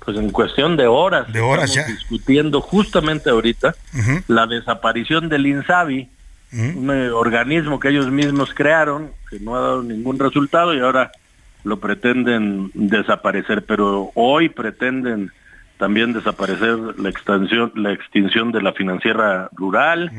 [0.04, 1.32] Pues en cuestión de horas.
[1.34, 1.96] De horas estamos ya.
[1.96, 3.76] discutiendo justamente ahorita
[4.28, 6.10] la desaparición del INSABI,
[6.54, 11.12] un eh, organismo que ellos mismos crearon, que no ha dado ningún resultado y ahora
[11.66, 15.32] lo pretenden desaparecer, pero hoy pretenden
[15.78, 20.10] también desaparecer la extensión, la extinción de la financiera rural,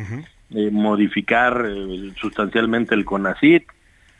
[0.50, 3.64] eh, modificar eh, sustancialmente el CONACIT,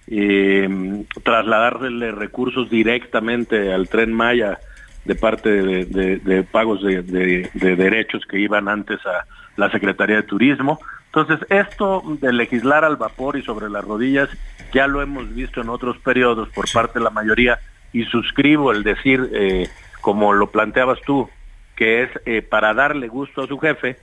[0.09, 4.59] eh, trasladarle recursos directamente al tren Maya
[5.05, 9.27] de parte de, de- de pagos de derechos que iban antes a
[9.57, 10.78] la Secretaría de Turismo.
[11.16, 14.28] Entonces, esto de legislar al vapor y sobre las rodillas
[14.74, 17.59] ya lo hemos visto en otros periodos por parte de la mayoría
[17.94, 19.66] y suscribo el decir, eh,
[20.02, 21.26] como lo planteabas tú,
[21.74, 23.97] que es eh, para darle gusto a su jefe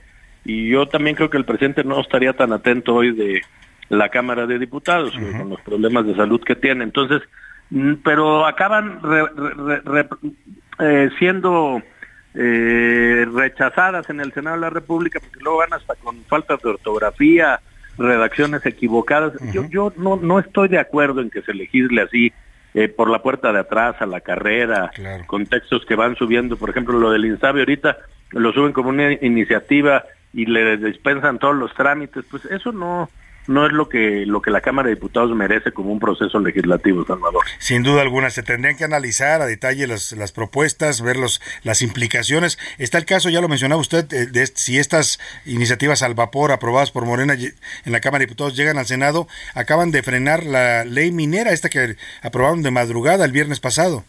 [0.44, 3.42] y yo también creo que el presidente no estaría tan atento hoy de
[3.90, 6.82] la Cámara de Diputados con los problemas de salud que tiene.
[6.82, 7.22] Entonces,
[7.70, 10.08] mm, pero acaban re- re- re-
[10.80, 11.80] eh, siendo
[12.34, 16.70] eh, rechazadas en el Senado de la República porque luego van hasta con faltas de
[16.70, 17.60] ortografía,
[17.96, 19.32] redacciones equivocadas.
[19.52, 22.32] Yo, yo no, no estoy de acuerdo en que se legisle así
[22.74, 24.90] eh, por la puerta de atrás a la carrera,
[25.26, 27.98] con textos que van subiendo, por ejemplo, lo del Insabi ahorita
[28.30, 33.08] lo suben como una iniciativa y le dispensan todos los trámites, pues eso no
[33.46, 37.04] no es lo que lo que la Cámara de Diputados merece como un proceso legislativo,
[37.04, 37.42] Salvador.
[37.58, 41.82] Sin duda alguna, se tendrían que analizar a detalle las, las propuestas, ver los, las
[41.82, 42.58] implicaciones.
[42.78, 46.90] Está el caso, ya lo mencionaba usted, eh, de si estas iniciativas al vapor aprobadas
[46.90, 51.12] por Morena en la Cámara de Diputados llegan al Senado, acaban de frenar la ley
[51.12, 54.04] minera, esta que aprobaron de madrugada el viernes pasado.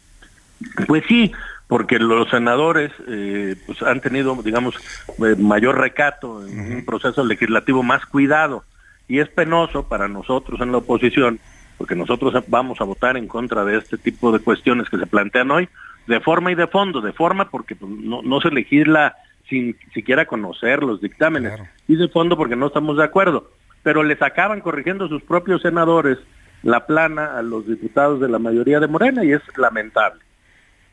[0.87, 1.31] Pues sí,
[1.67, 4.75] porque los senadores eh, pues han tenido, digamos,
[5.19, 8.63] eh, mayor recato en un proceso legislativo más cuidado.
[9.07, 11.39] Y es penoso para nosotros en la oposición,
[11.77, 15.51] porque nosotros vamos a votar en contra de este tipo de cuestiones que se plantean
[15.51, 15.69] hoy,
[16.07, 17.01] de forma y de fondo.
[17.01, 19.15] De forma porque pues, no, no se legisla
[19.49, 21.53] sin siquiera conocer los dictámenes,
[21.87, 23.51] y de fondo porque no estamos de acuerdo.
[23.83, 26.17] Pero les acaban corrigiendo sus propios senadores
[26.63, 30.24] la plana a los diputados de la mayoría de Morena y es lamentable.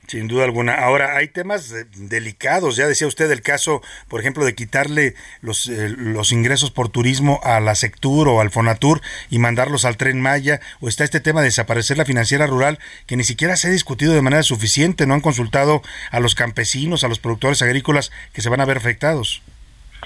[0.08, 0.74] Sin duda alguna.
[0.74, 2.76] Ahora, hay temas eh, delicados.
[2.76, 7.40] Ya decía usted el caso, por ejemplo, de quitarle los, eh, los ingresos por turismo
[7.44, 9.00] a la Sectur o al Fonatur
[9.30, 10.60] y mandarlos al Tren Maya.
[10.80, 14.12] O está este tema de desaparecer la financiera rural, que ni siquiera se ha discutido
[14.12, 15.06] de manera suficiente.
[15.06, 18.76] No han consultado a los campesinos, a los productores agrícolas que se van a ver
[18.76, 19.40] afectados.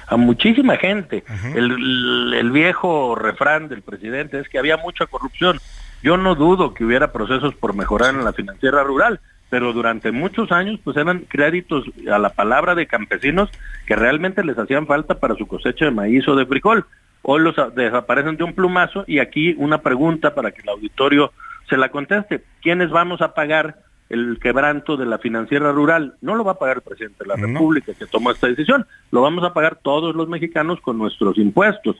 [0.09, 1.25] a muchísima gente.
[1.55, 5.59] el, el- el viejo refrán del presidente es que había mucha corrupción.
[6.03, 9.21] Yo no dudo que hubiera procesos por mejorar en la financiera rural,
[9.51, 13.49] pero durante muchos años pues eran créditos a la palabra de campesinos
[13.87, 16.85] que realmente les hacían falta para su cosecha de maíz o de frijol.
[17.23, 21.33] Hoy los a- desaparecen de un plumazo y aquí una pregunta para que el auditorio
[21.69, 22.43] se la conteste.
[22.63, 23.79] ¿Quiénes vamos a pagar
[24.09, 26.15] el quebranto de la financiera rural?
[26.21, 29.23] No lo va a pagar el presidente de la República que tomó esta decisión, lo
[29.23, 31.97] vamos a pagar todos los mexicanos con nuestros impuestos.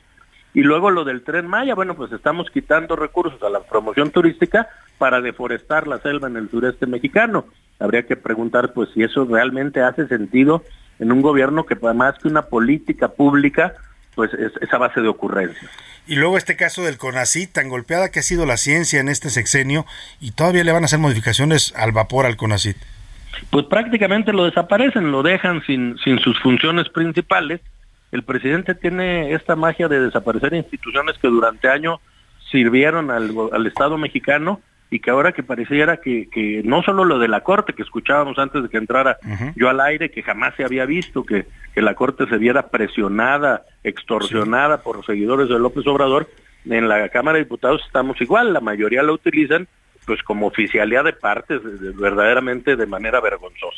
[0.57, 4.67] Y luego lo del tren Maya, bueno, pues estamos quitando recursos a la promoción turística
[4.97, 7.45] para deforestar la selva en el sureste mexicano.
[7.79, 10.63] Habría que preguntar pues si eso realmente hace sentido
[10.97, 13.75] en un gobierno que más que una política pública,
[14.15, 15.69] pues es esa base de ocurrencia.
[16.07, 19.29] Y luego este caso del CONACIT, tan golpeada que ha sido la ciencia en este
[19.29, 19.85] sexenio,
[20.19, 22.77] y todavía le van a hacer modificaciones al vapor al CONACIT.
[23.51, 27.61] pues prácticamente lo desaparecen, lo dejan sin, sin sus funciones principales.
[28.11, 31.99] El presidente tiene esta magia de desaparecer instituciones que durante años
[32.51, 37.19] sirvieron al, al Estado mexicano y que ahora que pareciera que, que no solo lo
[37.19, 39.17] de la Corte que escuchábamos antes de que entrara
[39.55, 43.63] yo al aire, que jamás se había visto que, que la Corte se viera presionada,
[43.83, 46.29] extorsionada por seguidores de López Obrador,
[46.65, 49.67] en la Cámara de Diputados estamos igual, la mayoría la utilizan
[50.07, 53.77] pues como oficialidad de partes de- verdaderamente de manera vergonzosa.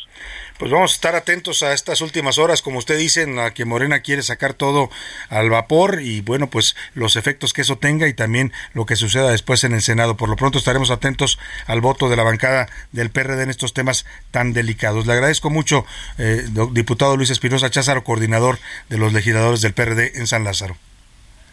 [0.60, 3.66] Pues vamos a estar atentos a estas últimas horas, como usted dice, en la que
[3.66, 4.90] Morena quiere sacar todo
[5.30, 9.32] al vapor y bueno, pues los efectos que eso tenga y también lo que suceda
[9.32, 10.18] después en el Senado.
[10.18, 14.06] Por lo pronto estaremos atentos al voto de la bancada del PRD en estos temas
[14.32, 15.08] tan delicados.
[15.08, 15.86] Le agradezco mucho,
[16.20, 20.78] eh, do- diputado Luis Espinosa Cházaro, coordinador de los legisladores del PRD en San Lázaro.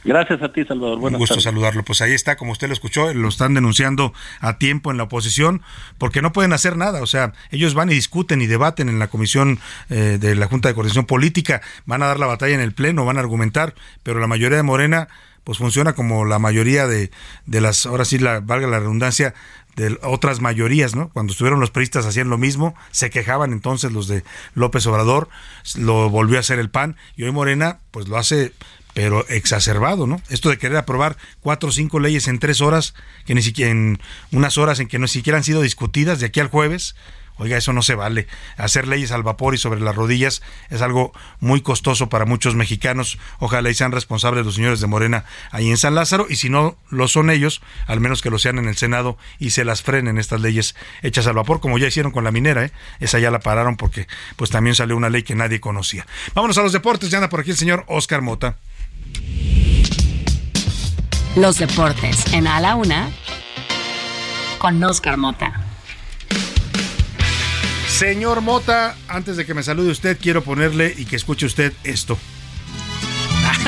[0.07, 0.95] Gracias a ti, Salvador.
[0.95, 1.45] Un Buenas gusto tardes.
[1.45, 1.83] saludarlo.
[1.83, 5.63] Pues ahí está, como usted lo escuchó, lo están denunciando a tiempo en la oposición
[5.99, 7.03] porque no pueden hacer nada.
[7.03, 9.59] O sea, ellos van y discuten y debaten en la comisión
[9.91, 13.05] eh, de la Junta de Coordinación Política, van a dar la batalla en el Pleno,
[13.05, 13.75] van a argumentar,
[14.05, 15.09] pero la mayoría de Morena
[15.43, 17.11] pues funciona como la mayoría de,
[17.47, 19.33] de las, ahora sí, la, valga la redundancia,
[19.77, 21.11] de otras mayorías, ¿no?
[21.11, 24.25] Cuando estuvieron los priistas hacían lo mismo, se quejaban entonces los de
[24.55, 25.29] López Obrador,
[25.77, 28.53] lo volvió a hacer el PAN y hoy Morena pues lo hace
[28.97, 30.23] pero exacerbado, ¿no?
[30.31, 32.95] Esto de querer aprobar cuatro o cinco leyes en tres horas,
[33.27, 33.99] que ni siquiera en
[34.33, 36.97] unas horas en que no siquiera han sido discutidas de aquí al jueves,
[37.37, 38.27] oiga, eso no se vale.
[38.57, 40.41] Hacer leyes al vapor y sobre las rodillas
[40.71, 43.19] es algo muy costoso para muchos mexicanos.
[43.39, 46.79] Ojalá y sean responsables los señores de Morena ahí en San Lázaro, y si no
[46.89, 50.17] lo son ellos, al menos que lo sean en el Senado y se las frenen
[50.17, 52.73] estas leyes hechas al vapor, como ya hicieron con la minera, ¿eh?
[53.01, 56.07] Esa ya la pararon porque pues también salió una ley que nadie conocía.
[56.33, 58.57] Vámonos a los deportes, ya anda por aquí el señor Oscar Mota.
[61.37, 63.11] Los deportes en A la Una
[64.59, 65.53] con Oscar Mota.
[67.89, 72.19] Señor Mota, antes de que me salude usted, quiero ponerle y que escuche usted esto.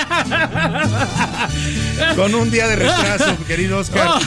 [2.17, 4.21] Con un día de retraso, querido Oscar.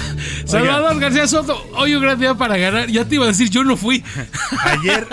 [0.51, 2.87] Salvador García Soto, hoy un gran día para ganar.
[2.89, 4.03] Ya te iba a decir, yo no fui.
[4.63, 5.07] Ayer,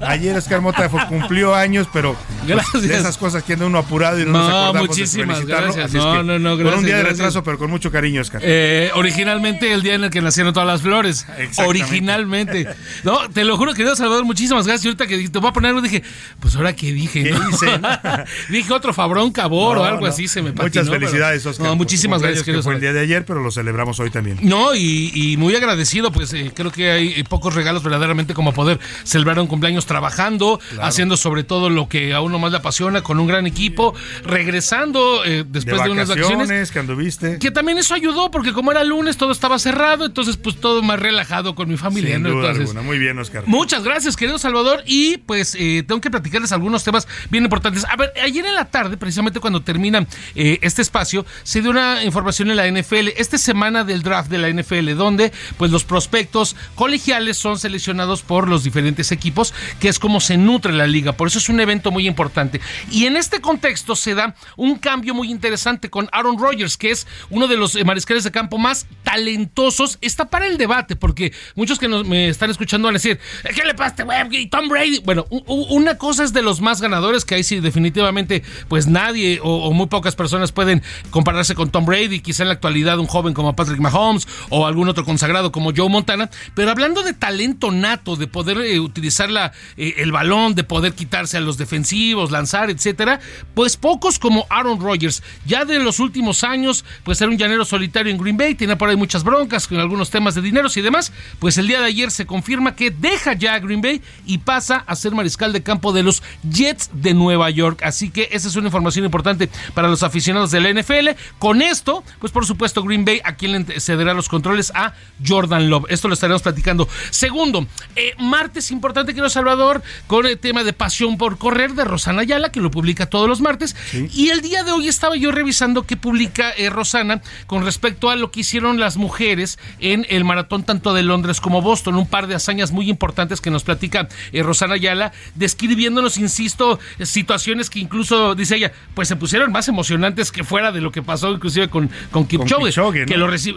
[0.00, 2.82] ayer Oscar Mota cumplió años, pero pues, Gracias.
[2.82, 5.86] de esas cosas que anda uno apurado y no, No, nos acordamos muchísimas gracias.
[5.86, 7.18] es No, que no, no, Con gracias, un día de gracias.
[7.18, 8.40] retraso, pero con mucho cariño, Oscar.
[8.44, 11.26] Eh, originalmente el día en el que nacieron todas las flores.
[11.58, 12.66] Originalmente.
[13.04, 14.84] No, te lo juro, querido Salvador, muchísimas gracias.
[14.84, 16.02] Y ahorita que te voy a poner algo, dije,
[16.40, 17.22] pues ahora qué dije.
[17.24, 17.50] ¿Qué no?
[17.50, 17.66] hice?
[18.50, 20.64] dije otro Fabrón Cabor o algo así, se me patinó.
[20.64, 21.66] Muchas felicidades, Oscar.
[21.66, 24.38] No, muchísimas gracias, querido que fue el día de ayer, pero lo celebramos hoy también.
[24.42, 28.52] No, y, y muy agradecido, pues eh, creo que hay eh, pocos regalos verdaderamente como
[28.52, 33.02] poder celebrar un cumpleaños trabajando, haciendo sobre todo lo que a uno más le apasiona,
[33.02, 33.94] con un gran equipo,
[34.24, 36.70] regresando eh, después de, de unas vacaciones.
[36.70, 37.38] que anduviste.
[37.38, 41.00] Que también eso ayudó, porque como era lunes, todo estaba cerrado, entonces pues todo más
[41.00, 42.30] relajado con mi familia, Sin ¿no?
[42.30, 42.82] duda Entonces, alguna.
[42.82, 43.44] Muy bien, Oscar.
[43.46, 44.82] Muchas gracias, querido Salvador.
[44.86, 47.84] Y pues eh, tengo que platicarles algunos temas bien importantes.
[47.84, 52.50] A ver, ayer en la tarde, precisamente cuando termina este espacio, se dio una información
[52.50, 53.08] en la NFL.
[53.16, 58.48] Esta semana del draft de la NFL, donde pues los prospectos colegiales son seleccionados por
[58.48, 61.12] los diferentes equipos, que es como se nutre la liga.
[61.12, 62.60] Por eso es un evento muy importante.
[62.90, 67.06] Y en este contexto se da un cambio muy interesante con Aaron Rodgers, que es
[67.30, 69.98] uno de los eh, mariscales de campo más talentosos.
[70.00, 73.18] Está para el debate, porque muchos que nos, me están escuchando van a decir,
[73.54, 74.48] ¿qué le pasa este güey?
[74.48, 75.00] Tom Brady.
[75.04, 79.72] Bueno, una cosa es de los más ganadores, que ahí sí definitivamente pues nadie o,
[79.72, 83.54] muy pocas personas pueden compararse con Tom Brady, quizá en la actualidad un joven como
[83.54, 84.26] Patrick Mahomes
[84.66, 89.30] algún otro consagrado como Joe Montana, pero hablando de talento nato, de poder eh, utilizar
[89.30, 93.20] la, eh, el balón, de poder quitarse a los defensivos, lanzar, etcétera,
[93.54, 95.22] pues pocos como Aaron Rodgers.
[95.46, 98.88] Ya de los últimos años, pues era un llanero solitario en Green Bay, tiene por
[98.88, 102.10] ahí muchas broncas con algunos temas de dineros y demás, pues el día de ayer
[102.10, 105.92] se confirma que deja ya a Green Bay y pasa a ser mariscal de campo
[105.92, 107.82] de los Jets de Nueva York.
[107.82, 111.10] Así que esa es una información importante para los aficionados de la NFL.
[111.38, 114.94] Con esto, pues por supuesto Green Bay a quien le cederá los controles a
[115.26, 115.86] Jordan Love.
[115.90, 116.88] Esto lo estaremos platicando.
[117.10, 117.66] Segundo,
[117.96, 122.50] eh, martes importante que Salvador con el tema de pasión por correr de Rosana Ayala,
[122.52, 123.74] que lo publica todos los martes.
[124.12, 128.16] Y el día de hoy estaba yo revisando qué publica eh, Rosana con respecto a
[128.16, 131.96] lo que hicieron las mujeres en el maratón tanto de Londres como Boston.
[131.96, 137.70] Un par de hazañas muy importantes que nos platica eh, Rosana Ayala, describiéndonos, insisto, situaciones
[137.70, 141.32] que incluso, dice ella, pues se pusieron más emocionantes que fuera de lo que pasó
[141.32, 143.06] inclusive con, con Kipchoge, Kipchoge, ¿no?
[143.06, 143.56] que lo reci-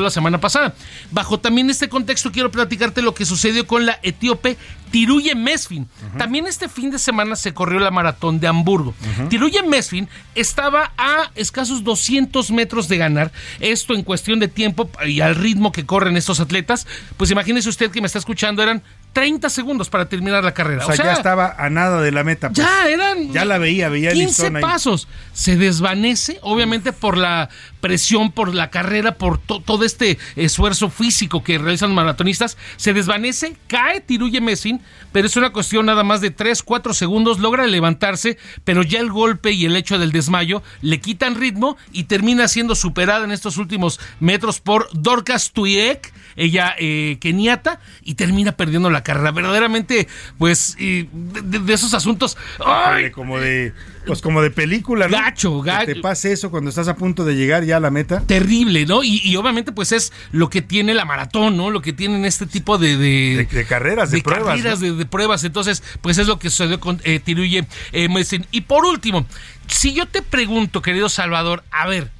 [0.00, 0.74] la semana pasada.
[1.10, 4.56] Bajo también este contexto quiero platicarte lo que sucedió con la etíope
[4.90, 5.88] Tiruye Mesfin.
[6.18, 8.92] También este fin de semana se corrió la maratón de Hamburgo.
[9.28, 13.30] Tiruye Mesfin estaba a escasos 200 metros de ganar.
[13.60, 16.86] Esto en cuestión de tiempo y al ritmo que corren estos atletas.
[17.16, 18.82] Pues imagínese usted que me está escuchando, eran
[19.12, 20.84] 30 segundos para terminar la carrera.
[20.86, 22.48] O sea, ya estaba a nada de la meta.
[22.48, 22.58] pues.
[22.58, 23.32] Ya eran.
[23.32, 24.62] Ya la veía, veía el 15 listón ahí.
[24.62, 25.08] pasos.
[25.32, 27.48] Se desvanece, obviamente, por la
[27.80, 32.56] presión, por la carrera, por to- todo este esfuerzo físico que realizan los maratonistas.
[32.76, 34.80] Se desvanece, cae, tiruye Messin,
[35.12, 37.38] pero es una cuestión nada más de 3, 4 segundos.
[37.38, 42.04] Logra levantarse, pero ya el golpe y el hecho del desmayo le quitan ritmo y
[42.04, 48.52] termina siendo superada en estos últimos metros por Dorcas Tuyek ella eh, keniata, y termina
[48.52, 49.32] perdiendo la carrera.
[49.32, 50.08] Verdaderamente,
[50.38, 51.08] pues, de,
[51.42, 52.36] de esos asuntos.
[52.64, 53.10] ¡ay!
[53.10, 53.72] Como de,
[54.06, 55.16] pues como de película, ¿no?
[55.16, 55.86] Gacho, gacho.
[55.86, 58.22] Que te pase eso cuando estás a punto de llegar ya a la meta.
[58.26, 59.02] Terrible, ¿no?
[59.02, 61.70] Y, y obviamente, pues es lo que tiene la maratón, ¿no?
[61.70, 62.96] Lo que tienen este tipo de.
[62.96, 64.56] De, De carreras, de, pruebas.
[64.56, 64.94] carreras, ¿no?
[64.94, 65.44] de, pruebas.
[65.44, 68.08] Entonces, pues es lo que sucedió con eh, Tiruye eh.
[68.50, 69.26] Y por último,
[69.66, 72.10] si yo te pregunto, querido Salvador, a ver,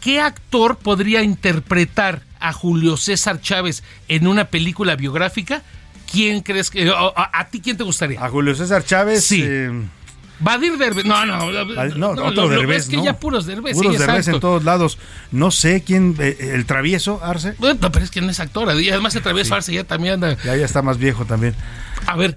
[0.00, 5.62] ¿qué actor podría interpretar a Julio César Chávez en una película biográfica?
[6.10, 6.92] ¿Quién crees que...
[6.92, 8.22] a ti quién te gustaría?
[8.22, 9.24] A Julio César Chávez.
[9.24, 9.42] Sí.
[9.44, 9.70] eh,
[10.40, 11.04] Vadir Derbez.
[11.04, 11.50] No, no.
[11.52, 13.04] no, no, otro lo- Derbez, Es que ¿no?
[13.04, 13.74] ya puros Derbez.
[13.76, 14.98] Puros sí, Derbez en todos lados.
[15.30, 17.54] No sé quién, eh, el travieso, Arce.
[17.58, 18.68] Bueno, pero es que no es actor.
[18.80, 20.36] Y además el travieso Arce ya también anda...
[20.44, 21.54] Ya, ya está más viejo también.
[22.06, 22.36] A ver,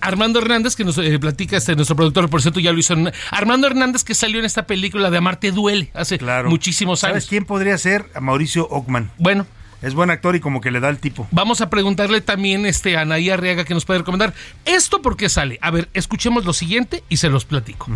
[0.00, 2.94] Armando Hernández, que nos eh, platica este nuestro productor, por cierto, ya lo hizo.
[2.94, 7.12] en- Armando Hernández, que salió en esta película de Amarte Duele hace muchísimos años.
[7.14, 8.06] ¿Sabes quién podría ser?
[8.14, 9.10] A Mauricio Ockman.
[9.18, 9.46] Bueno.
[9.82, 11.26] Es buen actor y como que le da el tipo.
[11.30, 14.34] Vamos a preguntarle también este, a Anaí Arriaga que nos puede recomendar.
[14.64, 15.58] ¿Esto por qué sale?
[15.62, 17.86] A ver, escuchemos lo siguiente y se los platico.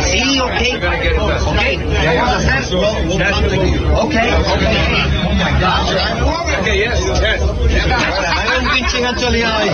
[0.00, 0.50] Sí, ok.
[1.46, 1.60] Ok.
[1.60, 2.64] ¿Qué vamos a hacer?
[3.94, 4.14] Ok.
[5.24, 5.84] Oh my God.
[6.60, 7.40] Ok, yes, yes.
[7.88, 9.70] Dale un pinche gancho liado ahí.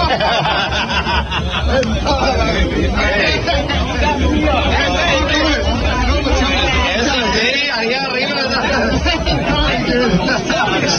[7.81, 9.60] Ahí arriba.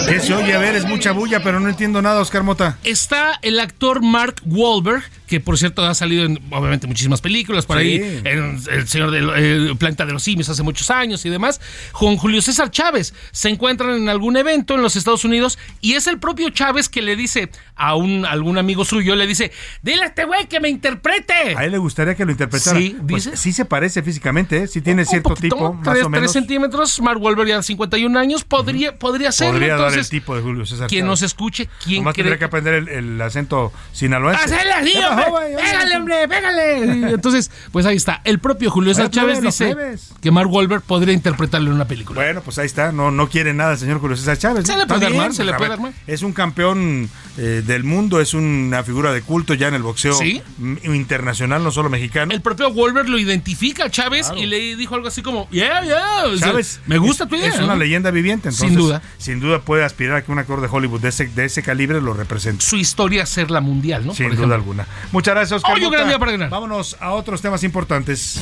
[0.08, 0.54] ¿Qué se oye?
[0.54, 2.78] A ver, es mucha bulla, pero no entiendo nada, Oscar Mota.
[2.84, 7.78] Está el actor Mark Wahlberg, que por cierto ha salido en obviamente muchísimas películas, por
[7.80, 7.84] Sí.
[7.84, 11.62] ahí en El Señor del eh, Planeta de los Simios hace muchos años y demás,
[11.94, 13.14] con Julio César Chávez.
[13.32, 17.02] Se encuentran en algún evento en los Estados Unidos y es el propio Chávez que
[17.02, 19.52] le dice a un algún amigo suyo, le dice,
[19.82, 21.56] dile a este güey que me interprete.
[21.56, 22.78] A él le gustaría que lo interpretara.
[22.80, 23.38] Sí, Pues dice.
[23.38, 24.68] sí se parece físicamente, ¿eh?
[24.68, 26.24] sí tiene cierto tipo, más Tres, o menos.
[26.24, 29.52] tres centímetros, Mark Wahlberg ya de 51 años, podría, podría ser.
[29.52, 31.10] Podría dar el Entonces, tipo de Julio César quien Chávez.
[31.10, 34.44] nos escuche, quien Nomás cree tendría que aprender el, el acento sinaloense.
[34.46, 35.26] ¡Hacele así, ¿Qué hombre!
[35.56, 36.28] ¡Pégale, hombre!
[36.28, 37.12] ¡Pégale!
[37.14, 38.22] Entonces, pues ahí está.
[38.24, 40.14] El propio Julio César Chávez dice plebes.
[40.22, 42.20] que Mark Wahlberg podría interpretarlo en una película.
[42.22, 42.92] Bueno, pues ahí está.
[42.92, 44.66] No, no quiere nada el señor Julio César Chávez.
[44.66, 45.94] Se le puede bien, armar, se le a puede ver, armar.
[46.08, 50.14] Es un campeón eh, del mundo, es una figura de culto ya en el boxeo
[50.14, 50.42] Sí.
[50.84, 52.32] internacional, no solo mexicano.
[52.34, 54.42] El propio Wahlberg lo identifica a Chávez Claro.
[54.42, 56.24] y le dijo algo así como, yeah, yeah.
[56.26, 56.80] o sea, ¿Sabes?
[56.88, 57.50] me gusta Es- tu idea.
[57.50, 58.71] Es una leyenda viviente, entonces.
[58.72, 59.02] Sin duda.
[59.18, 62.02] Sin duda puede aspirar a que un actor de Hollywood de ese, de ese calibre
[62.02, 62.66] lo represente.
[62.66, 64.14] Su historia ser la mundial, ¿no?
[64.14, 64.88] Sin Por duda alguna.
[65.12, 65.74] Muchas gracias, Oscar.
[65.76, 65.98] Hoy un Mota.
[65.98, 66.50] gran día para ganar.
[66.50, 68.40] Vámonos a otros temas importantes.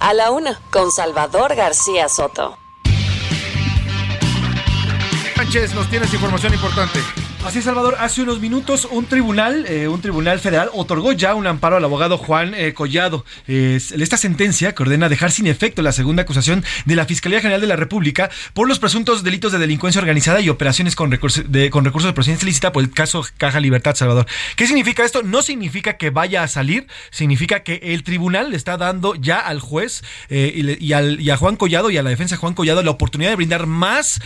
[0.00, 2.56] A la una, con Salvador García Soto.
[5.36, 6.98] Sánchez, nos tienes información importante.
[7.44, 7.96] Así es, Salvador.
[8.00, 12.18] Hace unos minutos un tribunal, eh, un tribunal federal, otorgó ya un amparo al abogado
[12.18, 13.24] Juan eh, Collado.
[13.46, 17.66] Esta sentencia que ordena dejar sin efecto la segunda acusación de la Fiscalía General de
[17.68, 21.86] la República por los presuntos delitos de delincuencia organizada y operaciones con, recursos de, con
[21.86, 24.26] recursos de procedencia ilícita por el caso Caja Libertad, Salvador.
[24.56, 25.22] ¿Qué significa esto?
[25.22, 29.60] No significa que vaya a salir, significa que el tribunal le está dando ya al
[29.60, 32.52] juez eh, y, y al- y a Juan Collado y a la defensa de Juan
[32.54, 34.20] Collado la oportunidad de brindar más,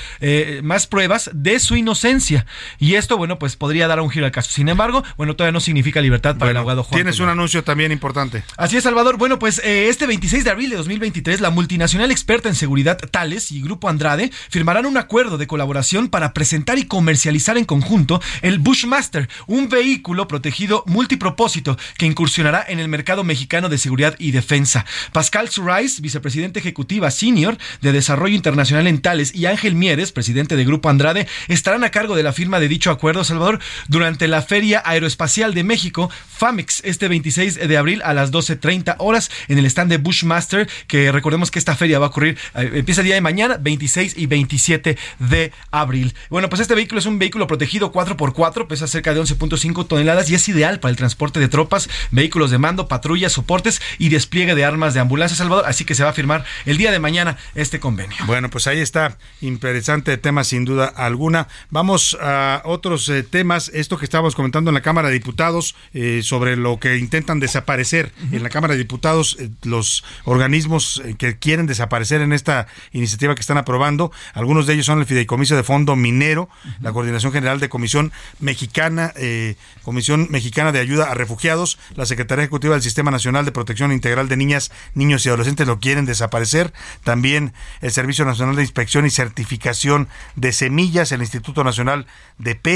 [0.63, 2.47] más pruebas de su inocencia.
[2.81, 4.51] Y esto, bueno, pues podría dar un giro al caso.
[4.51, 7.93] Sin embargo, bueno, todavía no significa libertad para el abogado Juan Tienes un anuncio también
[7.93, 8.45] importante.
[8.57, 9.17] Así es, Salvador.
[9.17, 13.51] Bueno, pues eh, este 26 de abril de 2023, la multinacional experta en seguridad Thales
[13.53, 18.59] y Grupo Andrade firmarán un acuerdo de colaboración para presentar y comercializar en conjunto el
[18.59, 24.87] Bushmaster, un vehículo protegido multipropósito que incursionará en el mercado mexicano de seguridad y defensa.
[25.13, 30.65] Pascal Surais, vicepresidente ejecutiva senior de Desarrollo Internacional en Thales, y Ángel Mieres, presidente de
[30.65, 33.59] Grupo Andrade, estarán a cargo de la firma de dicho acuerdo, Salvador,
[33.89, 39.31] durante la Feria Aeroespacial de México, FAMEX, este 26 de abril a las 12.30 horas
[39.49, 43.01] en el stand de Bushmaster, que recordemos que esta feria va a ocurrir, eh, empieza
[43.01, 46.15] el día de mañana, 26 y 27 de abril.
[46.31, 50.35] Bueno, pues este vehículo es un vehículo protegido 4x4, pesa cerca de 11.5 toneladas y
[50.35, 54.65] es ideal para el transporte de tropas, vehículos de mando, patrullas, soportes y despliegue de
[54.65, 57.81] armas de ambulancia, Salvador, así que se va a firmar el día de mañana este
[57.81, 58.19] convenio.
[58.27, 61.49] Bueno, pues ahí está, interesante tema sin duda alguna.
[61.71, 66.23] Vamos a otros eh, temas, esto que estábamos comentando en la Cámara de Diputados eh,
[66.25, 71.67] sobre lo que intentan desaparecer en la Cámara de Diputados, eh, los organismos que quieren
[71.67, 74.11] desaparecer en esta iniciativa que están aprobando.
[74.35, 76.49] Algunos de ellos son el Fideicomiso de Fondo Minero,
[76.81, 78.11] la Coordinación General de Comisión
[78.41, 83.53] Mexicana, eh, Comisión Mexicana de Ayuda a Refugiados, la Secretaría Ejecutiva del Sistema Nacional de
[83.53, 86.73] Protección Integral de Niñas, Niños y Adolescentes lo quieren desaparecer.
[87.05, 92.07] También el Servicio Nacional de Inspección y Certificación de Semillas, el Instituto Nacional
[92.39, 92.72] de Pesca.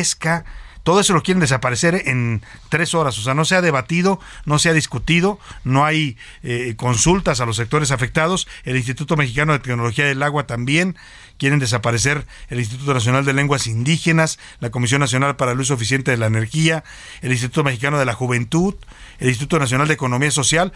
[0.87, 3.19] Todo eso lo quieren desaparecer en tres horas.
[3.19, 7.45] O sea, no se ha debatido, no se ha discutido, no hay eh, consultas a
[7.45, 8.47] los sectores afectados.
[8.63, 10.97] El Instituto Mexicano de Tecnología del Agua también
[11.39, 16.13] quieren desaparecer el Instituto Nacional de Lenguas Indígenas, la Comisión Nacional para el Uso Eficiente
[16.13, 16.85] de la Energía,
[17.21, 18.77] el Instituto Mexicano de la Juventud,
[19.19, 20.73] el Instituto Nacional de Economía Social.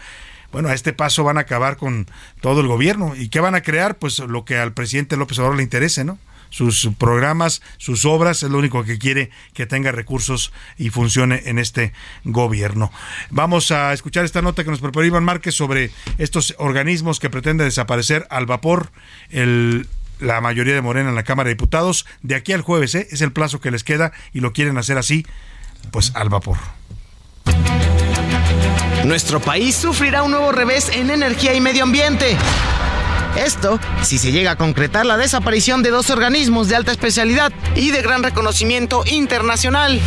[0.51, 2.05] Bueno, a este paso van a acabar con
[2.41, 3.15] todo el gobierno.
[3.15, 3.97] ¿Y qué van a crear?
[3.97, 6.19] Pues lo que al presidente López Obrador le interese, ¿no?
[6.51, 11.57] Sus programas, sus obras, es lo único que quiere que tenga recursos y funcione en
[11.57, 12.91] este gobierno.
[13.31, 17.65] Vamos a escuchar esta nota que nos preparó Iván Márquez sobre estos organismos que pretenden
[17.65, 18.91] desaparecer al vapor
[20.19, 22.05] la mayoría de Morena en la Cámara de Diputados.
[22.21, 23.07] De aquí al jueves ¿eh?
[23.09, 25.25] es el plazo que les queda y lo quieren hacer así,
[25.91, 26.57] pues al vapor.
[29.05, 32.37] Nuestro país sufrirá un nuevo revés en energía y medio ambiente.
[33.35, 37.91] Esto si se llega a concretar la desaparición de dos organismos de alta especialidad y
[37.91, 39.99] de gran reconocimiento internacional.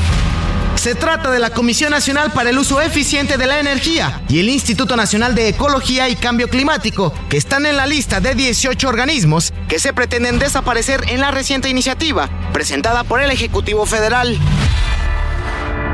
[0.77, 4.51] Se trata de la Comisión Nacional para el Uso Eficiente de la Energía y el
[4.51, 9.53] Instituto Nacional de Ecología y Cambio Climático, que están en la lista de 18 organismos
[9.69, 14.39] que se pretenden desaparecer en la reciente iniciativa presentada por el Ejecutivo Federal.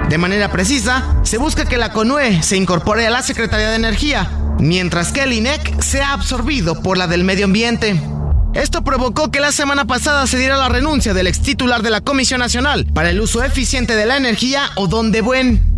[0.08, 4.28] De manera precisa, se busca que la CONUE se incorpore a la Secretaría de Energía,
[4.60, 8.00] mientras que el INEC sea absorbido por la del Medio Ambiente.
[8.54, 12.00] Esto provocó que la semana pasada se diera la renuncia del ex titular de la
[12.00, 15.70] Comisión Nacional para el Uso Eficiente de la Energía, Odón de Buen.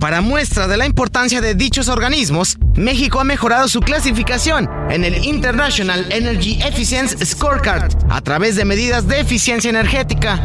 [0.00, 5.24] Para muestra de la importancia de dichos organismos, México ha mejorado su clasificación en el
[5.24, 10.40] International Energy Efficiency Scorecard a través de medidas de eficiencia energética.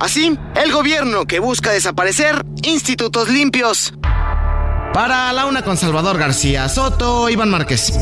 [0.00, 3.92] Así, el gobierno que busca desaparecer institutos limpios.
[4.94, 7.92] Para la una con Salvador García Soto, Iván Márquez.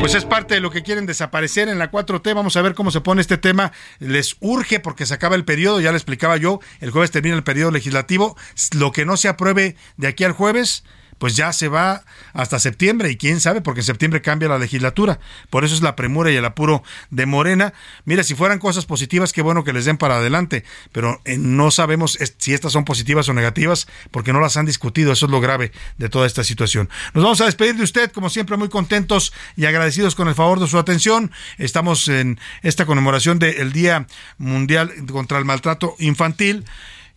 [0.00, 2.34] Pues es parte de lo que quieren desaparecer en la 4T.
[2.34, 3.70] Vamos a ver cómo se pone este tema.
[4.00, 7.44] Les urge porque se acaba el periodo, ya le explicaba yo, el jueves termina el
[7.44, 8.36] periodo legislativo.
[8.76, 10.82] Lo que no se apruebe de aquí al jueves,
[11.18, 15.20] pues ya se va hasta septiembre y quién sabe, porque en septiembre cambia la legislatura.
[15.50, 17.72] Por eso es la premura y el apuro de Morena.
[18.04, 21.70] Mira, si fueran cosas positivas, qué bueno que les den para adelante, pero eh, no
[21.70, 25.12] sabemos si estas son positivas o negativas porque no las han discutido.
[25.12, 26.88] Eso es lo grave de toda esta situación.
[27.14, 30.60] Nos vamos a despedir de usted, como siempre, muy contentos y agradecidos con el favor
[30.60, 31.32] de su atención.
[31.58, 34.06] Estamos en esta conmemoración del Día
[34.38, 36.64] Mundial contra el Maltrato Infantil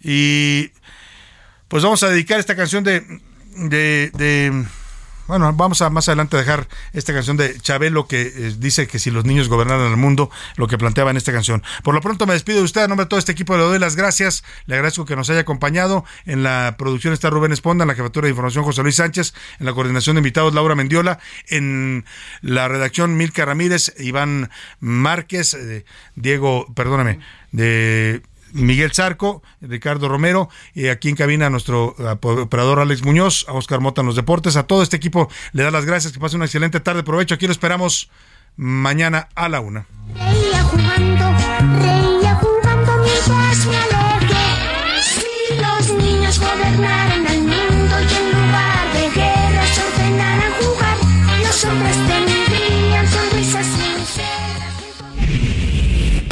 [0.01, 0.71] y
[1.67, 3.21] pues vamos a dedicar esta canción de
[3.57, 4.65] de,
[5.27, 9.11] bueno, vamos a más adelante dejar esta canción de Chabelo que eh, dice que si
[9.11, 11.63] los niños gobernaran el mundo, lo que planteaba en esta canción.
[11.83, 13.77] Por lo pronto me despido de usted, a nombre de todo este equipo le doy
[13.77, 16.05] las gracias, le agradezco que nos haya acompañado.
[16.25, 19.65] En la producción está Rubén Esponda, en la jefatura de información José Luis Sánchez, en
[19.65, 21.19] la coordinación de invitados Laura Mendiola,
[21.49, 22.05] en
[22.41, 25.83] la redacción Milka Ramírez, Iván Márquez, eh,
[26.15, 27.19] Diego, perdóname,
[27.51, 28.21] de
[28.57, 34.01] Miguel Zarco, Ricardo Romero, y aquí en cabina nuestro operador Alex Muñoz, a Oscar Mota
[34.01, 36.79] en los deportes, a todo este equipo le da las gracias, que pase una excelente
[36.79, 38.09] tarde, provecho, aquí lo esperamos
[38.55, 39.85] mañana a la una.